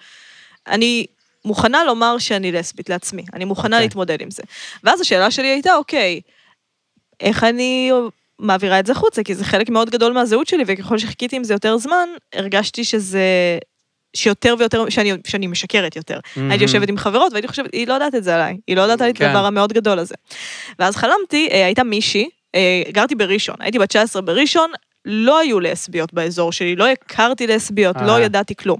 אני 0.68 1.06
מוכנה 1.46 1.84
לומר 1.84 2.18
שאני 2.18 2.52
לסבית 2.52 2.89
לעצמי, 2.89 3.24
אני 3.34 3.46
מוכנה 3.46 3.76
אוקיי. 3.76 3.86
להתמודד 3.88 4.22
עם 4.22 4.32
זה. 4.32 4.44
ואז 4.84 5.02
השאלה 5.02 5.32
שלי 5.32 5.48
הייתה, 5.48 5.76
אוקיי, 5.76 6.22
איך 7.19 7.43
אני 7.43 7.91
מעבירה 8.39 8.80
את 8.80 8.86
זה 8.86 8.91
החוצה? 8.91 9.23
כי 9.23 9.36
זה 9.36 9.45
חלק 9.45 9.69
מאוד 9.69 9.89
גדול 9.89 10.13
מהזהות 10.13 10.47
שלי, 10.47 10.63
וככל 10.67 10.97
שחיכיתי 10.97 11.36
עם 11.36 11.43
זה 11.43 11.54
יותר 11.54 11.78
זמן, 11.78 12.10
הרגשתי 12.34 12.84
שזה... 12.84 13.58
שיותר 14.15 14.56
ויותר, 14.60 14.89
שאני, 14.89 15.12
שאני 15.28 15.47
משקרת 15.47 15.95
יותר. 15.95 16.19
הייתי 16.36 16.63
יושבת 16.63 16.89
עם 16.89 16.97
חברות 16.97 17.32
והייתי 17.32 17.47
חושבת, 17.47 17.73
היא 17.73 17.88
לא 17.88 17.93
יודעת 17.93 18.15
את 18.15 18.23
זה 18.23 18.36
עליי, 18.36 18.58
היא 18.67 18.75
לא 18.75 18.82
יודעת 18.82 19.01
עליי 19.01 19.12
את 19.12 19.17
כן. 19.17 19.25
הדבר 19.25 19.45
המאוד 19.45 19.73
גדול 19.73 19.99
הזה. 19.99 20.15
ואז 20.80 20.95
חלמתי, 20.95 21.47
אה, 21.51 21.65
הייתה 21.65 21.84
מישהי, 21.84 22.30
אה, 22.56 22.82
גרתי 22.91 23.15
בראשון, 23.15 23.56
הייתי 23.60 23.80
בת 23.80 23.89
19 23.89 24.21
בראשון, 24.21 24.71
לא 25.06 25.39
היו 25.39 25.60
לסביות 25.60 26.13
באזור 26.13 26.51
שלי, 26.51 26.75
לא 26.75 26.88
הכרתי 26.88 27.47
לסביות, 27.47 27.95
לא 28.06 28.15
אה. 28.15 28.21
ידעתי 28.21 28.56
כלום. 28.56 28.78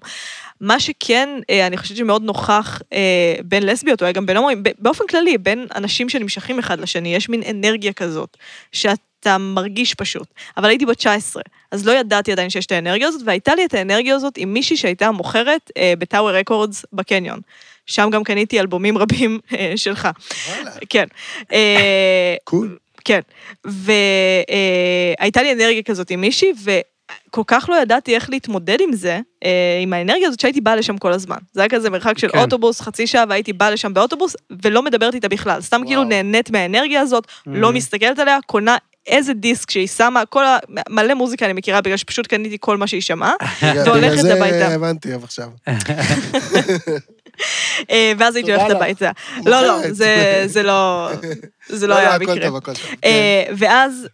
מה 0.62 0.80
שכן, 0.80 1.30
אה, 1.50 1.68
אני 1.68 1.78
חושבת 1.78 1.98
שמאוד 1.98 2.24
נוכח 2.24 2.82
אה, 2.94 3.36
בין 3.44 3.66
לסביות, 3.66 4.04
או 4.04 4.14
גם 4.14 4.26
בין 4.26 4.38
הומואים, 4.38 4.64
באופן 4.80 5.08
כללי, 5.08 5.38
בין 5.38 5.68
אנשים 5.76 6.10
שנמשכים 6.10 6.60
אחד 6.60 6.80
לשני, 6.80 7.16
יש 7.16 7.30
מין 7.30 7.42
אנרגיה 7.50 7.94
כזאת, 7.94 8.38
שאתה 8.72 9.38
מרגיש 9.38 9.94
פשוט. 9.94 10.28
אבל 10.58 10.70
הייתי 10.70 10.86
בת 10.86 10.98
19, 10.98 11.44
אז 11.72 11.88
לא 11.88 11.92
ידעתי 11.92 12.32
עדיין 12.32 12.50
שיש 12.50 12.66
את 12.66 12.72
האנרגיה 12.72 13.08
הזאת, 13.08 13.22
והייתה 13.26 13.56
לי 13.56 13.66
את 13.66 13.74
האנרגיה 13.74 14.16
הזאת 14.16 14.34
עם 14.38 14.54
מישהי 14.54 14.78
שהייתה 14.78 15.12
מוכרת 15.12 15.72
אה, 15.78 15.94
בטאוור 16.00 16.32
רקורדס 16.32 16.86
בקניון. 16.94 17.40
שם 17.86 18.10
גם 18.12 18.24
קניתי 18.24 18.60
אלבומים 18.60 18.98
רבים 18.98 19.40
שלך. 19.76 20.08
וואלה, 20.48 20.72
כן. 20.90 21.06
קול. 22.44 22.78
כן. 23.06 23.20
והייתה 23.66 25.44
לי 25.44 25.54
אנרגיה 25.54 25.84
כזאת 25.84 26.10
עם 26.10 26.22
מישהי, 26.22 26.54
וכל 27.28 27.42
כך 27.48 27.70
לא 27.70 27.76
ידעתי 27.76 28.16
איך 28.16 28.30
להתמודד 28.30 28.78
עם 28.82 28.94
זה, 28.94 29.20
אה, 29.44 29.80
עם 29.82 29.94
האנרגיה 29.94 30.28
הזאת, 30.28 30.40
שהייתי 30.40 30.62
באה 30.62 30.76
לשם 30.76 30.98
כל 30.98 31.14
הזמן. 31.14 31.38
זה 31.54 31.62
היה 31.62 31.70
כזה 31.70 31.90
מרחק 31.90 32.18
של 32.18 32.30
כן. 32.30 32.38
אוטובוס, 32.38 32.82
חצי 32.82 33.08
שעה, 33.08 33.24
והייתי 33.30 33.54
באה 33.54 33.72
לשם 33.72 33.94
באוטובוס, 33.94 34.36
ולא 34.64 34.82
מדברת 34.82 35.16
איתה 35.16 35.30
בכלל. 35.30 35.62
סתם 35.62 35.82
כאילו 35.86 36.02
וואו. 36.02 36.10
נהנית 36.10 36.50
מהאנרגיה 36.50 37.02
הזאת, 37.02 37.28
לא 37.46 37.72
מסתכלת 37.72 38.20
עליה, 38.20 38.38
קונה 38.46 38.78
איזה 39.08 39.34
דיסק 39.34 39.72
שהיא 39.72 39.88
שמה, 39.88 40.26
כל 40.26 40.46
ה... 40.46 40.58
מלא 40.90 41.14
מוזיקה 41.14 41.46
אני 41.46 41.54
מכירה, 41.54 41.82
בגלל 41.82 41.98
שפשוט 41.98 42.28
קניתי 42.28 42.58
כל 42.60 42.78
מה 42.78 42.88
שהיא 42.88 43.02
שמעה, 43.02 43.34
והולכת 43.86 44.22
זה 44.22 44.34
הביתה. 44.34 44.68
הבנתי 44.68 45.16
אבל 45.16 45.24
עכשיו. 45.24 45.50
אה, 47.92 48.14
ואז 48.18 48.36
הייתי 48.36 48.54
הולכת. 48.54 48.76
הביתה. 48.76 49.12
לא, 49.46 49.62
לא. 49.62 49.80
זה 50.00 50.44
זה 50.46 50.64
לא... 50.64 51.10
זה 51.68 51.88
לא 51.88 51.96
היה 51.96 52.16
הכל 52.16 52.40
טוב. 52.40 52.60
כן. 52.60 52.74
אה, 53.04 53.44
ואז, 53.58 54.08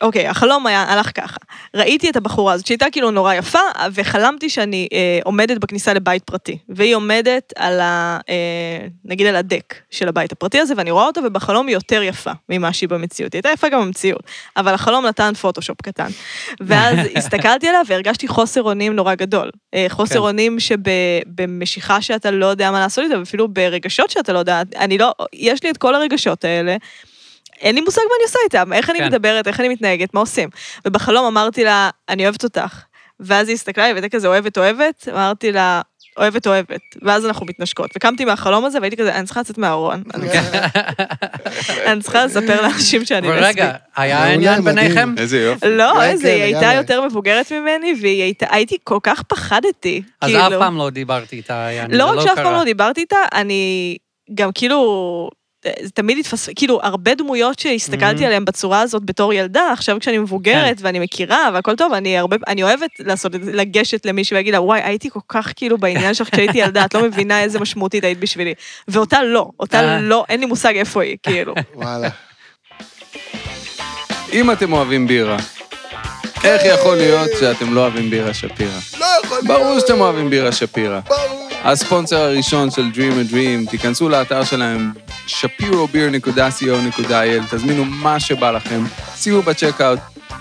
אוקיי, 0.00 0.28
החלום 0.28 0.66
היה, 0.66 0.82
הלך 0.82 1.10
ככה. 1.14 1.36
ראיתי 1.74 2.10
את 2.10 2.16
הבחורה 2.16 2.52
הזאת, 2.52 2.66
שהייתה 2.66 2.86
כאילו 2.92 3.10
נורא 3.10 3.34
יפה, 3.34 3.58
וחלמתי 3.92 4.50
שאני 4.50 4.88
אה, 4.92 5.18
עומדת 5.24 5.58
בכניסה 5.58 5.94
לבית 5.94 6.24
פרטי. 6.24 6.58
והיא 6.68 6.94
עומדת 6.94 7.52
על 7.56 7.80
ה... 7.80 8.18
אה, 8.28 8.86
נגיד 9.04 9.26
על 9.26 9.36
הדק 9.36 9.74
של 9.90 10.08
הבית 10.08 10.32
הפרטי 10.32 10.60
הזה, 10.60 10.74
ואני 10.76 10.90
רואה 10.90 11.04
אותה, 11.04 11.20
ובחלום 11.24 11.66
היא 11.66 11.74
יותר 11.74 12.02
יפה 12.02 12.30
ממה 12.48 12.72
שהיא 12.72 12.88
במציאות. 12.88 13.32
היא 13.32 13.38
הייתה 13.38 13.48
יפה 13.48 13.68
גם 13.68 13.80
במציאות, 13.80 14.22
אבל 14.56 14.74
החלום 14.74 15.06
נתן 15.06 15.32
פוטושופ 15.34 15.82
קטן. 15.82 16.08
ואז 16.60 16.98
הסתכלתי 17.16 17.68
עליה 17.68 17.80
והרגשתי 17.86 18.28
חוסר 18.28 18.62
אונים 18.62 18.92
נורא 18.92 19.14
גדול. 19.14 19.50
אה, 19.74 19.86
חוסר 19.88 20.14
כן. 20.14 20.20
אונים 20.20 20.60
שבמשיכה 20.60 22.02
שאתה 22.02 22.30
לא 22.30 22.46
יודע 22.46 22.70
מה 22.70 22.80
לעשות 22.80 23.04
איתה, 23.04 23.18
ואפילו 23.18 23.48
ברגשות 23.48 24.10
שאתה 24.10 24.32
לא 24.32 24.38
יודע, 24.38 24.62
אני 24.76 24.98
לא, 24.98 25.12
יש 25.32 25.62
לי 25.62 25.70
את 25.70 25.76
כל 25.76 25.94
הרגשות 25.94 26.44
האלה. 26.44 26.76
אין 27.60 27.74
לי 27.74 27.80
מושג 27.80 28.00
מה 28.08 28.14
אני 28.18 28.24
עושה 28.24 28.38
איתם, 28.44 28.72
איך 28.72 28.90
אני 28.90 28.98
כן. 28.98 29.06
מדברת, 29.06 29.48
איך 29.48 29.60
אני 29.60 29.68
מתנהגת, 29.68 30.14
מה 30.14 30.20
עושים. 30.20 30.48
ובחלום 30.86 31.26
אמרתי 31.26 31.64
לה, 31.64 31.90
אני 32.08 32.24
אוהבת 32.24 32.44
אותך. 32.44 32.82
ואז 33.20 33.48
היא 33.48 33.54
הסתכלה 33.54 33.84
עליי 33.84 33.92
והייתה 34.00 34.16
כזה 34.16 34.28
אוהבת 34.28 34.58
אוהבת, 34.58 35.08
אמרתי 35.12 35.52
לה, 35.52 35.80
אוהבת 36.18 36.46
אוהבת. 36.46 36.80
ואז 37.02 37.26
אנחנו 37.26 37.46
מתנשקות. 37.46 37.90
וקמתי 37.96 38.24
מהחלום 38.24 38.64
הזה 38.64 38.78
והייתי 38.78 38.96
כזה, 38.96 39.14
אני 39.14 39.24
צריכה 39.26 39.40
לצאת 39.40 39.58
מהארון. 39.58 40.02
אני 41.86 42.02
צריכה- 42.02 42.24
לספר 42.26 42.62
לאנשים 42.62 43.04
שאני 43.04 43.28
לסבית. 43.28 43.42
ורגע, 43.44 43.72
היה 43.96 44.32
עניין. 44.32 44.64
ביניכם? 44.64 45.14
איזה 45.18 45.38
יופי. 45.40 45.66
לא, 45.68 45.92
כן, 45.94 46.00
איזה, 46.00 46.22
כן, 46.24 46.28
היא 46.34 46.42
הייתה. 46.42 46.72
יותר 46.74 47.06
מבוגרת 47.06 47.52
ממני, 47.52 47.94
והיא 48.00 48.22
הייתה, 48.22 48.46
הייתי 48.50 48.76
כל 48.84 48.98
כך 49.02 49.22
פחדתי. 49.22 50.02
אז 50.20 50.30
כאילו. 50.30 50.46
אף 50.46 50.52
פעם 50.52 50.76
לא 50.76 50.90
דיברתי 50.90 51.36
איתה, 51.36 51.54
יעני, 51.54 51.96
לא 51.98 52.04
רק 52.04 52.20
שאף 52.20 52.34
פעם. 52.34 52.52
לא 52.52 52.64
דיברתי 52.64 53.00
איתה, 53.00 53.16
אני 53.34 53.96
גם 54.34 54.50
כאילו, 54.54 55.30
זה 55.64 55.90
תמיד 55.90 56.18
התפס... 56.18 56.48
כאילו, 56.56 56.80
הרבה 56.82 57.14
דמויות 57.14 57.58
שהסתכלתי 57.58 58.22
Mhm. 58.22 58.26
עליהן 58.26 58.44
בצורה 58.44 58.80
הזאת 58.80 59.04
בתור 59.04 59.32
ילדה, 59.32 59.72
עכשיו 59.72 59.96
כשאני 60.00 60.18
מבוגרת 60.18 60.76
ואני 60.80 60.98
מכירה 60.98 61.48
והכל 61.54 61.76
טוב, 61.76 61.92
אני 61.92 62.18
הרבה, 62.18 62.36
אני 62.46 62.62
אוהבת 62.62 62.90
לעשות 62.98 63.34
את 63.34 63.44
זה, 63.44 63.52
לגשת 63.52 64.06
למישהו 64.06 64.34
ולהגיד 64.34 64.52
לה, 64.54 64.60
וואי, 64.62 64.80
הייתי 64.84 65.10
כל 65.10 65.20
כך 65.28 65.52
כאילו 65.56 65.78
בעניין 65.78 66.14
שלך 66.14 66.28
כשהייתי 66.32 66.58
ילדה, 66.58 66.84
את 66.84 66.94
לא 66.94 67.02
מבינה 67.02 67.42
איזה 67.42 67.60
משמעותית 67.60 68.04
היית 68.04 68.18
בשבילי. 68.20 68.54
ואותה 68.88 69.22
לא, 69.22 69.48
אותה 69.60 69.80
אה. 69.80 70.00
לא, 70.00 70.24
אין 70.28 70.40
לי 70.40 70.46
מושג 70.46 70.76
איפה 70.76 71.02
היא, 71.02 71.16
כאילו. 71.22 71.54
וואלה. 71.74 72.08
אם 74.32 74.50
אתם 74.50 74.72
אוהבים 74.72 75.06
בירה, 75.06 75.36
איך 76.44 76.62
יכול 76.64 76.96
להיות 76.96 77.30
שאתם 77.40 77.74
לא 77.74 77.80
אוהבים 77.80 78.10
בירה 78.10 78.34
שפירא? 78.34 78.70
לא 78.98 79.06
יכול 79.24 79.36
להיות. 79.36 79.46
ברור 79.46 79.80
שאתם 79.80 80.00
אוהבים 80.00 80.30
בירה 80.30 80.52
שפירא. 80.52 81.00
ברור. 81.00 81.48
הספונסר 81.64 82.16
הראשון 82.16 82.70
של 82.70 82.82
Dream 82.94 83.30
a 83.30 83.32
Dream, 83.32 83.70
תיכנסו 83.70 84.08
לאתר 84.08 84.44
שלהם, 84.44 84.92
shapirobeer.co.il, 85.28 87.42
תזמינו 87.50 87.84
מה 87.84 88.20
שבא 88.20 88.50
לכם, 88.50 88.84
שימו 89.16 89.42
בצ'קאוט 89.42 89.98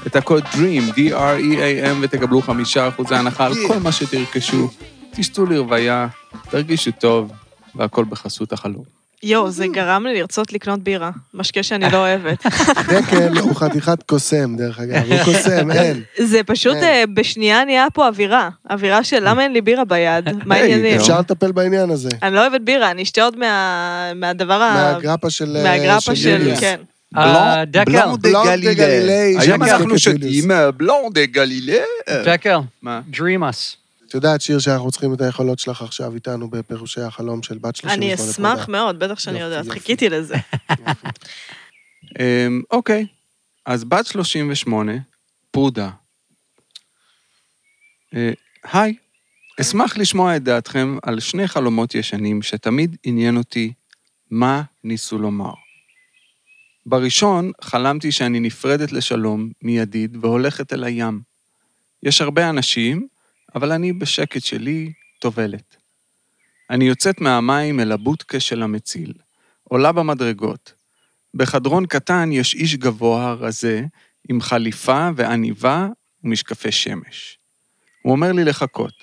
את 0.07 0.15
הקוד 0.15 0.43
DREAM, 0.43 0.93
D-R-E-A-M, 0.95 1.95
ותקבלו 2.01 2.41
חמישה 2.41 2.87
אחוזי 2.87 3.15
הנחה 3.15 3.45
על 3.45 3.53
כל 3.67 3.79
מה 3.79 3.91
שתרכשו. 3.91 4.69
תשתו 5.11 5.45
לרוויה, 5.45 6.07
תרגישו 6.49 6.91
טוב, 6.91 7.31
והכל 7.75 8.05
בחסות 8.09 8.53
החלום. 8.53 8.96
יואו, 9.23 9.51
זה 9.51 9.65
גרם 9.67 10.05
לי 10.07 10.19
לרצות 10.19 10.53
לקנות 10.53 10.79
בירה, 10.79 11.09
משקה 11.33 11.63
שאני 11.63 11.91
לא 11.91 11.97
אוהבת. 11.97 12.45
דקל 12.93 13.37
הוא 13.37 13.55
חתיכת 13.55 14.03
קוסם, 14.03 14.55
דרך 14.57 14.79
אגב. 14.79 15.11
הוא 15.11 15.23
קוסם, 15.23 15.71
אין. 15.77 16.01
זה 16.17 16.43
פשוט 16.45 16.73
כן. 16.73 16.83
אה, 16.83 17.03
בשנייה 17.13 17.65
נהיה 17.65 17.87
פה 17.93 18.07
אווירה. 18.07 18.49
אווירה 18.71 19.03
של 19.03 19.29
למה 19.29 19.43
אין 19.43 19.53
לי 19.53 19.61
בירה 19.61 19.85
ביד, 19.85 20.29
מה 20.45 20.55
העניינים? 20.55 20.99
אפשר 20.99 21.19
לטפל 21.19 21.51
בעניין 21.51 21.89
הזה. 21.89 22.09
אני 22.23 22.35
לא 22.35 22.41
אוהבת 22.41 22.61
בירה, 22.61 22.91
אני 22.91 23.03
אשתה 23.03 23.23
עוד 23.23 23.37
מה- 23.37 24.11
מהדבר 24.15 24.61
ה... 24.61 24.93
מהגרפה 24.93 25.29
של... 25.29 25.57
מהגרפה 25.63 26.15
של... 26.15 26.53
כן. 26.59 26.79
אה, 27.17 27.65
דקל, 27.65 27.91
בלונד 27.91 28.27
דה 28.27 28.73
גלילי. 28.73 29.35
היום 29.39 29.63
אנחנו. 29.63 29.99
שותים 29.99 30.51
אה, 30.51 30.71
בלונד 30.71 31.13
דה 31.19 31.25
גלילה. 31.25 31.77
דקל, 32.25 32.57
מה? 32.81 33.01
Dream 33.13 33.19
us. 33.41 33.86
את 34.07 34.13
יודעת, 34.13 34.41
שיר, 34.41 34.59
שאנחנו 34.59 34.91
צריכים 34.91 35.13
את 35.13 35.21
היכולות 35.21 35.59
שלך 35.59 35.81
עכשיו 35.81 36.15
איתנו 36.15 36.49
בפירושי 36.49 37.01
החלום 37.01 37.43
של 37.43 37.57
בת 37.57 37.75
38 37.75 37.93
אני 37.93 38.13
אשמח. 38.15 38.69
מאוד, 38.69 38.99
בטח 38.99 39.19
שאני 39.19 39.39
יודעת. 39.39 39.69
חיכיתי 39.69 40.09
לזה. 40.09 40.35
אמ, 42.19 42.61
אוקיי, 42.71 43.05
אז 43.65 43.83
בת 43.83 44.05
38, 44.05 44.91
פרודה. 45.51 45.89
אה, 48.15 48.31
היי, 48.71 48.95
אשמח 49.61 49.97
לשמוע 49.97 50.35
את 50.35 50.43
דעתכם 50.43 50.97
על 51.03 51.19
שני 51.19 51.47
חלומות 51.47 51.95
ישנים 51.95 52.41
שתמיד 52.41 52.95
עניין 53.03 53.37
אותי 53.37 53.73
מה 54.31 54.61
ניסו 54.83 55.17
לומר. 55.17 55.53
בראשון, 56.85 57.51
חלמתי 57.61 58.11
שאני 58.11 58.39
נפרדת 58.39 58.91
לשלום 58.91 59.49
מידיד 59.61 60.17
והולכת 60.21 60.73
אל 60.73 60.83
הים. 60.83 61.21
יש 62.03 62.21
הרבה 62.21 62.49
אנשים, 62.49 63.07
אבל 63.57 63.71
אני 63.71 63.93
בשקט 63.93 64.41
שלי 64.41 64.93
טובלת. 65.19 65.75
אני 66.69 66.85
יוצאת 66.85 67.21
מהמים 67.21 67.79
אל 67.79 67.91
הבודקה 67.91 68.39
של 68.39 68.63
המציל, 68.63 69.13
עולה 69.63 69.91
במדרגות. 69.91 70.73
בחדרון 71.33 71.85
קטן 71.85 72.31
יש 72.31 72.55
איש 72.55 72.75
גבוה 72.75 73.33
רזה, 73.33 73.85
עם 74.29 74.41
חליפה 74.41 75.09
ועניבה 75.15 75.87
ומשקפי 76.23 76.71
שמש. 76.71 77.39
הוא 78.01 78.11
אומר 78.11 78.31
לי 78.31 78.43
לחכות. 78.43 78.93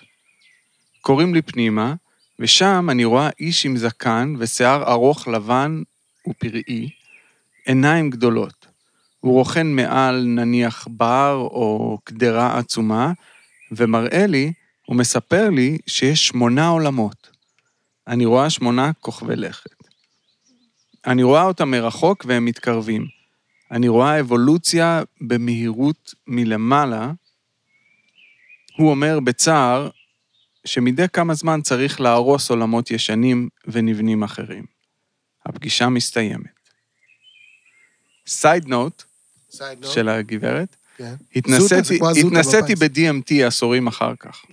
קוראים 1.01 1.35
לי 1.35 1.43
פנימה, 1.43 1.95
ושם 2.39 2.87
אני 2.91 3.05
רואה 3.05 3.31
איש 3.41 3.67
עם 3.67 3.77
זקן 3.77 4.35
ושיער 4.39 4.93
ארוך 4.93 5.29
לבן 5.29 5.83
ופראי, 6.29 6.91
עיניים 7.67 8.11
גדולות. 8.11 8.67
הוא 9.21 9.33
רוכן 9.33 9.67
מעל 9.67 10.25
נניח 10.27 10.89
בר 10.91 11.35
או 11.35 11.99
קדרה 12.05 12.59
עצומה, 12.59 13.13
ומראה 13.73 14.27
לי, 14.27 14.53
הוא 14.87 14.97
מספר 14.97 15.51
לי 15.51 15.79
שיש 15.87 16.27
שמונה 16.27 16.69
עולמות. 16.69 17.31
אני 18.07 18.25
רואה 18.25 18.51
שמונה 18.51 18.93
כוכבי 19.01 19.37
לכת. 19.37 19.75
אני 21.07 21.23
רואה 21.23 21.43
אותם 21.43 21.71
מרחוק 21.71 22.25
והם 22.29 22.45
מתקרבים. 22.45 23.07
אני 23.71 23.89
רואה 23.89 24.21
אבולוציה 24.21 25.03
במהירות 25.21 26.15
מלמעלה. 26.27 27.13
הוא 28.79 28.91
אומר 28.91 29.21
בצער 29.21 29.91
שמדי 30.65 31.09
כמה 31.13 31.35
זמן 31.35 31.61
צריך 31.63 32.01
להרוס 32.01 32.51
עולמות 32.51 32.91
ישנים 32.91 33.49
ונבנים 33.67 34.23
אחרים. 34.23 34.65
הפגישה 35.47 35.89
מסתיימת. 35.89 36.71
סייד 38.27 38.69
נוט 38.69 39.03
של 39.83 40.09
הגברת, 40.09 40.77
כן. 40.97 41.15
התנסיתי, 41.37 41.99
זה 42.13 42.21
התנסיתי. 42.27 42.75
ב-DMT 42.75 43.47
עשורים 43.47 43.87
אחר 43.87 44.13
כך. 44.21 44.45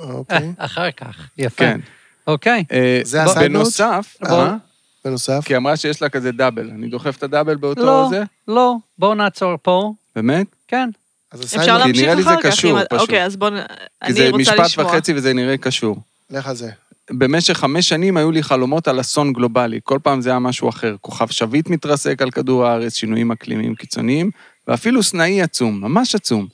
אוקיי. 0.00 0.52
אחר 0.58 0.90
כך. 0.90 1.28
יפה. 1.38 1.64
כן. 1.64 1.80
אוקיי. 2.26 2.64
אה, 2.72 3.00
זה 3.04 3.22
ה 3.22 3.28
side 3.28 3.52
note? 3.52 3.62
בנוסף. 3.62 4.16
אה? 4.24 4.56
בנוסף, 5.04 5.42
כי 5.44 5.56
אמרה 5.56 5.76
שיש 5.76 6.02
לה 6.02 6.08
כזה 6.08 6.32
double. 6.32 6.70
אני 6.70 6.88
דוחף 6.88 7.16
את 7.16 7.22
ה 7.22 7.27
double 7.27 7.56
באותו 7.56 7.84
לא, 7.84 8.06
זה? 8.10 8.22
לא, 8.48 8.74
בואו 8.98 9.14
נעצור 9.14 9.54
פה. 9.62 9.92
באמת? 10.16 10.46
כן. 10.68 10.90
אפשר 11.34 11.56
note, 11.56 11.66
כי 11.66 11.68
להמשיך 11.68 12.02
נראה 12.02 12.14
לי 12.14 12.22
זה 12.22 12.30
אחר 12.30 12.40
כך. 12.42 12.46
קשור, 12.46 12.78
פשוט. 12.84 13.00
אוקיי, 13.00 13.24
אז 13.24 13.36
בואו... 13.36 13.50
כי 13.50 13.56
אני 14.02 14.12
זה 14.12 14.28
רוצה 14.28 14.42
משפט 14.42 14.60
לשמוע. 14.60 14.86
וחצי 14.86 15.14
וזה 15.14 15.32
נראה 15.32 15.56
קשור. 15.56 15.96
לך 16.30 16.46
על 16.46 16.56
זה. 16.56 16.70
במשך 17.10 17.54
חמש 17.54 17.88
שנים 17.88 18.16
היו 18.16 18.30
לי 18.30 18.42
חלומות 18.42 18.88
על 18.88 19.00
אסון 19.00 19.32
גלובלי. 19.32 19.80
כל 19.84 19.98
פעם 20.02 20.20
זה 20.20 20.30
היה 20.30 20.38
משהו 20.38 20.68
אחר. 20.68 20.96
כוכב 21.00 21.26
שביט 21.26 21.68
מתרסק 21.68 22.22
על 22.22 22.30
כדור 22.30 22.66
הארץ, 22.66 22.94
שינויים 22.94 23.32
אקלימיים 23.32 23.74
קיצוניים, 23.74 24.30
ואפילו 24.68 25.02
סנאי 25.02 25.42
עצום, 25.42 25.80
ממש 25.80 26.14
עצום, 26.14 26.46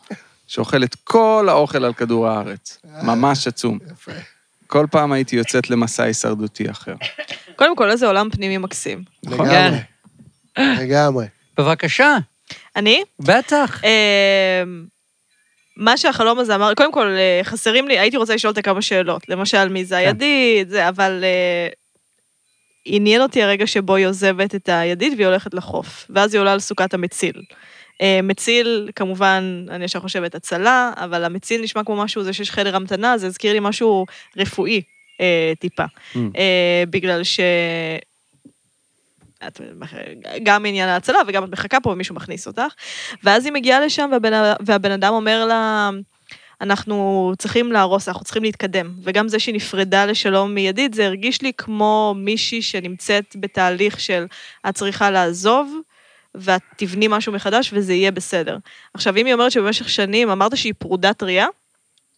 שאוכל 0.47 0.85
את 0.85 0.97
כל 1.05 1.47
האוכל 1.49 1.85
על 1.85 1.93
כדור 1.93 2.29
הארץ. 2.29 2.79
ממש 3.03 3.47
עצום. 3.47 3.79
יפה. 3.93 4.13
כל 4.67 4.87
פעם 4.91 5.13
הייתי 5.13 5.37
יוצאת 5.37 5.71
למסע 5.71 6.03
הישרדותי 6.03 6.71
אחר. 6.71 6.95
קודם 7.57 7.77
כל, 7.77 7.91
איזה 7.91 8.07
עולם 8.07 8.31
פנימי 8.31 8.59
מקסים. 8.59 9.05
נכון? 9.25 9.49
לגמרי. 9.49 9.79
לגמרי. 10.59 11.27
בבקשה. 11.59 12.17
אני? 12.77 13.03
בטח. 13.21 13.85
אה, 13.85 14.63
מה 15.77 15.97
שהחלום 15.97 16.39
הזה 16.39 16.55
אמר, 16.55 16.75
קודם 16.75 16.93
כל, 16.93 17.07
אה, 17.07 17.41
חסרים 17.45 17.89
לי, 17.89 17.99
הייתי 17.99 18.17
רוצה 18.17 18.35
לשאול 18.35 18.51
אותה 18.51 18.63
כמה 18.63 18.83
שאלות. 18.83 19.29
למשל, 19.29 19.69
מי 19.69 19.85
זה 19.85 19.97
הידיד, 19.97 20.69
זה, 20.69 20.89
אבל 20.89 21.25
אה, 21.25 21.69
עניין 22.85 23.23
אותי 23.23 23.43
הרגע 23.43 23.67
שבו 23.67 23.95
היא 23.95 24.07
עוזבת 24.07 24.55
את 24.55 24.69
הידיד 24.69 25.13
והיא 25.17 25.27
הולכת 25.27 25.55
לחוף, 25.55 26.07
ואז 26.11 26.35
היא 26.35 26.41
עולה 26.41 26.53
על 26.53 26.61
סוכת 26.61 26.95
המציל. 26.95 27.43
אה, 28.01 28.21
מציל, 28.23 28.91
כמובן, 28.97 29.67
אני 29.71 29.85
ישר 29.85 30.01
חושבת 30.01 30.35
הצלה, 30.35 30.93
אבל 30.97 31.25
המציל 31.25 31.63
נשמע 31.63 31.85
כמו 31.85 31.97
משהו, 31.97 32.23
זה 32.23 32.33
שיש 32.33 32.51
חדר 32.51 32.77
המתנה, 32.77 33.19
זה 33.19 33.27
הזכיר 33.27 33.53
לי 33.53 33.61
משהו 33.61 34.07
רפואי 34.37 34.83
אה, 35.21 35.53
טיפה. 35.59 35.85
Mm. 35.85 36.19
אה, 36.37 36.85
בגלל 36.91 37.25
ש... 37.25 37.41
את, 39.47 39.61
גם 40.43 40.67
עניין 40.67 40.89
ההצלה 40.89 41.19
וגם 41.27 41.45
את 41.45 41.49
מחכה 41.49 41.81
פה 41.81 41.91
ומישהו 41.91 42.15
מכניס 42.15 42.47
אותך. 42.47 42.75
ואז 43.25 43.45
היא 43.45 43.53
מגיעה 43.53 43.81
לשם 43.81 44.11
והבן, 44.13 44.33
והבן 44.61 44.91
אדם 44.91 45.13
אומר 45.13 45.45
לה, 45.47 45.91
אנחנו 46.61 47.33
צריכים 47.39 47.73
להרוס, 47.73 48.09
אנחנו 48.09 48.25
צריכים 48.25 48.43
להתקדם. 48.43 48.93
וגם 49.03 49.29
זה 49.29 49.39
שהיא 49.39 49.55
נפרדה 49.55 50.07
לשלום 50.07 50.55
מידית, 50.55 50.95
זה 50.95 51.07
הרגיש 51.07 51.43
לי 51.43 51.53
כמו 51.59 52.15
מישהי 52.17 52.63
שנמצאת 52.63 53.37
בתהליך 53.37 54.01
של 54.01 54.25
את 54.69 54.75
צריכה 54.75 55.11
לעזוב, 55.11 55.81
ואת 56.35 56.63
תבני 56.77 57.09
משהו 57.09 57.33
מחדש 57.33 57.71
וזה 57.73 57.93
יהיה 57.93 58.11
בסדר. 58.11 58.57
עכשיו, 58.95 59.17
אם 59.17 59.27
היא 59.27 59.35
אומרת 59.35 59.53
שבמשך 59.53 59.89
שנים, 59.89 60.31
אמרת 60.31 60.57
שהיא 60.57 60.75
פרודה 60.79 61.13
טריה? 61.13 61.47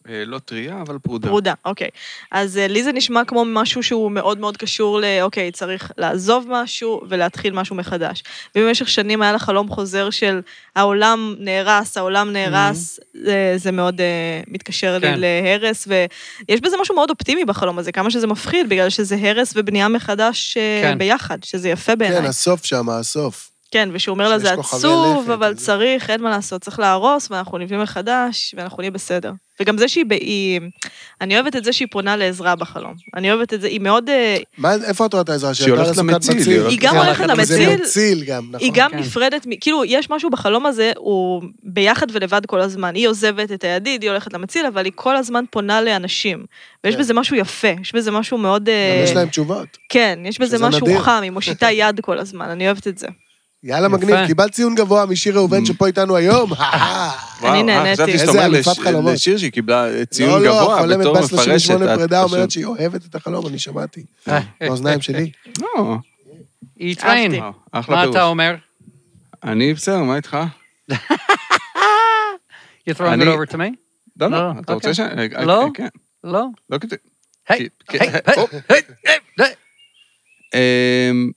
אה, 0.09 0.23
לא 0.25 0.39
טריה, 0.39 0.81
אבל 0.81 0.97
פרודה. 0.99 1.27
פרודה, 1.27 1.53
אוקיי. 1.65 1.89
אז 2.31 2.57
אה, 2.57 2.67
לי 2.67 2.83
זה 2.83 2.91
נשמע 2.91 3.25
כמו 3.25 3.45
משהו 3.45 3.83
שהוא 3.83 4.11
מאוד 4.11 4.39
מאוד 4.39 4.57
קשור 4.57 4.99
ל, 4.99 5.05
אוקיי, 5.21 5.51
צריך 5.51 5.91
לעזוב 5.97 6.45
משהו 6.49 7.01
ולהתחיל 7.09 7.53
משהו 7.53 7.75
מחדש. 7.75 8.23
ובמשך 8.55 8.89
שנים 8.89 9.21
היה 9.21 9.31
לה 9.31 9.39
חלום 9.39 9.69
חוזר 9.69 10.09
של 10.09 10.41
העולם 10.75 11.35
נהרס, 11.39 11.97
העולם 11.97 12.33
נהרס, 12.33 12.99
זה, 13.13 13.53
זה 13.55 13.71
מאוד 13.71 13.99
uh, 13.99 14.49
מתקשר 14.53 14.99
כן. 15.01 15.19
לי 15.19 15.21
להרס, 15.21 15.87
ויש 15.87 16.61
בזה 16.61 16.75
משהו 16.81 16.95
מאוד 16.95 17.09
אופטימי 17.09 17.45
בחלום 17.45 17.79
הזה, 17.79 17.91
כמה 17.91 18.11
שזה 18.11 18.27
מפחיד, 18.27 18.69
בגלל 18.69 18.89
שזה 18.89 19.15
הרס 19.21 19.53
ובנייה 19.55 19.87
מחדש 19.87 20.57
אה, 20.57 20.81
כן. 20.83 20.97
ביחד, 20.97 21.43
שזה 21.43 21.69
יפה 21.69 21.95
בעיניי. 21.95 22.21
כן, 22.21 22.25
הסוף 22.25 22.65
שם, 22.65 22.89
הסוף. 22.89 23.54
כן, 23.75 23.89
ושהוא 23.93 24.13
אומר 24.13 24.29
לה, 24.29 24.39
זה 24.39 24.55
כוכבי 24.55 24.77
עצוב, 24.79 25.31
אבל 25.31 25.51
וזה." 25.51 25.65
צריך, 25.65 26.09
אין 26.09 26.21
מה 26.21 26.29
לעשות, 26.29 26.61
צריך 26.61 26.79
להרוס, 26.79 27.31
ואנחנו 27.31 27.57
נבנים 27.57 27.81
מחדש, 27.81 28.55
ואנחנו 28.57 28.81
נהיה 28.81 28.91
בסדר. 28.91 29.31
וגם 29.59 29.77
זה 29.77 29.87
שהיא, 29.87 30.05
היא, 30.09 30.61
אני 31.21 31.35
אוהבת 31.35 31.55
את 31.55 31.63
זה 31.63 31.73
שהיא 31.73 31.87
פונה 31.91 32.15
לעזרה 32.15 32.55
בחלום. 32.55 32.93
אני 33.15 33.31
אוהבת 33.31 33.53
את 33.53 33.61
זה, 33.61 33.67
היא 33.67 33.79
מאוד, 33.79 34.09
אה, 34.09 34.37
מה, 34.57 34.73
איפה 34.87 35.05
את 35.05 35.13
רואה 35.13 35.23
את 35.23 35.29
העזרה? 35.29 35.53
שהיא 35.53 35.73
הולכת 35.73 35.97
למציל, 35.97 36.35
מציל. 36.35 36.61
היא 36.61 36.69
היא 36.69 36.77
גם 36.81 36.97
הולכת 36.97 37.29
הולכת 37.29 37.43
זה 37.43 37.57
למציל, 37.57 37.81
מציל 37.81 38.23
גם, 38.23 38.43
נכון. 38.51 38.59
היא 38.59 38.71
גם 38.75 38.91
כן. 38.91 38.99
נפרדת, 38.99 39.45
מ- 39.47 39.59
כאילו, 39.61 39.85
יש 39.85 40.09
משהו 40.09 40.29
בחלום 40.29 40.65
הזה, 40.65 40.91
הוא 40.97 41.43
ביחד 41.63 42.07
ולבד 42.11 42.45
כל 42.45 42.61
הזמן. 42.61 42.95
היא 42.95 43.07
עוזבת 43.07 43.51
את 43.51 43.63
הידיד, 43.63 44.01
היא 44.01 44.11
הולכת 44.11 44.33
למציל, 44.33 44.65
אבל 44.65 44.85
היא 44.85 44.93
כל 44.95 45.15
הזמן 45.15 45.43
פונה 45.51 45.81
לאנשים. 45.81 46.45
ויש 46.83 46.95
כן. 46.95 47.01
בזה 47.01 47.13
משהו 47.13 47.35
יפה, 47.35 47.73
יש 47.81 47.95
בזה 47.95 48.11
משהו 48.11 48.37
מאוד... 48.37 48.69
אה, 48.69 48.95
גם 48.97 49.03
יש 49.03 49.15
להם 49.15 49.29
תשובות. 49.29 49.77
כן, 49.89 50.19
יש 50.25 50.39
בזה 50.39 50.67
משהו 50.67 50.87
נדיר. 50.87 51.01
חם, 51.01 51.19
היא 51.23 51.31
מושיטה 51.31 51.71
יד 51.71 51.99
כל 51.99 52.19
הזמן, 52.19 52.49
אני 52.49 52.65
אוהבת 52.65 52.87
את 52.87 52.97
זה. 52.97 53.07
יאללה, 53.65 53.87
יפה. 53.87 53.97
מגניב. 53.97 54.27
קיבלת 54.27 54.51
ציון 54.51 54.75
גבוה 54.75 55.05
משיר 55.05 55.35
ראובן 55.37 55.65
שפה 55.65 55.87
איתנו 55.87 56.15
היום. 56.15 56.51
אני 57.43 57.57
אה, 57.57 57.61
נהניתי. 57.63 57.93
חשבתי 57.93 58.17
שאתה 58.19 58.27
איזה 58.29 58.45
אלופת 58.45 58.77
חלומות. 58.77 59.13
לשיר 59.13 59.37
שהיא 59.37 59.51
קיבלה 59.51 59.89
אה, 59.89 60.05
ציון 60.05 60.29
לא, 60.29 60.45
לא, 60.45 60.61
גבוה 60.61 60.75
החולמת 60.77 60.99
בתור 60.99 61.13
בת 61.13 61.23
מפרשת. 61.23 61.43
38 61.43 61.93
את 61.93 61.97
פרידה 61.99 62.23
אומרת 62.23 62.51
שהיא 62.51 62.65
אוהבת 62.65 63.05
את 63.05 63.15
החלום, 63.15 63.47
אני 63.47 63.59
שמעתי. 63.59 64.03
אה, 64.27 64.39
באוזניים 64.61 65.01
שלי. 65.01 65.31
לא, 65.59 65.95
היא. 66.75 66.95
אה, 67.03 67.27
מה. 67.87 68.03
אתה 68.09 68.23
אומר? 68.23 68.55
אני 69.43 69.73
בסדר, 69.73 70.03
מה 70.03 70.15
איתך? 70.15 70.37
You 72.89 72.93
throwing 72.93 72.99
it 72.99 73.03
אני- 73.03 73.25
over 73.33 73.51
to 73.51 73.55
me? 73.55 73.75
לא, 74.19 74.27
לא, 74.27 74.37
לא, 74.37 74.51
אתה 74.59 74.73
רוצה 74.73 74.89
אוקיי. 74.89 74.93
ש... 74.93 74.99
אה, 75.39 75.45
לא? 75.45 75.67
כן, 75.73 75.87
לא. 76.23 76.45
לא 76.69 76.77
כדי... 76.77 76.95
היי, 77.49 77.67
היי, 77.89 77.99
היי, 78.69 78.81
היי, 80.53 81.31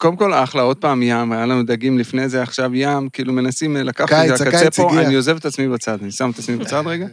קודם 0.00 0.16
כל, 0.16 0.34
אחלה, 0.34 0.62
עוד 0.62 0.76
פעם 0.76 1.02
ים, 1.02 1.32
היה 1.32 1.46
לנו 1.46 1.62
דגים 1.62 1.98
לפני 1.98 2.28
זה, 2.28 2.42
עכשיו 2.42 2.74
ים, 2.74 3.08
כאילו 3.08 3.32
מנסים 3.32 3.76
לקחת 3.76 4.12
את 4.12 4.36
זה 4.38 4.44
לקצה 4.44 4.70
פה. 4.70 5.00
אני 5.00 5.14
עוזב 5.14 5.36
את 5.36 5.44
עצמי 5.44 5.68
בצד, 5.68 5.98
אני 6.02 6.10
שם 6.10 6.30
את 6.30 6.38
עצמי 6.38 6.56
בצד 6.56 6.82
רגע. 6.86 7.06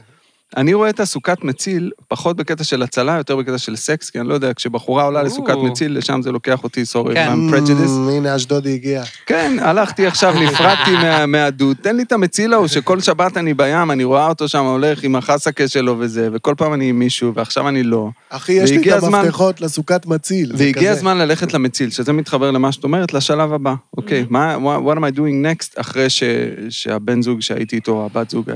אני 0.58 0.74
רואה 0.74 0.90
את 0.90 1.00
הסוכת 1.00 1.44
מציל 1.44 1.92
פחות 2.08 2.38
בקטע 2.38 2.64
של 2.64 2.84
הצלה, 2.84 3.14
יותר 3.18 3.36
בקטע 3.36 3.58
של 3.58 3.76
סקס, 3.76 4.10
כי 4.10 4.20
אני 4.20 4.28
לא 4.28 4.34
יודע, 4.34 4.54
כשבחורה 4.54 5.04
עולה 5.04 5.24
לסוכת. 5.24 5.54
מציל, 5.64 5.98
לשם 5.98 6.22
זה 6.22 6.32
לוקח 6.32 6.64
אותי, 6.64 6.86
סורי, 6.86 7.14
כן. 7.16 7.28
I'm 7.34 7.54
prejudice. 7.54 8.10
Mm, 8.10 8.12
הנה, 8.12 8.36
אשדודי 8.36 8.74
הגיע. 8.74 9.04
כן, 9.26 9.58
הלכתי 9.62 10.08
עכשיו, 10.08 10.34
נפרדתי 10.44 10.92
מה- 10.92 11.26
מהדוד, 11.26 11.78
תן 11.82 11.96
לי 11.96 12.04
את 12.04 12.12
המציל 12.12 12.54
ההוא, 12.54 12.68
שכל 12.68 13.00
שבת 13.00 13.38
אני 13.38 13.54
בים, 13.54 13.92
אני 13.92 14.04
רואה 14.04 14.28
אותו 14.28 14.48
שם 14.48 14.64
הולך 14.66 15.04
עם 15.04 15.16
החסקה 15.16 15.68
שלו 15.68 15.96
וזה, 16.00 16.30
וכל 16.34 16.54
פעם 16.58 16.74
אני 16.74 16.90
עם 16.90 17.00
מישהו, 17.00 17.34
ועכשיו 17.34 17.68
אני 17.68 17.84
לא. 17.84 18.10
אחי, 18.30 18.54
יש 18.54 18.72
לי 18.72 18.78
את 18.92 19.04
הזמן- 19.04 19.20
המפתחות 19.20 19.62
לסוכת 19.62 20.06
מציל. 20.06 20.52
והגיע 20.56 20.74
כזה. 20.82 20.92
הזמן 20.92 21.18
ללכת 21.18 21.54
למציל, 21.54 21.90
שזה 21.90 22.14
מתחבר 22.14 22.52
למה 22.52 22.72
שאת 22.72 22.84
אומרת, 22.84 23.14
לשלב 23.14 23.54
הבא. 23.54 23.74
אוקיי, 23.98 24.26
מה, 24.30 24.56
what 24.56 24.90
what 24.90 25.00
am 25.00 25.14
I 25.14 25.18
doing 25.18 25.46
next, 25.64 25.74
אחרי 25.82 26.10
ש, 26.10 26.24
שהבן 26.70 27.22
זוג 27.22 27.42
שהייתי 27.42 27.76
איתו, 27.76 28.06
הבת 28.06 28.30
זוג, 28.30 28.50
אה, 28.50 28.56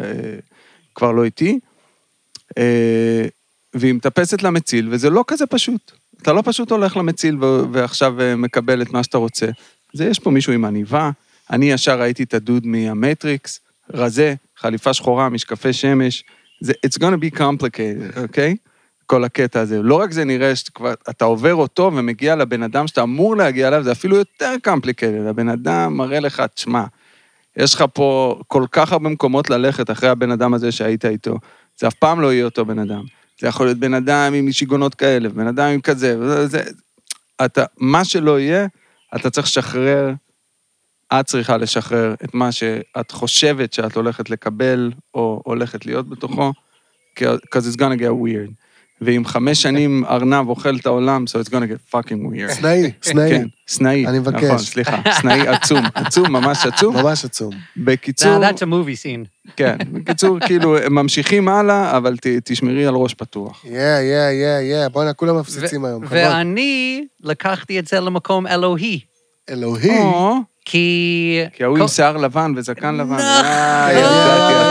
כבר 0.95 1.11
לא 1.11 1.23
איתי, 1.23 1.59
והיא 3.73 3.93
מטפסת 3.93 4.43
למציל, 4.43 4.87
וזה 4.91 5.09
לא 5.09 5.23
כזה 5.27 5.45
פשוט. 5.45 5.91
אתה 6.21 6.33
לא 6.33 6.41
פשוט 6.45 6.71
הולך 6.71 6.97
למציל 6.97 7.37
ועכשיו 7.71 8.21
אה, 8.21 8.35
מקבל 8.35 8.81
את 8.81 8.91
מה 8.91 9.03
שאתה 9.03 9.17
רוצה. 9.17 9.45
זה 9.93 10.05
יש 10.05 10.19
פה 10.19 10.31
מישהו 10.31 10.53
עם 10.53 10.65
עניבה, 10.65 11.11
אני 11.49 11.71
ישר 11.71 12.01
ראיתי 12.01 12.23
את 12.23 12.33
הדוד 12.33 12.65
מהמטריקס, 12.65 13.59
רזה, 13.93 14.33
חליפה 14.57 14.93
שחורה, 14.93 15.29
משקפי 15.29 15.73
שמש, 15.73 16.23
זה, 16.61 16.73
it's 16.85 16.99
gonna 16.99 17.35
be 17.35 17.37
complicated, 17.37 18.19
אוקיי? 18.21 18.55
כל 19.05 19.23
הקטע 19.23 19.59
הזה. 19.59 19.81
לא 19.81 19.95
רק 19.95 20.11
זה 20.11 20.23
נראה 20.23 20.55
שאתה 20.55 20.93
אתה 21.09 21.25
עובר 21.25 21.55
אותו 21.55 21.91
ומגיע 21.95 22.35
לבן 22.35 22.63
אדם 22.63 22.87
שאתה 22.87 23.03
אמור 23.03 23.37
להגיע 23.37 23.67
אליו, 23.67 23.83
זה 23.83 23.91
אפילו 23.91 24.15
יותר 24.15 24.55
complicated. 24.67 25.29
הבן 25.29 25.49
אדם 25.49 25.97
מראה 25.97 26.19
לך, 26.19 26.43
תשמע, 26.55 26.83
יש 27.57 27.73
לך 27.73 27.85
פה 27.93 28.39
כל 28.47 28.63
כך 28.71 28.91
הרבה 28.91 29.09
מקומות 29.09 29.49
ללכת 29.49 29.91
אחרי 29.91 30.09
הבן 30.09 30.31
אדם 30.31 30.53
הזה 30.53 30.71
שהיית 30.71 31.05
איתו. 31.05 31.35
זה 31.81 31.87
אף 31.87 31.93
פעם 31.93 32.21
לא 32.21 32.33
יהיה 32.33 32.45
אותו 32.45 32.65
בן 32.65 32.79
אדם. 32.79 33.03
זה 33.39 33.47
יכול 33.47 33.65
להיות 33.65 33.77
בן 33.77 33.93
אדם 33.93 34.33
עם 34.33 34.51
שיגעונות 34.51 34.95
כאלה, 34.95 35.29
בן 35.29 35.47
אדם 35.47 35.69
עם 35.69 35.81
כזה, 35.81 36.45
זה, 36.47 36.63
אתה, 37.45 37.65
מה 37.77 38.05
שלא 38.05 38.39
יהיה, 38.39 38.67
אתה 39.15 39.29
צריך 39.29 39.47
לשחרר, 39.47 40.13
את 41.19 41.25
צריכה 41.25 41.57
לשחרר 41.57 42.13
את 42.13 42.33
מה 42.33 42.51
שאת 42.51 43.11
חושבת 43.11 43.73
שאת 43.73 43.95
הולכת 43.95 44.29
לקבל, 44.29 44.91
או 45.13 45.41
הולכת 45.45 45.85
להיות 45.85 46.09
בתוכו, 46.09 46.53
because 47.19 47.65
it's 47.71 47.77
gonna 47.77 47.99
get 47.99 48.13
weird. 48.23 48.51
ואם 49.01 49.25
חמש 49.25 49.61
שנים 49.61 50.05
ארנב 50.05 50.49
אוכל 50.49 50.75
את 50.75 50.85
העולם, 50.85 51.25
so 51.27 51.45
it's 51.45 51.49
gonna 51.49 51.53
get 51.53 51.95
fucking 51.95 52.33
weird. 52.33 52.51
סנאי, 52.53 52.91
סנאי. 53.03 53.29
כן, 53.29 53.45
סנאי. 53.67 54.07
אני 54.07 54.19
מבקש. 54.19 54.43
נכון, 54.43 54.57
סליחה, 54.57 55.01
סנאי 55.21 55.47
עצום, 55.47 55.85
עצום, 55.95 56.31
ממש 56.31 56.65
עצום. 56.65 56.95
ממש 56.95 57.25
עצום. 57.25 57.53
בקיצור, 57.77 58.37
Now, 58.37 58.43
that's 58.43 58.57
a 58.57 58.65
movie 58.65 59.03
scene. 59.03 59.51
כן, 59.55 59.77
בקיצור, 59.91 60.39
כאילו, 60.39 60.77
הם 60.77 60.95
ממשיכים 60.95 61.47
הלאה, 61.47 61.97
אבל 61.97 62.17
ת, 62.17 62.27
תשמרי 62.43 62.85
על 62.85 62.93
ראש 62.95 63.13
פתוח. 63.13 63.65
יא, 63.65 63.79
יא, 63.79 64.29
יא, 64.29 64.59
יא, 64.59 64.87
בוא'נה, 64.87 65.13
כולם 65.13 65.39
מפציצים 65.39 65.85
היום. 65.85 66.03
ואני 66.09 67.05
לקחתי 67.23 67.79
את 67.79 67.87
זה 67.87 67.99
למקום 67.99 68.47
אלוהי. 68.47 68.99
אלוהי. 69.49 69.99
כי... 70.65 71.41
כי 71.53 71.63
ההוא 71.63 71.77
עם 71.77 71.87
שיער 71.87 72.17
לבן 72.17 72.53
וזקן 72.57 72.95
לבן. 72.95 73.13
נכון. 73.13 73.25
אה, 73.45 73.91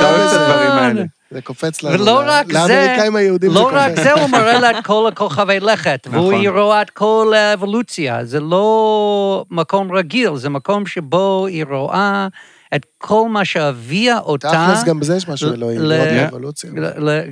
אתה 0.01 0.11
אוהב 0.11 0.21
את 0.31 0.41
הדברים 0.41 0.71
האלה. 0.71 1.03
זה 1.31 1.41
קופץ 1.43 1.83
לנו. 1.83 2.01
ולא 2.01 2.23
רק 2.27 2.47
זה, 2.53 2.59
לאמריקאים 2.59 3.17
היהודים 3.17 3.51
לא 3.51 3.71
זה 3.73 3.77
רק 3.77 3.91
קופץ. 3.91 4.03
זה, 4.05 4.13
הוא 4.13 4.31
מראה 4.31 4.61
לה 4.61 4.71
את 4.79 4.85
כל 4.87 5.09
הכוכבי 5.13 5.61
לכת, 5.61 6.07
והוא 6.11 6.33
נכון. 6.33 6.47
רואה 6.59 6.83
את 6.83 6.91
כל 6.91 7.33
האבולוציה. 7.37 8.25
זה 8.25 8.41
לא 8.41 9.45
מקום 9.51 9.93
רגיל, 9.93 10.37
זה 10.37 10.49
מקום 10.49 10.87
שבו 10.87 11.47
היא 11.47 11.65
רואה 11.71 12.29
את 12.75 12.87
כל 12.99 13.29
מה 13.29 13.45
שהביאה 13.45 14.19
אותה... 14.19 14.49
תכלס, 14.49 14.85
גם 14.85 15.01
בזה 15.01 15.17
יש 15.17 15.29
משהו 15.29 15.53
אלוהים, 15.53 15.81
לראות 15.81 16.09
Yeah. 16.09 16.29
אבולוציה. 16.29 16.71
ל- 16.77 17.09
ל- 17.11 17.23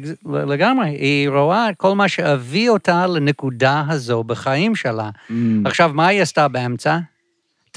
לגמרי, 0.53 0.89
היא 0.89 1.29
רואה 1.29 1.71
את 1.71 1.75
כל 1.77 1.95
מה 1.95 2.09
שהביא 2.09 2.71
אותה 2.71 3.07
לנקודה 3.07 3.83
הזו 3.89 4.25
בחיים 4.25 4.75
שלה. 4.75 5.11
Mm. 5.31 5.33
עכשיו, 5.65 5.91
מה 5.95 6.07
היא 6.07 6.23
עשתה 6.23 6.49
באמצע? 6.49 6.99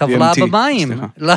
טבלה 0.07 0.31
DMT, 0.31 0.41
במים. 0.41 0.87
סליחה. 0.87 1.05
לא, 1.27 1.33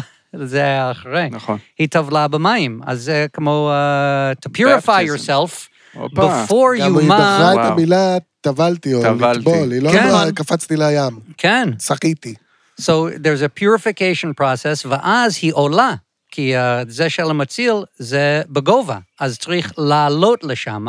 זה 0.47 0.59
היה 0.61 0.91
אחרי. 0.91 1.29
נכון. 1.31 1.59
היא 1.79 1.89
טבלה 1.89 2.29
במים, 2.29 2.81
אז 2.87 3.03
זה 3.03 3.27
כמו 3.33 3.73
uh, 3.73 4.49
to 4.49 4.53
purify 4.59 4.87
Baptism. 4.87 5.29
yourself 5.29 5.69
הופה. 5.95 6.45
before 6.45 6.81
גם 6.81 6.97
you 6.97 7.01
היא 7.01 7.09
בחרה. 7.09 7.53
את. 7.53 7.59
המילה 7.73 8.17
טבלתי 8.41 8.95
או. 8.95 9.03
לטבול, 9.21 9.73
היא 9.73 9.83
לא 9.83 9.91
כן. 9.93 10.09
אמרה 10.09 10.33
קפצתי 10.33 10.77
לים, 10.77 11.21
כן. 11.37 11.69
שחיתי. 11.79 12.35
So 12.81 12.85
there's 13.23 13.43
a 13.43 13.61
purification 13.61 14.31
process, 14.43 14.89
ואז 14.89 15.39
היא 15.43 15.53
עולה, 15.55 15.95
כי 16.31 16.57
uh, 16.57 16.61
זה 16.89 17.11
של 17.11 17.31
המציל 17.31 17.75
זה 17.99 18.43
בגובה, 18.49 18.99
אז 19.21 19.39
צריך 19.39 19.73
לעלות 19.79 20.45
לשם, 20.45 20.87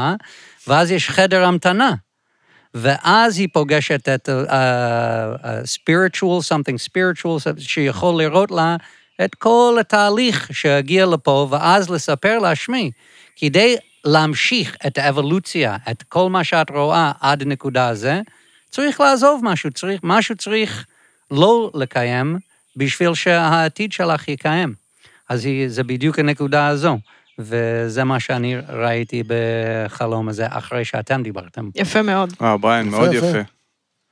ואז 0.67 0.91
יש 0.91 1.09
חדר 1.09 1.43
המתנה. 1.45 1.91
ואז 2.75 3.37
היא 3.37 3.47
פוגשת 3.53 4.09
את 4.09 4.29
uh, 4.29 4.49
uh, 4.49 4.53
spiritual, 5.65 6.41
something 6.49 6.89
spiritual, 6.89 7.59
שיכול 7.59 8.23
לראות 8.23 8.51
לה 8.51 8.75
את 9.25 9.35
כל 9.35 9.77
התהליך 9.79 10.49
שהגיע 10.53 11.05
לפה, 11.05 11.47
ואז 11.51 11.89
לספר 11.89 12.39
לה, 12.39 12.55
שמי, 12.55 12.91
כדי 13.35 13.75
להמשיך 14.05 14.77
את 14.87 14.97
האבולוציה, 14.97 15.77
את 15.91 16.03
כל 16.03 16.29
מה 16.29 16.43
שאת 16.43 16.69
רואה 16.69 17.11
עד 17.21 17.41
הנקודה 17.41 17.87
הזה, 17.87 18.21
צריך 18.69 18.99
לעזוב 18.99 19.41
משהו, 19.43 19.71
צריך, 19.71 19.99
משהו 20.03 20.35
צריך 20.35 20.85
לא 21.31 21.71
לקיים 21.73 22.39
בשביל 22.75 23.13
שהעתיד 23.13 23.91
שלך 23.91 24.27
יקיים. 24.27 24.73
אז 25.29 25.45
היא, 25.45 25.69
זה 25.69 25.83
בדיוק 25.83 26.19
הנקודה 26.19 26.67
הזו, 26.67 26.97
וזה 27.39 28.03
מה 28.03 28.19
שאני 28.19 28.55
ראיתי 28.69 29.23
בחלום 29.27 30.29
הזה 30.29 30.45
אחרי 30.49 30.85
שאתם 30.85 31.23
דיברתם. 31.23 31.69
יפה 31.75 32.01
מאוד. 32.01 32.33
וואו, 32.41 32.59
בריין, 32.59 32.87
יפה, 32.87 32.97
מאוד 32.97 33.13
יפה. 33.13 33.39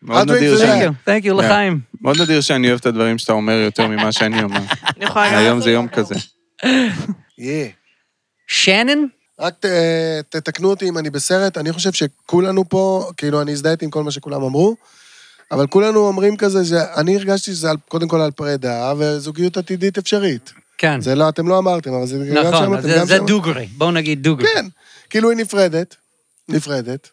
מאוד 0.01 0.31
נדיר 0.31 0.57
שאני- 0.57 0.85
you, 0.87 0.91
Yeah. 1.07 1.33
לחיים. 1.33 1.79
מאוד 2.01 2.21
נדיר 2.21 2.41
שאני 2.41 2.67
אוהב 2.69 2.79
את 2.79 2.85
הדברים 2.85 3.17
שאתה 3.17 3.33
אומר 3.33 3.53
יותר 3.53 3.87
ממה 3.87 4.11
שאני 4.11 4.43
אומר. 4.43 4.59
אני 4.97 5.05
יכולה 5.05 5.31
גם... 5.31 5.37
היום 5.37 5.61
זה 5.61 5.71
יום 5.71 5.87
כזה. 5.87 6.15
שנן? 8.47 8.97
רק 9.39 9.53
תתקנו 10.29 10.69
אותי 10.69 10.89
אם 10.89 10.97
אני 10.97 11.09
בסרט, 11.09 11.57
אני 11.57 11.73
חושב 11.73 11.91
שכולנו 11.93 12.69
פה, 12.69 13.09
כאילו, 13.17 13.41
אני 13.41 13.51
הזדהיתי 13.51 13.85
עם 13.85 13.91
כל 13.91 14.03
מה 14.03 14.11
שכולם 14.11 14.43
אמרו, 14.43 14.75
אבל 15.51 15.67
כולנו 15.67 16.07
אומרים 16.07 16.37
כזה, 16.37 16.65
שאני 16.65 17.15
הרגשתי 17.15 17.51
שזה 17.51 17.69
קודם 17.87 18.07
כל 18.07 18.21
על 18.21 18.31
פרידה, 18.31 18.93
וזוגיות 18.97 19.57
עתידית 19.57 19.97
אפשרית. 19.97 20.53
כן. 20.77 21.01
זה 21.01 21.15
לא, 21.15 21.29
אתם 21.29 21.47
לא 21.47 21.57
אמרתם, 21.59 21.93
אבל 21.93 22.05
זה 22.05 22.17
גם 22.35 22.37
נכון, 22.47 22.65
שמעתם, 22.65 22.77
אז 22.77 22.83
זה- 22.83 22.97
גם 22.99 23.05
זה. 23.05 23.19
דוגרי, 23.19 23.65
בואו 23.77 23.91
נגיד 23.91 24.23
דוגרי. 24.23 24.47
כן, 24.53 24.65
כאילו 25.09 25.29
היא 25.29 25.37
נפרדת, 25.37 25.95
נפרדת, 26.49 27.09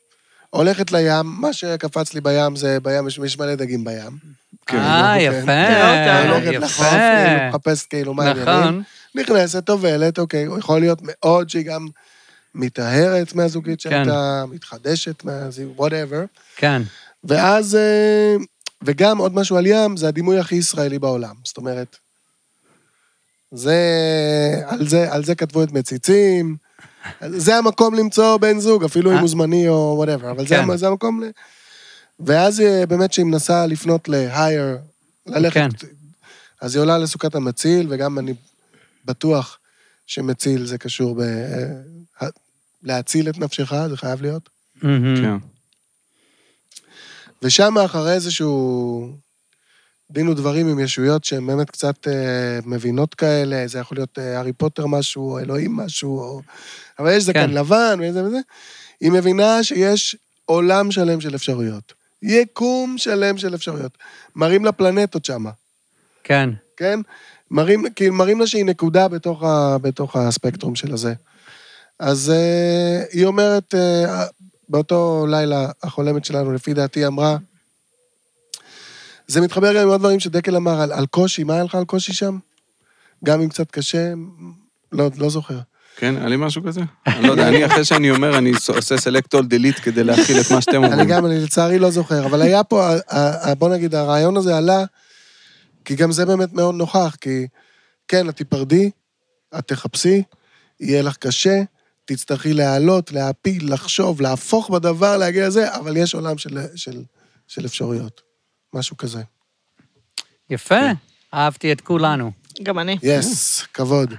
הולכת 0.51 0.93
לים, 0.93 1.27
מה 1.27 1.53
שקפץ 1.53 2.15
לי 2.15 2.21
בים 2.21 2.57
זה, 2.57 2.79
בים 2.83 3.09
יש, 3.09 3.19
יש 3.25 3.39
מלא 3.39 3.55
דגים 3.55 3.85
בים. 3.85 4.19
אה, 4.71 5.17
כן. 5.19 5.43
יפה, 5.43 6.29
הולכת 6.29 6.63
לחוף, 6.63 6.87
כאילו, 6.87 7.37
יפה. 7.37 7.49
מחפשת 7.49 7.87
כאילו 7.91 8.15
מה 8.15 8.25
העניינים. 8.25 8.49
נכון, 8.61 8.83
נכנסת, 9.15 9.65
טובלת, 9.67 10.19
אוקיי, 10.19 10.47
יכול 10.59 10.81
להיות 10.81 10.99
מאוד 11.03 11.51
שהיא 11.51 11.65
גם 11.65 11.87
מיטהרת 12.55 13.35
מהזוגית 13.35 13.83
כן. 13.83 13.91
שהייתה, 13.91 14.45
מתחדשת 14.51 15.25
מהזיו, 15.25 15.69
whatever. 15.77 16.23
כן. 16.57 16.83
ואז, 17.25 17.75
אה, 17.75 18.37
וגם 18.85 19.19
עוד 19.19 19.35
משהו 19.35 19.57
על 19.57 19.67
ים, 19.67 19.97
זה 19.97 20.09
הדימוי 20.09 20.39
הכי 20.39 20.55
ישראלי 20.55 20.99
בעולם. 20.99 21.35
זאת 21.45 21.57
אומרת, 21.57 21.97
זה, 23.53 23.77
על 24.67 24.89
זה, 24.89 25.13
על 25.13 25.25
זה 25.25 25.35
כתבו 25.35 25.63
את 25.63 25.73
מציצים, 25.73 26.57
זה 27.27 27.57
המקום 27.57 27.95
למצוא 27.95 28.37
בן 28.37 28.61
זוג, 28.61 28.85
אפילו 28.85 29.11
אם 29.11 29.17
אה? 29.17 29.21
הוא 29.21 29.29
זמני 29.29 29.69
או 29.69 29.95
whatever, 29.97 30.31
אבל 30.31 30.47
זה, 30.47 30.55
כן. 30.55 30.63
המ- 30.63 30.77
זה 30.77 30.87
המקום 30.89 31.23
ל... 31.23 31.27
ואז 32.21 32.61
אה, 32.61 32.87
באמת 32.87 33.13
שהיא 33.13 33.25
מנסה 33.27 33.67
לפנות 33.67 34.09
ל-higher, 34.09 34.79
ללכת, 35.27 35.55
כן. 35.55 35.69
אז 36.61 36.75
היא 36.75 36.81
עולה 36.83 36.99
לסוכת 36.99 37.35
המציל, 37.35 37.87
וגם 37.91 38.19
אני 38.19 38.35
בטוח 39.05 39.59
שמציל 40.07 40.67
זה 40.67 40.79
קשור 40.79 41.15
ב... 41.15 41.21
אה, 41.21 42.29
להציל 42.83 43.29
את 43.29 43.39
נפשך, 43.39 43.73
זה 43.91 43.97
חייב 43.97 44.23
להיות. 44.23 44.49
מהמם. 44.83 45.17
כן. 45.23 45.47
ושם 47.43 47.79
אחרי 47.79 48.13
איזשהו 48.13 49.13
דין 50.11 50.29
ודברים 50.29 50.69
עם 50.69 50.79
ישויות 50.79 51.25
שהן 51.25 51.47
באמת 51.47 51.71
קצת 51.71 52.09
אה, 52.09 52.59
מבינות 52.65 53.15
כאלה, 53.15 53.67
זה 53.67 53.79
יכול 53.79 53.97
להיות 53.99 54.19
אה, 54.19 54.37
הארי 54.37 54.53
פוטר 54.53 54.87
משהו, 54.87 55.31
או 55.31 55.39
אלוהים 55.39 55.77
משהו, 55.77 56.19
או... 56.19 56.41
אבל 56.99 57.13
יש 57.13 57.25
זקן 57.25 57.47
כן. 57.47 57.51
לבן 57.51 57.99
וזה 58.03 58.25
וזה, 58.25 58.39
היא 59.01 59.13
מבינה 59.13 59.63
שיש 59.63 60.17
עולם 60.45 60.91
שלם 60.91 61.21
של 61.21 61.35
אפשרויות. 61.35 61.93
יקום 62.23 62.99
שלם 62.99 63.39
של 63.39 63.55
אפשרויות. 63.55 63.99
מראים 64.37 64.65
לה 64.65 64.73
פלנטות 64.73 65.25
שמה, 65.25 65.51
כן. 66.25 66.51
כן? 66.77 67.01
מראים, 67.51 67.85
כאילו, 67.97 68.15
מראים 68.15 68.41
לה 68.41 68.47
שהיא 68.47 68.65
נקודה 68.65 69.09
בתוך, 69.09 69.43
ה, 69.43 69.79
בתוך 69.79 70.17
הספקטרום 70.17 70.75
של 70.75 70.93
הזה. 70.93 71.15
אז 71.99 72.31
אה, 72.31 73.03
היא 73.13 73.27
אומרת, 73.27 73.75
אה, 73.75 74.25
באותו 74.69 75.27
לילה 75.31 75.71
החולמת 75.83 76.25
שלנו, 76.25 76.53
לפי 76.53 76.75
דעתי, 76.75 77.07
אמרה, 77.07 77.37
זה 79.31 79.41
מתחבר 79.41 79.75
גם 79.75 79.83
עם 79.83 79.89
עוד 79.89 80.01
דברים 80.01 80.21
שדקל 80.21 80.57
אמר 80.57 80.81
על, 80.81 80.93
על 80.93 81.07
קושי, 81.07 81.45
מה 81.45 81.55
היה 81.55 81.65
לך 81.65 81.75
על 81.75 81.85
קושי 81.85 82.13
שם? 82.13 82.39
גם 83.25 83.41
אם 83.41 83.49
קצת 83.49 83.71
קשה, 83.71 84.13
לא, 84.93 85.11
לא 85.19 85.31
זוכר. 85.31 85.59
כן, 85.97 86.17
היה 86.17 86.29
לי 86.29 86.37
משהו 86.37 86.63
כזה? 86.63 86.81
אני 87.07 87.27
לא 87.27 87.33
יודע, 87.33 87.49
אני 87.49 87.67
אחרי 87.67 87.85
שאני 87.85 88.11
אומר, 88.11 88.39
אני 88.39 88.53
עושה 88.77 88.95
select 88.95 89.37
all 89.37 89.43
delete 89.43 89.83
כדי 89.83 90.05
להכיל 90.05 90.41
את 90.41 90.51
מה 90.51 90.61
שאתם 90.61 90.85
אני 90.85 90.93
אומרים. 90.93 91.09
גם, 91.09 91.27
אני 91.27 91.41
לצערי 91.41 91.79
לא 91.79 91.91
זוכר, 91.91 92.27
אבל 92.27 92.43
היה 92.43 92.65
פה, 92.65 92.91
בוא 93.59 93.69
נגיד, 93.69 93.95
הרעיון 93.95 94.37
הזה 94.37 94.57
עלה, 94.57 94.85
כי 95.85 95.95
גם 95.95 96.13
זה 96.13 96.27
באמת 96.27 96.53
מאוד 96.53 96.75
נוכח, 96.75 97.17
כי 97.21 97.47
כן, 98.09 98.29
את 98.29 98.37
תיפרדי, 98.37 98.91
את 99.59 99.69
תחפשי, 99.69 100.23
יהיה 100.81 101.03
לך 101.03 101.17
קשה, 101.17 101.63
תצטרכי 102.05 102.53
להעלות, 102.53 103.13
להעפיל, 103.13 103.73
לחשוב, 103.73 104.21
להפוך 104.21 104.71
בדבר, 104.71 105.17
להגיע 105.17 105.47
לזה, 105.47 105.75
אבל 105.75 105.97
יש 105.97 106.15
עולם 106.15 106.39
של, 106.39 106.59
של, 106.75 107.03
של 107.47 107.67
אפשרויות. 107.67 108.30
משהו 108.75 108.97
כזה. 108.97 109.23
יפה, 110.51 110.81
אהבתי 111.35 111.73
את 111.73 111.81
כולנו. 111.81 112.33
גם 112.63 112.79
אני. 112.79 112.99
yes, 113.03 113.63
כבוד. 113.75 114.15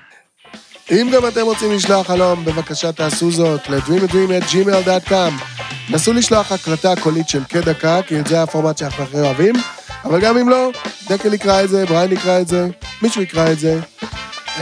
אם 0.92 1.10
גם 1.14 1.28
אתם 1.28 1.42
רוצים 1.42 1.72
לשלוח 1.72 2.08
חלום, 2.08 2.46
בבקשה 2.46 2.92
תעשו 2.92 3.32
זאת 3.32 3.70
ל-dreamadream@gmail.com. 3.70 5.44
נסו 5.90 6.14
לשלוח 6.14 6.52
הקלטה 6.52 6.94
קולית 7.00 7.30
של 7.30 7.44
כדקה, 7.44 8.02
כי 8.08 8.16
זה 8.28 8.44
הפורמט 8.44 8.78
שאנחנו 8.78 9.04
הכי 9.04 9.20
אוהבים, 9.20 9.56
אבל 10.04 10.22
גם 10.22 10.38
אם 10.38 10.50
לא, 10.50 10.70
דקל 11.10 11.34
יקרא 11.34 11.64
את 11.64 11.70
זה, 11.70 11.86
בריין 11.86 12.12
יקרא 12.12 12.42
את 12.42 12.48
זה, 12.48 12.68
מישהו 13.02 13.22
יקרא 13.22 13.52
את 13.52 13.60
זה. 13.60 13.80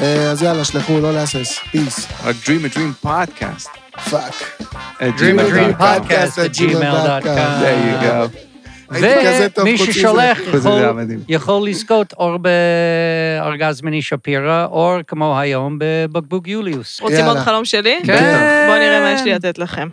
אה, 0.02 0.32
אז 0.32 0.42
יאללה, 0.44 0.66
שלחו, 0.66 1.00
לא 1.00 1.14
להסס. 1.14 1.60
peace. 1.72 2.08
רק 2.24 2.36
Dream 2.46 2.74
a 2.74 2.76
Dream 2.76 3.06
podcast. 3.08 4.00
fuck. 4.10 4.34
Dream 5.00 5.40
a 5.40 5.50
Dream 5.50 5.74
podcast 5.80 6.38
at 6.38 6.54
gmail.com. 6.58 7.62
There 7.62 7.80
you 7.90 8.08
go. 8.08 8.49
ומי. 8.92 9.78
ששולח 9.78 10.40
יכול, 11.30 11.68
לזכות 11.68 12.14
או 12.14 12.38
בארגז 12.40 13.82
מיני 13.82 14.02
שפירא, 14.02 14.66
או 14.66 14.98
כמו 15.08 15.40
היום 15.40 15.78
בבקבוק 15.80 16.48
יוליוס. 16.48 17.02
רוצים. 17.02 17.26
עוד 17.26 17.38
חלום 17.38 17.66
שלי? 17.66 18.00
כן. 18.06 18.66
בואו 18.68 18.80
נראה 18.80 19.02
מה 19.02 19.12
יש 19.12 19.22
לי 19.22 19.34
לתת 19.34 19.58
לכם. 19.58 19.88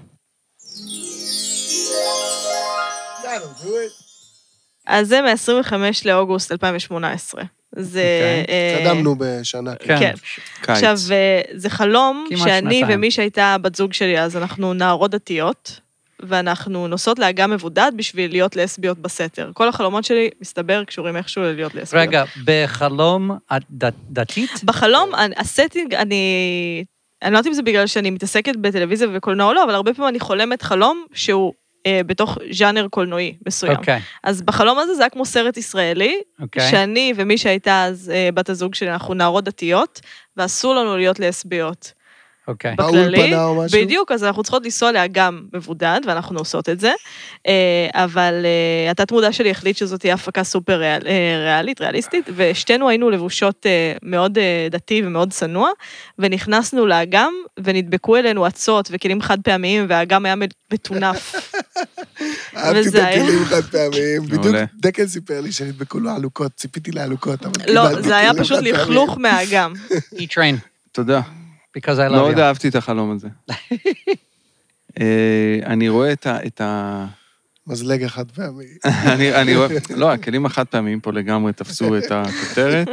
אז 4.87 5.09
זה 5.09 5.21
מ-25 5.23 5.75
לאוגוסט 6.05 6.53
2018. 6.53 7.43
זה... 7.77 8.01
אוקיי. 8.01 8.55
אה, 8.55 8.77
התקדמנו 8.79 9.17
בשנה. 9.19 9.75
כן. 9.79 9.99
קיץ. 9.99 10.21
עכשיו, 10.69 10.97
אה, 11.11 11.41
זה 11.53 11.71
חלום 11.71 12.27
שאני. 12.37 12.83
ומי 12.89 13.11
שהייתה 13.11 13.57
בת 13.63 13.75
זוג 13.75 13.93
שלי 13.93 14.21
אז, 14.21 14.37
אנחנו 14.37 14.75
נערות 14.75 15.11
דתיות, 15.11 15.81
ואנחנו 16.23 16.89
נוסעות 16.89 17.19
לאגם 17.19 17.51
מבודד 17.51 17.93
בשביל 17.97 18.31
להיות 18.31 18.57
לסביות 18.57 18.99
בסתר. 18.99 19.51
כל 19.55 19.69
החלומות 19.69 20.05
שלי, 20.05 20.31
מסתבר, 20.41 20.85
קשורים 20.85 21.17
איכשהו 21.17 21.43
ללהיות 21.43 21.75
לסביות. 21.75 22.09
רגע, 22.09 22.25
בחלום 22.45 23.31
דת- 23.71 23.95
דתית? 24.11 24.51
בחלום, 24.65 25.11
הסטינג, 25.37 25.95
אני... 25.95 26.85
אני 27.23 27.33
לא 27.33 27.39
יודעת 27.39 27.47
אם 27.49 27.53
זה 27.53 27.63
בגלל 27.63 27.87
שאני 27.87 28.11
מתעסקת 28.11 28.57
בטלוויזיה 28.57 29.09
ובקולנוע 29.09 29.47
או 29.47 29.53
לא, 29.53 29.65
אבל 29.65 29.75
הרבה 29.75 29.95
פעמים 29.95 30.09
אני 30.09 30.21
חולמת 30.21 30.63
חלום 30.63 31.05
שהוא 31.15 31.53
אה, 31.87 32.01
בתוך 32.07 32.39
ז'אנר 32.53 32.89
קולנועי 32.91 33.37
מסוים. 33.47 33.77
אוקיי, 33.77 34.01
אז 34.25 34.43
בחלום 34.43 34.79
הזה 34.79 34.95
זה 34.95 35.03
היה 35.03 35.11
כמו 35.11 35.25
סרט 35.25 35.57
ישראלי, 35.57 36.21
אוקיי. 36.41 36.71
שאני 36.71 37.13
ומי 37.17 37.39
שהייתה 37.39 37.85
אז 37.85 38.13
אה, 38.15 38.29
בת 38.35 38.49
הזוג 38.49 38.75
שלי, 38.75 38.91
אנחנו 38.91 39.15
נערות 39.15 39.45
דתיות, 39.45 40.01
ואסור 40.37 40.75
לנו 40.75 40.97
להיות 40.97 41.21
לסביות. 41.21 41.93
אוקיי. 42.49 42.75
בכללי, 42.79 43.35
או 43.35 43.55
משהו? 43.55 43.81
בדיוק, 43.81 44.13
אז 44.13 44.25
אנחנו 44.25 44.43
צריכות 44.43 44.65
לנסוע 44.65 44.93
לאגם 44.93 45.43
מבודד, 45.53 46.01
ואנחנו 46.07 46.39
עושות 46.39 46.69
את 46.69 46.81
זה. 46.81 46.93
אה, 47.47 47.89
אבל 48.05 48.35
אה, 48.45 48.91
התת-מודע 48.91 49.33
שלי 49.33 49.51
החליט 49.51 49.77
שזאת 49.77 50.01
תהיה 50.01 50.15
הפקה 50.15 50.45
סופר 50.45 50.79
ריאל, 50.79 51.03
אה, 51.07 51.45
ריאלית, 51.45 51.81
ריאליסטית, 51.81 52.29
ושתינו 52.37 52.89
היינו 52.89 53.11
לבושות 53.11 53.67
מאוד 54.03 54.39
דתי 54.71 55.03
ומאוד 55.05 55.33
צנוע, 55.33 55.71
ונכנסנו 56.19 56.87
לאגם, 56.87 57.33
ונדבקו 57.65 58.17
אלינו 58.17 58.45
עצות 58.45 58.89
וכלים 58.93 59.23
חד 59.23 59.39
פעמיים, 59.41 59.87
והאגם 59.89 60.27
היה 60.27 60.35
מטונף. 60.73 61.35
אהבתי 62.57 62.89
את 62.89 62.95
הכלים 62.95 63.45
חד 63.45 63.63
פעמיים. 63.63 64.23
בדיוק. 64.31 64.57
דקל 64.81 65.07
סיפר 65.07 65.41
לי 65.41 65.53
שנדבקו 65.53 65.99
לו 66.01 66.11
עלוקות, 66.11 66.53
ציפיתי 66.57 66.93
לעלוקות, 66.93 67.47
אבל 67.47 67.73
לא, 67.75 67.89
קיבלתי 67.89 68.09
זה 68.09 68.17
היה 68.17 68.31
כלים 68.31 68.45
פשוט. 68.45 68.59
לכלוך 68.63 69.19
מהאגם. 69.19 69.73
E-Train, 70.15 70.57
תודה. 70.93 71.21
Because 71.77 71.99
I 71.99 72.09
love 72.09 72.13
מאוד 72.13 72.37
you. 72.37 72.41
אהבתי 72.41 72.69
את 72.69 72.75
החלום 72.75 73.11
הזה. 73.11 73.29
אה, 75.01 75.59
אני 75.67 75.89
רואה 75.89 76.13
את 76.13 76.27
ה... 76.27 76.47
את 76.47 76.61
ה... 76.61 77.07
מזלג 77.67 78.03
החד 78.03 78.31
פעמי. 78.31 78.65
אני, 79.13 79.35
אני 79.35 79.57
רואה, 79.57 79.69
לא, 79.97 80.13
הכלים 80.13 80.47
החד 80.47 80.65
פעמיים 80.65 81.01
פה 81.01 81.13
לגמרי 81.13 81.53
תפסו 81.53 81.99
את 81.99 82.05
הכותרת. 82.11 82.89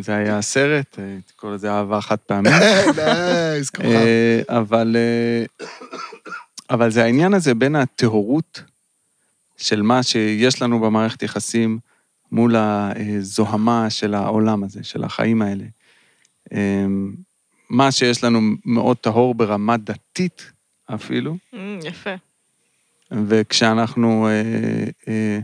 זה 0.00 0.14
היה 0.14 0.38
הסרט, 0.38 0.98
אה, 0.98 1.16
תקרא 1.26 1.50
לזה 1.50 1.72
אהבה 1.72 2.00
חד 2.00 2.16
פעמית. 2.16 2.52
נייס, 2.96 3.70
כוכב. 3.70 3.88
אה, 3.88 4.42
אבל, 4.48 4.96
אה, 4.98 5.66
אבל 6.70 6.90
זה 6.90 7.04
העניין 7.04 7.34
הזה 7.34 7.54
בין 7.54 7.76
הטהורות 7.76 8.62
של 9.56 9.82
מה 9.82 10.02
שיש 10.02 10.62
לנו 10.62 10.80
במערכת 10.80 11.22
יחסים 11.22 11.78
מול 12.32 12.56
הזוהמה 12.56 13.90
של 13.90 14.14
העולם 14.14 14.64
הזה, 14.64 14.80
של 14.82 15.04
החיים 15.04 15.42
האלה. 15.42 15.64
מה 17.72 17.92
שיש 17.92 18.24
לנו 18.24 18.40
מאוד 18.64 18.96
טהור 18.96 19.34
ברמה 19.34 19.76
דתית 19.76 20.50
אפילו, 20.94 21.36
Mm, 21.52 21.56
יפה. 21.84 22.10
וכשאנחנו... 23.28 24.28
אה, 24.28 24.32
אה, 25.08 25.38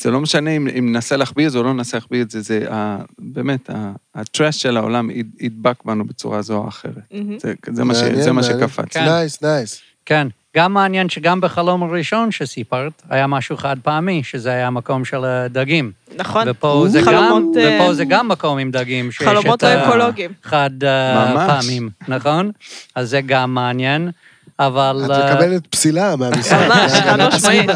זה 0.00 0.10
לא 0.10 0.20
משנה 0.20 0.50
אם, 0.50 0.68
אם 0.68 0.92
ננסה 0.92 1.16
להחביא 1.16 1.46
את 1.46 1.52
זה 1.52 1.58
או 1.58 1.62
לא 1.62 1.72
ננסה 1.74 1.96
להחביא 1.96 2.22
את 2.22 2.30
זה, 2.30 2.40
זה 2.40 2.72
ה, 2.72 2.98
באמת, 3.18 3.70
ה 4.14 4.22
trash 4.22 4.62
של 4.62 4.76
העולם 4.76 5.10
יד- 5.10 5.36
ידבק 5.40 5.84
בנו 5.84 6.04
בצורה 6.04 6.42
זו 6.42 6.56
או 6.56 6.68
אחרת. 6.68 6.94
מהמם. 7.12 7.38
זה, 7.38 7.54
זה, 7.72 7.84
מה, 7.84 7.94
ש, 7.94 8.02
מעניין, 8.02 8.22
זה 8.22 8.32
מה 8.32 8.40
מעניין. 8.40 8.60
שקפץ. 8.68 8.84
כן. 8.92 9.04
nice, 9.04 9.42
nice. 9.42 9.80
כן. 10.08 10.28
גם 10.56 10.72
מעניין 10.72 11.08
שגם 11.08 11.40
בחלום 11.40 11.82
הראשון 11.82 12.30
שסיפרת, 12.30 12.92
היה 13.10 13.26
משהו 13.26 13.56
חד 13.56 13.76
פעמי, 13.82 14.22
שזה 14.24 14.50
היה 14.50 14.66
המקום 14.66 15.04
של 15.04 15.24
הדגים. 15.24 15.92
נכון. 16.16 16.44
ופה 16.50 16.84
זה 16.88 16.98
גם, 17.00 17.04
חלומות, 17.06 17.56
אה, 17.56 17.78
ופה 17.82 17.94
זה 17.94 18.04
גם 18.04 18.28
מקום 18.28 18.58
עם 18.58 18.70
דגים. 18.70 19.10
חלומות 19.12 19.58
את 19.58 19.62
ה- 19.62 19.88
אקולוגיים. 19.88 20.30
חד 20.42 20.70
אה, 20.84 21.34
ממש. 21.34 21.50
פעמים, 21.50 21.90
נכון? 22.08 22.50
אז 22.94 23.10
זה 23.10 23.20
גם 23.20 23.54
מעניין. 23.54 24.10
אבל, 24.58 25.02
את 25.04 25.10
אה, 25.10 25.34
מקבלת 25.34 25.66
פסילה 25.66 26.16
מהמשרד. 26.16 26.68
ממש, 26.68 26.92
חד 27.06 27.28
משמעית. 27.34 27.70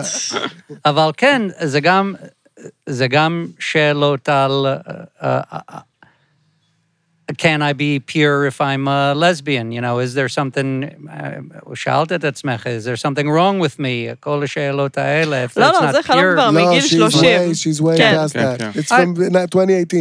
אבל 0.84 1.10
כן, 1.16 1.42
זה 1.60 1.80
גם, 1.80 2.14
זה 2.86 3.08
גם 3.08 3.46
שאלות 3.58 4.28
על... 4.28 4.66
can 7.38 7.62
I 7.62 7.72
be 7.72 8.00
pure 8.14 8.46
if 8.46 8.60
I'm 8.60 8.88
a 8.88 9.14
lesbian? 9.14 9.72
You 9.72 9.80
know, 9.80 9.98
is 9.98 10.14
there 10.14 10.28
something, 10.28 10.84
שאלת 11.74 12.12
את 12.12 12.24
עצמך, 12.24 12.66
is 12.66 12.84
there 12.84 12.96
something 12.96 13.26
wrong 13.26 13.64
with 13.66 13.78
me? 13.80 14.14
כל 14.20 14.42
השאלות 14.44 14.98
האלה, 14.98 15.44
if 15.44 15.52
לא, 15.56 15.70
it's 15.70 15.72
לא, 15.82 15.88
not 15.88 15.92
זה 15.92 16.02
חלום 16.02 16.20
pure. 16.24 16.32
כבר 16.34 16.50
מגיל 16.50 16.82
she's 16.82 16.96
30. 17.10 17.20
way- 17.20 17.54
She's 17.54 17.80
way 17.82 17.96
כן. 17.96 18.14
past 18.26 18.32
כן, 18.32 18.54
that. 18.54 18.58
כן. 18.58 18.70
It's 18.80 18.88
from 18.92 19.36
2018. 19.36 20.00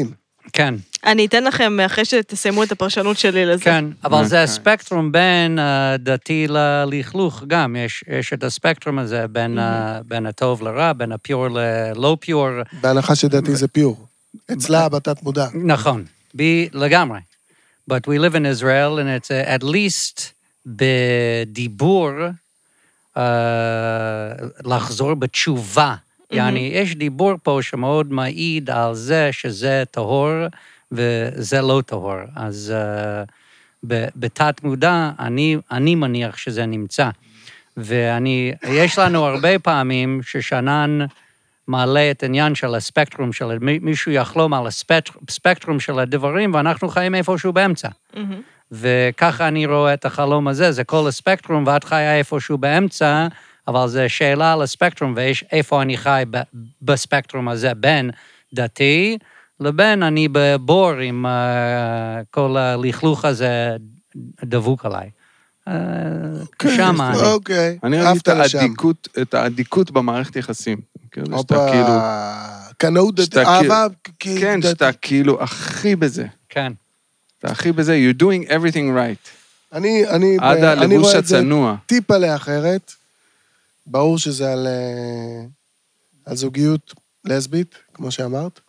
כן, 0.53 0.73
אני 1.05 1.25
אתן 1.25 1.43
לכם, 1.43 1.79
אחרי 1.85 2.05
שתסיימו 2.05 2.63
את 2.63 2.71
הפרשנות 2.71 3.17
שלי 3.17 3.45
לזה. 3.45 3.63
כן, 3.63 3.85
אבל 4.03 4.25
זה 4.25 4.35
אוקיי. 4.35 4.43
הספקטרום 4.43 5.11
בין 5.11 5.59
אה, 5.59 5.95
דתי 5.99 6.47
ללכלוך 6.49 7.43
גם, 7.47 7.75
יש, 7.75 8.03
יש 8.19 8.33
את 8.33 8.43
הספקטרום 8.43 8.99
הזה 8.99 9.25
בין, 9.27 9.57
ה- 9.57 9.99
בין 10.07 10.25
הטוב 10.25 10.61
לרע, 10.63 10.93
בין 10.93 11.11
הפיור 11.11 11.47
ללא 11.47 12.17
פיור, 12.19 12.47
בהנחה 12.81 13.15
שדעתי 13.15 13.55
זה 13.55 13.67
פיור. 13.67 14.07
אצלה 14.53 14.89
בתת 14.89 15.23
מודע. 15.23 15.45
נכון, 15.53 16.03
בי 16.33 16.69
לגמרי. 16.73 17.19
But 17.89 18.07
we 18.07 18.17
live 18.19 18.35
in 18.35 18.45
Israel 18.45 18.99
and 18.99 19.09
it's 19.09 19.31
uh, 19.31 19.55
at 19.55 19.63
least 19.63 20.33
בדיבור 20.65 22.11
uh, 23.15 23.19
לחזור 24.65 25.13
בתשובה. 25.13 25.95
יעני, 26.31 26.71
יש 26.73 26.95
דיבור 26.95 27.33
פה 27.43 27.59
שמאוד 27.61 28.13
מעיד 28.13 28.69
על 28.69 28.95
זה 28.95 29.29
שזה 29.31 29.83
טהור 29.91 30.29
וזה 30.91 31.61
לא 31.61 31.81
טהור. 31.85 32.19
אז 32.35 32.73
uh, 32.73 33.31
ב- 33.87 34.07
בתת 34.15 34.63
מודע, 34.63 35.11
אני, 35.19 35.57
אני 35.71 35.95
מניח 35.95 36.37
שזה 36.37 36.65
נמצא. 36.65 37.09
ואני, 37.77 38.53
יש 38.63 38.99
לנו 38.99 39.25
הרבה 39.25 39.59
פעמים 39.59 40.21
ששנן 40.23 40.99
מעלה 41.67 42.11
את 42.11 42.23
העניין 42.23 42.55
של 42.55 42.75
הספקטרום 42.75 43.33
של, 43.33 43.57
מי- 43.61 43.79
מישהו 43.79 44.11
יחלום 44.11 44.53
על 44.53 44.67
הספקטרום 44.67 45.79
של 45.79 45.99
הדברים, 45.99 46.53
ואנחנו 46.53 46.89
חיים 46.89 47.15
איפשהו 47.15 47.53
באמצע. 47.53 47.89
מהמם. 48.15 48.41
וככה 48.71 49.47
אני 49.47 49.65
רואה 49.65 49.93
את 49.93 50.05
החלום 50.05 50.47
הזה, 50.47 50.71
זה 50.71 50.83
כל 50.83 51.07
הספקטרום, 51.07 51.67
ואת 51.67 51.83
חיה 51.83 52.17
איפשהו 52.17 52.57
באמצע, 52.57 53.27
אבל 53.67 53.87
זה 53.87 54.09
שאלה 54.09 54.53
על 54.53 54.61
הספקטרום, 54.61 55.13
ויש 55.15 55.45
איפה 55.51 55.81
אני 55.81 55.97
חי 55.97 56.23
ב- 56.31 56.41
בספקטרום 56.81 57.49
הזה, 57.49 57.73
בין 57.73 58.11
דתי 58.53 59.17
לבין 59.59 60.03
אני 60.03 60.27
בבור 60.31 60.91
עם 60.91 61.25
uh, 61.25 62.25
כל 62.31 62.57
הלכלוך 62.57 63.25
הזה 63.25 63.75
דבוק 64.45 64.85
עליי. 64.85 65.09
Uh, 65.69 65.71
שם 66.75 67.01
אני. 67.01 67.17
אוקיי, 67.21 67.77
אני 67.83 68.01
אוהב 68.01 68.15
עפת 68.17 68.29
את. 68.29 68.53
האדיקות, 68.53 69.07
את 69.21 69.33
האדיקות 69.33 69.91
במערכת 69.91 70.35
יחסים. 70.35 70.77
כאילו, 71.11 71.25
שאתה 71.25 71.55
הופה, 71.55 71.71
כאילו, 71.71 71.93
קנאות 72.77 73.15
דתי, 73.15 73.25
שאתה 73.25 73.43
אהבה, 73.43 73.87
כי- 74.19 74.41
כן. 74.41 74.61
שאתה 74.61 74.91
כאילו 74.93 75.43
הכי 75.43 75.95
בזה. 75.95 76.25
כן. 76.49 76.73
אתה 77.39 77.47
הכי 77.51 77.71
בזה, 77.71 77.97
you're 78.09 78.21
doing 78.21 78.47
everything 78.49 78.95
right. 78.97 79.29
אני, 79.73 80.07
אני, 80.07 80.37
עד 80.39 80.57
אני 80.57 80.67
הלבוש 80.95 81.07
רואה 81.07 81.19
את 81.19 81.25
זה 81.25 81.37
הצנוע. 81.37 81.75
טיפה 81.85 82.17
לאחרת. 82.17 82.91
ברור 83.87 84.17
שזה 84.17 84.51
על, 84.51 84.67
אה, 84.67 85.45
על 86.25 86.35
זוגיות 86.35 86.93
לסבית, 87.25 87.75
כמו 87.93 88.11
שאמרת, 88.11 88.59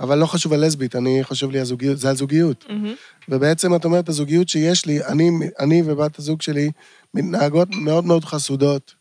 אבל 0.00 0.18
לא 0.18 0.26
חשוב 0.26 0.52
על 0.52 0.66
לסבית, 0.66 0.96
אני 0.96 1.24
חושב 1.24 1.50
לי 1.50 1.60
הזוגיות, 1.60 1.98
זה 1.98 2.08
על 2.08 2.16
זוגיות. 2.16 2.64
מהמם. 2.68 2.94
ובעצם 3.28 3.74
את 3.74 3.84
אומרת, 3.84 4.08
הזוגיות 4.08 4.48
שיש 4.48 4.86
לי, 4.86 5.04
אני, 5.04 5.30
אני 5.58 5.82
ובת 5.86 6.18
הזוג 6.18 6.42
שלי 6.42 6.70
מתנהגות 7.14 7.68
מאוד 7.70 8.04
מאוד 8.04 8.24
חסודות, 8.24 8.94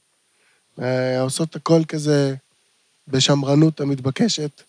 אה, 0.82 1.22
עושות 1.22 1.56
הכל 1.56 1.82
כזה 1.88 2.36
בשמרנות 3.08 3.82
המתבקשת. 3.82 4.62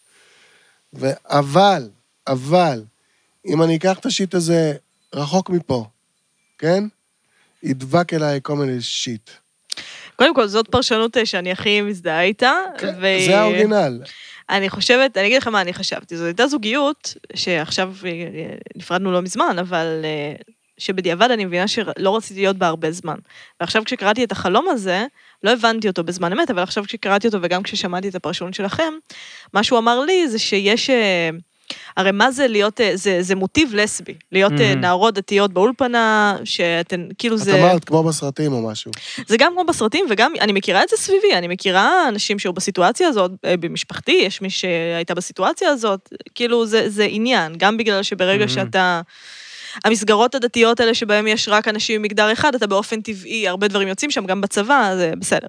ו- 0.95 1.13
אבל, 1.25 1.89
אבל, 2.27 2.83
אם 3.47 3.63
אני 3.63 3.77
אקח 3.77 3.99
את 3.99 4.07
השיט 4.07 4.35
הזה 4.35 4.73
רחוק 5.15 5.51
מפה, 5.51 5.87
כן? 6.59 6.85
ידבק 7.63 8.15
אליי 8.15 8.41
כל 8.43 8.57
מיני 8.57 8.81
שיט. 8.81 9.31
קודם 10.17 10.35
כל, 10.35 10.47
זאת 10.47 10.69
פרשנות 10.69 11.17
אה, 11.17 11.27
שאני 11.27 11.53
הכי 11.53 11.81
מזדהה 11.81 12.23
איתה. 12.23 12.53
ו- 12.83 13.27
זה 13.27 13.41
האורגינל. 13.41 14.03
אני 14.51 14.69
חושבת, 14.69 15.17
אני 15.17 15.27
אגיד 15.27 15.43
לך 15.43 15.49
מה 15.49 15.61
אני 15.61 15.73
חשבתי, 15.73 16.17
זו 16.17 16.25
הייתה 16.25 16.47
זוגיות, 16.47 17.15
שעכשיו 17.37 17.95
אה, 18.07 18.11
נפרדנו 18.77 19.13
לא 19.13 19.23
מזמן, 19.23 19.57
אבל 19.61 20.01
אה, 20.05 20.35
שבדיעבד 20.79 21.31
אני 21.31 21.45
מבינה 21.45 21.69
שלא 21.69 22.17
רציתי 22.17 22.41
להיות 22.41 22.57
בה 22.57 22.67
הרבה 22.67 22.91
זמן. 22.91 23.17
ועכשיו 23.61 23.85
כשקראתי 23.85 24.25
את 24.25 24.33
החלום 24.33 24.69
הזה, 24.69 25.07
לא 25.43 25.53
הבנתי 25.53 25.89
אותו 25.89 26.05
בזמן 26.05 26.33
אמת, 26.33 26.51
אבל 26.51 26.63
עכשיו 26.63 26.85
כשקראתי 26.85 27.27
אותו 27.27 27.39
וגם 27.43 27.63
כששמעתי 27.63 28.09
את 28.09 28.15
הפרשנות 28.15 28.55
שלכם, 28.55 28.93
מה 29.53 29.63
שהוא 29.63 29.79
אמר 29.79 30.01
לי 30.01 30.29
זה 30.29 30.39
שיש... 30.39 30.91
אה, 30.91 31.31
הרי 31.99 32.13
מה 32.13 32.31
זה 32.31 32.47
להיות, 32.49 32.81
אה, 32.81 32.91
זה, 32.95 33.19
זה 33.23 33.35
מוטיב 33.35 33.75
לסבי, 33.75 34.15
להיות 34.33 34.53
mm-hmm. 34.53 34.75
Mhm. 34.77 34.79
נערות 34.79 35.15
דתיות 35.15 35.53
באולפנה, 35.53 36.37
שאתן, 36.45 37.09
כאילו 37.19 37.37
את 37.37 37.41
זה... 37.41 37.55
אמרת, 37.61 37.85
כמו 37.85 38.03
בסרטים 38.03 38.53
או 38.53 38.63
משהו. 38.71 38.91
זה 39.27 39.37
גם 39.37 39.53
כמו 39.53 39.65
בסרטים, 39.65 40.07
וגם, 40.11 40.33
אני 40.41 40.53
מכירה 40.53 40.83
את 40.83 40.89
זה 40.89 40.97
סביבי, 40.97 41.35
אני 41.35 41.49
מכירה 41.49 42.09
אנשים 42.09 42.39
שהיו 42.39 42.53
בסיטואציה 42.53 43.09
הזאת, 43.09 43.31
אה, 43.45 43.57
במשפחתי, 43.57 44.21
יש 44.23 44.43
מי 44.43 44.51
שהייתה 44.51 45.15
בסיטואציה 45.15 45.71
הזאת, 45.71 46.09
כאילו 46.35 46.67
זה, 46.67 46.91
זה 46.91 47.07
עניין, 47.11 47.53
גם 47.57 47.77
בגלל 47.77 48.03
שברגע 48.03 48.45
Mhm. 48.45 48.49
שאתה 48.49 49.01
המסגרות 49.85 50.35
הדתיות 50.35 50.81
האלה 50.81 50.95
שבהם 50.95 51.27
יש 51.27 51.49
רק 51.49 51.69
אנשים 51.69 52.03
ממגדר 52.03 52.33
אחד, 52.33 52.55
אתה 52.55 52.67
באופן 52.67 53.01
טבעי, 53.01 53.49
הרבה 53.49 53.69
דברים 53.69 53.89
יוצאים 53.89 54.11
שם, 54.11 54.27
גם 54.27 54.41
בצבא, 54.41 54.93
זה 54.97 55.13
בסדר. 55.19 55.47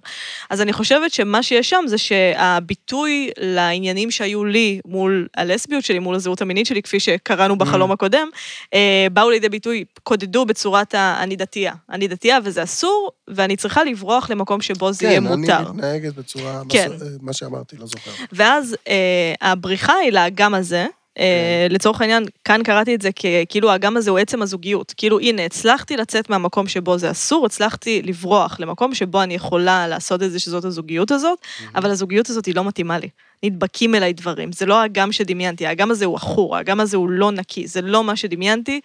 אז 0.50 0.62
אני 0.62 0.74
חושבת 0.74 1.14
שמה 1.14 1.44
שיש 1.44 1.70
שם 1.70 1.84
זה 1.88 1.98
שהביטוי 1.98 3.30
לעניינים 3.38 4.12
שהיו 4.12 4.46
לי 4.46 4.80
מול 4.86 5.28
הלסביות 5.38 5.84
שלי, 5.84 6.00
מול 6.00 6.16
הזהות 6.16 6.42
המינית 6.42 6.66
שלי, 6.66 6.82
כפי 6.82 7.00
שקראנו 7.00 7.58
בחלום 7.58 7.92
הקודם, 7.92 8.28
אה, 8.74 9.08
באו 9.14 9.30
לידי 9.30 9.50
ביטוי, 9.50 9.84
קודדו 10.04 10.46
בצורת 10.46 10.96
ה- 10.96 11.16
אני 11.24 11.36
דתייה. 11.36 11.74
אני 11.92 12.08
דתייה 12.08 12.40
וזה 12.44 12.64
אסור, 12.64 13.12
ואני 13.28 13.56
צריכה 13.56 13.84
לברוח 13.84 14.30
למקום 14.30 14.62
שבו 14.62 14.92
זה 14.92 15.06
יהיה 15.06 15.20
כן, 15.22 15.28
מותר. 15.28 15.58
אני 15.58 15.66
מתנהגת 15.70 16.14
בצורה... 16.14 16.62
כן. 16.70 16.90
מה 17.22 17.34
שאמרתי, 17.34 17.76
לא 17.78 17.86
זוכר. 17.86 18.12
ואז 18.32 18.76
אה, 18.88 19.34
הבריחה 19.42 19.94
היא 19.94 20.12
לאגם 20.12 20.56
הזה. 20.56 20.88
אה, 21.20 21.68
לצורך 21.70 22.02
העניין, 22.02 22.26
כאן 22.46 22.64
קראתי 22.64 22.96
את 22.96 23.02
זה 23.02 23.10
כאילו 23.50 23.72
האגם 23.72 23.98
הזה 23.98 24.12
הוא 24.12 24.20
עצם 24.20 24.42
הזוגיות. 24.42 24.94
כאילו, 24.98 25.20
הנה, 25.20 25.46
הצלחתי 25.46 25.98
לצאת 25.98 26.30
מהמקום 26.30 26.68
שבו 26.68 26.98
זה 26.98 27.12
אסור, 27.12 27.46
הצלחתי 27.46 28.02
לברוח 28.02 28.60
למקום 28.60 28.96
שבו 28.96 29.24
אני 29.24 29.34
יכולה 29.34 29.88
לעשות 29.88 30.24
את 30.24 30.32
זה, 30.32 30.40
שזאת 30.40 30.66
הזוגיות 30.66 31.12
הזאת, 31.12 31.40
אבל 31.76 31.92
הזוגיות 31.92 32.30
הזאת 32.30 32.46
היא 32.46 32.56
לא 32.56 32.64
מתאימה 32.64 33.00
לי. 33.00 33.10
נדבקים 33.44 33.96
אליי 33.96 34.14
דברים, 34.14 34.52
זה 34.52 34.66
לא 34.66 34.82
האגם 34.82 35.12
שדמיינתי, 35.12 35.68
האגם 35.68 35.92
הזה 35.92 36.06
הוא 36.06 36.16
עכור, 36.16 36.56
האגם 36.56 36.80
הזה 36.80 36.98
הוא 36.98 37.10
לא 37.10 37.32
נקי, 37.32 37.68
זה 37.68 37.82
לא 37.82 38.04
מה 38.04 38.16
שדמיינתי. 38.16 38.82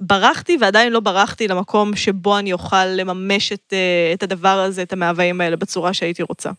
ברחתי 0.00 0.56
ועדיין 0.60 0.92
לא 0.92 1.00
ברחתי 1.00 1.48
למקום 1.48 1.96
שבו 1.96 2.38
אני 2.38 2.52
אוכל 2.52 2.84
לממש 2.84 3.52
את, 3.52 3.72
אה, 3.72 4.10
את 4.14 4.22
הדבר 4.22 4.58
הזה, 4.58 4.82
את 4.82 4.92
המאוויים 4.92 5.40
האלה, 5.40 5.56
בצורה 5.56 5.94
שהייתי 5.94 6.22
רוצה. 6.22 6.50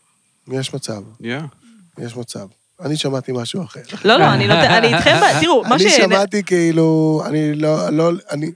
יש 0.48 0.74
מצב, 0.74 1.02
Yeah. 1.20 1.24
יש 1.98 2.16
מצב. 2.16 2.46
אני 2.84 2.96
שמעתי 2.96 3.32
משהו 3.34 3.64
אחר. 3.64 3.80
לא, 4.04 4.16
לא, 4.16 4.32
אני, 4.32 4.50
אני 4.50 4.94
איתכם, 4.94 5.16
תראו, 5.40 5.62
מה 5.68 5.74
אני 5.74 5.90
ש... 5.90 5.96
שמעתי 5.96 6.42
כאילו, 6.42 7.22
אני 7.26 7.54
לא, 7.54 7.90
לא, 7.90 8.10
אני, 8.30 8.50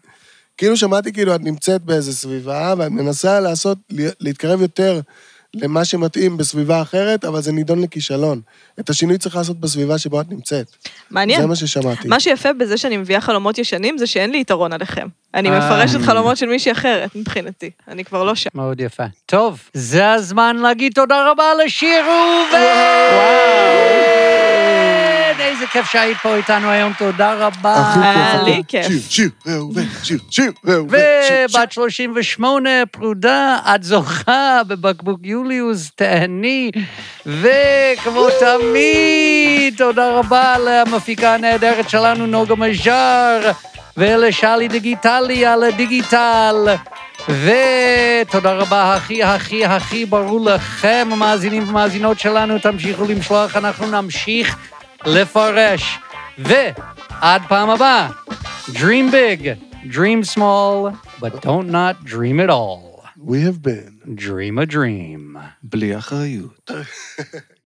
כאילו 0.56 0.76
שמעתי 0.76 1.12
כאילו 1.12 1.34
את 1.34 1.40
נמצאת 1.40 1.82
באיזה 1.82 2.12
סביבה, 2.12 2.74
ואת 2.78 2.90
מנסה 2.90 3.40
לעשות, 3.40 3.78
להתקרב 4.20 4.62
יותר 4.62 5.00
למה 5.54 5.84
שמתאים 5.84 6.36
בסביבה 6.36 6.82
אחרת, 6.82 7.24
אבל 7.24 7.42
זה 7.42 7.52
נידון 7.52 7.82
לכישלון. 7.82 8.40
את 8.80 8.90
השינוי 8.90 9.18
צריך 9.18 9.36
לעשות 9.36 9.60
בסביבה 9.60 9.98
שבו 9.98 10.20
את 10.20 10.30
נמצאת. 10.30 10.66
מעניין. 11.10 11.40
זה 11.40 11.46
מה 11.46 11.56
ששמעתי. 11.56 12.08
מה 12.08 12.20
שיפה 12.20 12.52
בזה 12.52 12.76
שאני 12.76 12.96
מביאה 12.96 13.20
חלומות 13.20 13.58
ישנים, 13.58 13.98
זה 13.98 14.06
שאין 14.06 14.30
לי 14.30 14.40
יתרון 14.40 14.72
עליכם. 14.72 15.06
אני 15.34 15.50
אה. 15.50 15.58
מפרשת 15.58 16.00
חלומות 16.00 16.36
של 16.36 16.46
מישהי 16.46 16.72
אחרת, 16.72 17.16
מבחינתי. 17.16 17.70
אני 17.88 18.04
כבר 18.04 18.24
לא 18.24 18.34
שם. 18.34 18.50
מאוד 18.54 18.80
יפה. 18.80 19.04
טוב, 19.26 19.60
זה 19.74 20.12
הזמן 20.12 20.56
להגיד 20.56 20.92
תודה 20.92 21.30
רבה 21.30 21.44
לשיר 21.64 22.04
ראובן! 22.04 24.05
כיף 25.76 25.90
שהיית 25.90 26.18
פה 26.22 26.36
איתנו 26.36 26.70
היום, 26.70 26.92
תודה 26.98 27.34
רבה. 27.34 27.92
היה 28.02 28.42
לי 28.42 28.62
כיף. 28.68 28.86
שיר, 28.86 29.00
שיר, 29.08 29.30
ראובן, 29.46 29.82
שיר, 30.02 30.18
שיר, 30.30 30.52
ראובן, 30.64 30.98
שיר, 31.28 31.46
שיר. 31.48 31.58
ובת 31.60 31.72
38, 31.72 32.70
פרודה, 32.90 33.58
את 33.74 33.82
זוכה 33.82 34.60
בבקבוק 34.66 35.20
יוליוס, 35.24 35.90
תהני. 35.94 36.70
וכמו 37.26 38.26
תמיד, 38.40 39.74
תודה 39.76 40.10
רבה 40.10 40.54
למפיקה 40.58 41.34
הנהדרת 41.34 41.90
שלנו, 41.90 42.26
נוגה 42.26 42.54
מז'אר, 42.54 43.50
ולשלי 43.96 44.68
דיגיטלי 44.68 45.46
על 45.46 45.62
הדיגיטל. 45.62 46.74
ותודה 47.28 48.52
רבה 48.52 48.94
הכי 48.94 49.22
הכי 49.22 49.64
הכי 49.64 50.06
ברור 50.06 50.40
לכם, 50.44 51.08
המאזינים 51.12 51.68
ומאזינות 51.68 52.20
שלנו, 52.20 52.58
תמשיכו 52.58 53.04
למשלוח, 53.04 53.56
אנחנו 53.56 53.86
נמשיך 53.86 54.56
לפרש. 55.05 55.99
ועד 56.37 57.41
פעם 57.47 57.69
הבאה, 57.69 58.09
dream 58.67 59.11
big, 59.11 59.47
dream 59.89 60.23
small, 60.35 60.91
but 61.19 61.41
don't 61.41 61.69
not 61.69 62.05
dream 62.05 62.39
at 62.39 62.49
all. 62.49 62.91
We 63.17 63.41
have 63.41 63.61
been. 63.61 64.15
Dream 64.15 64.57
a 64.57 64.65
dream. 64.65 65.37
בלי 65.63 65.97
אחריות. 65.97 66.71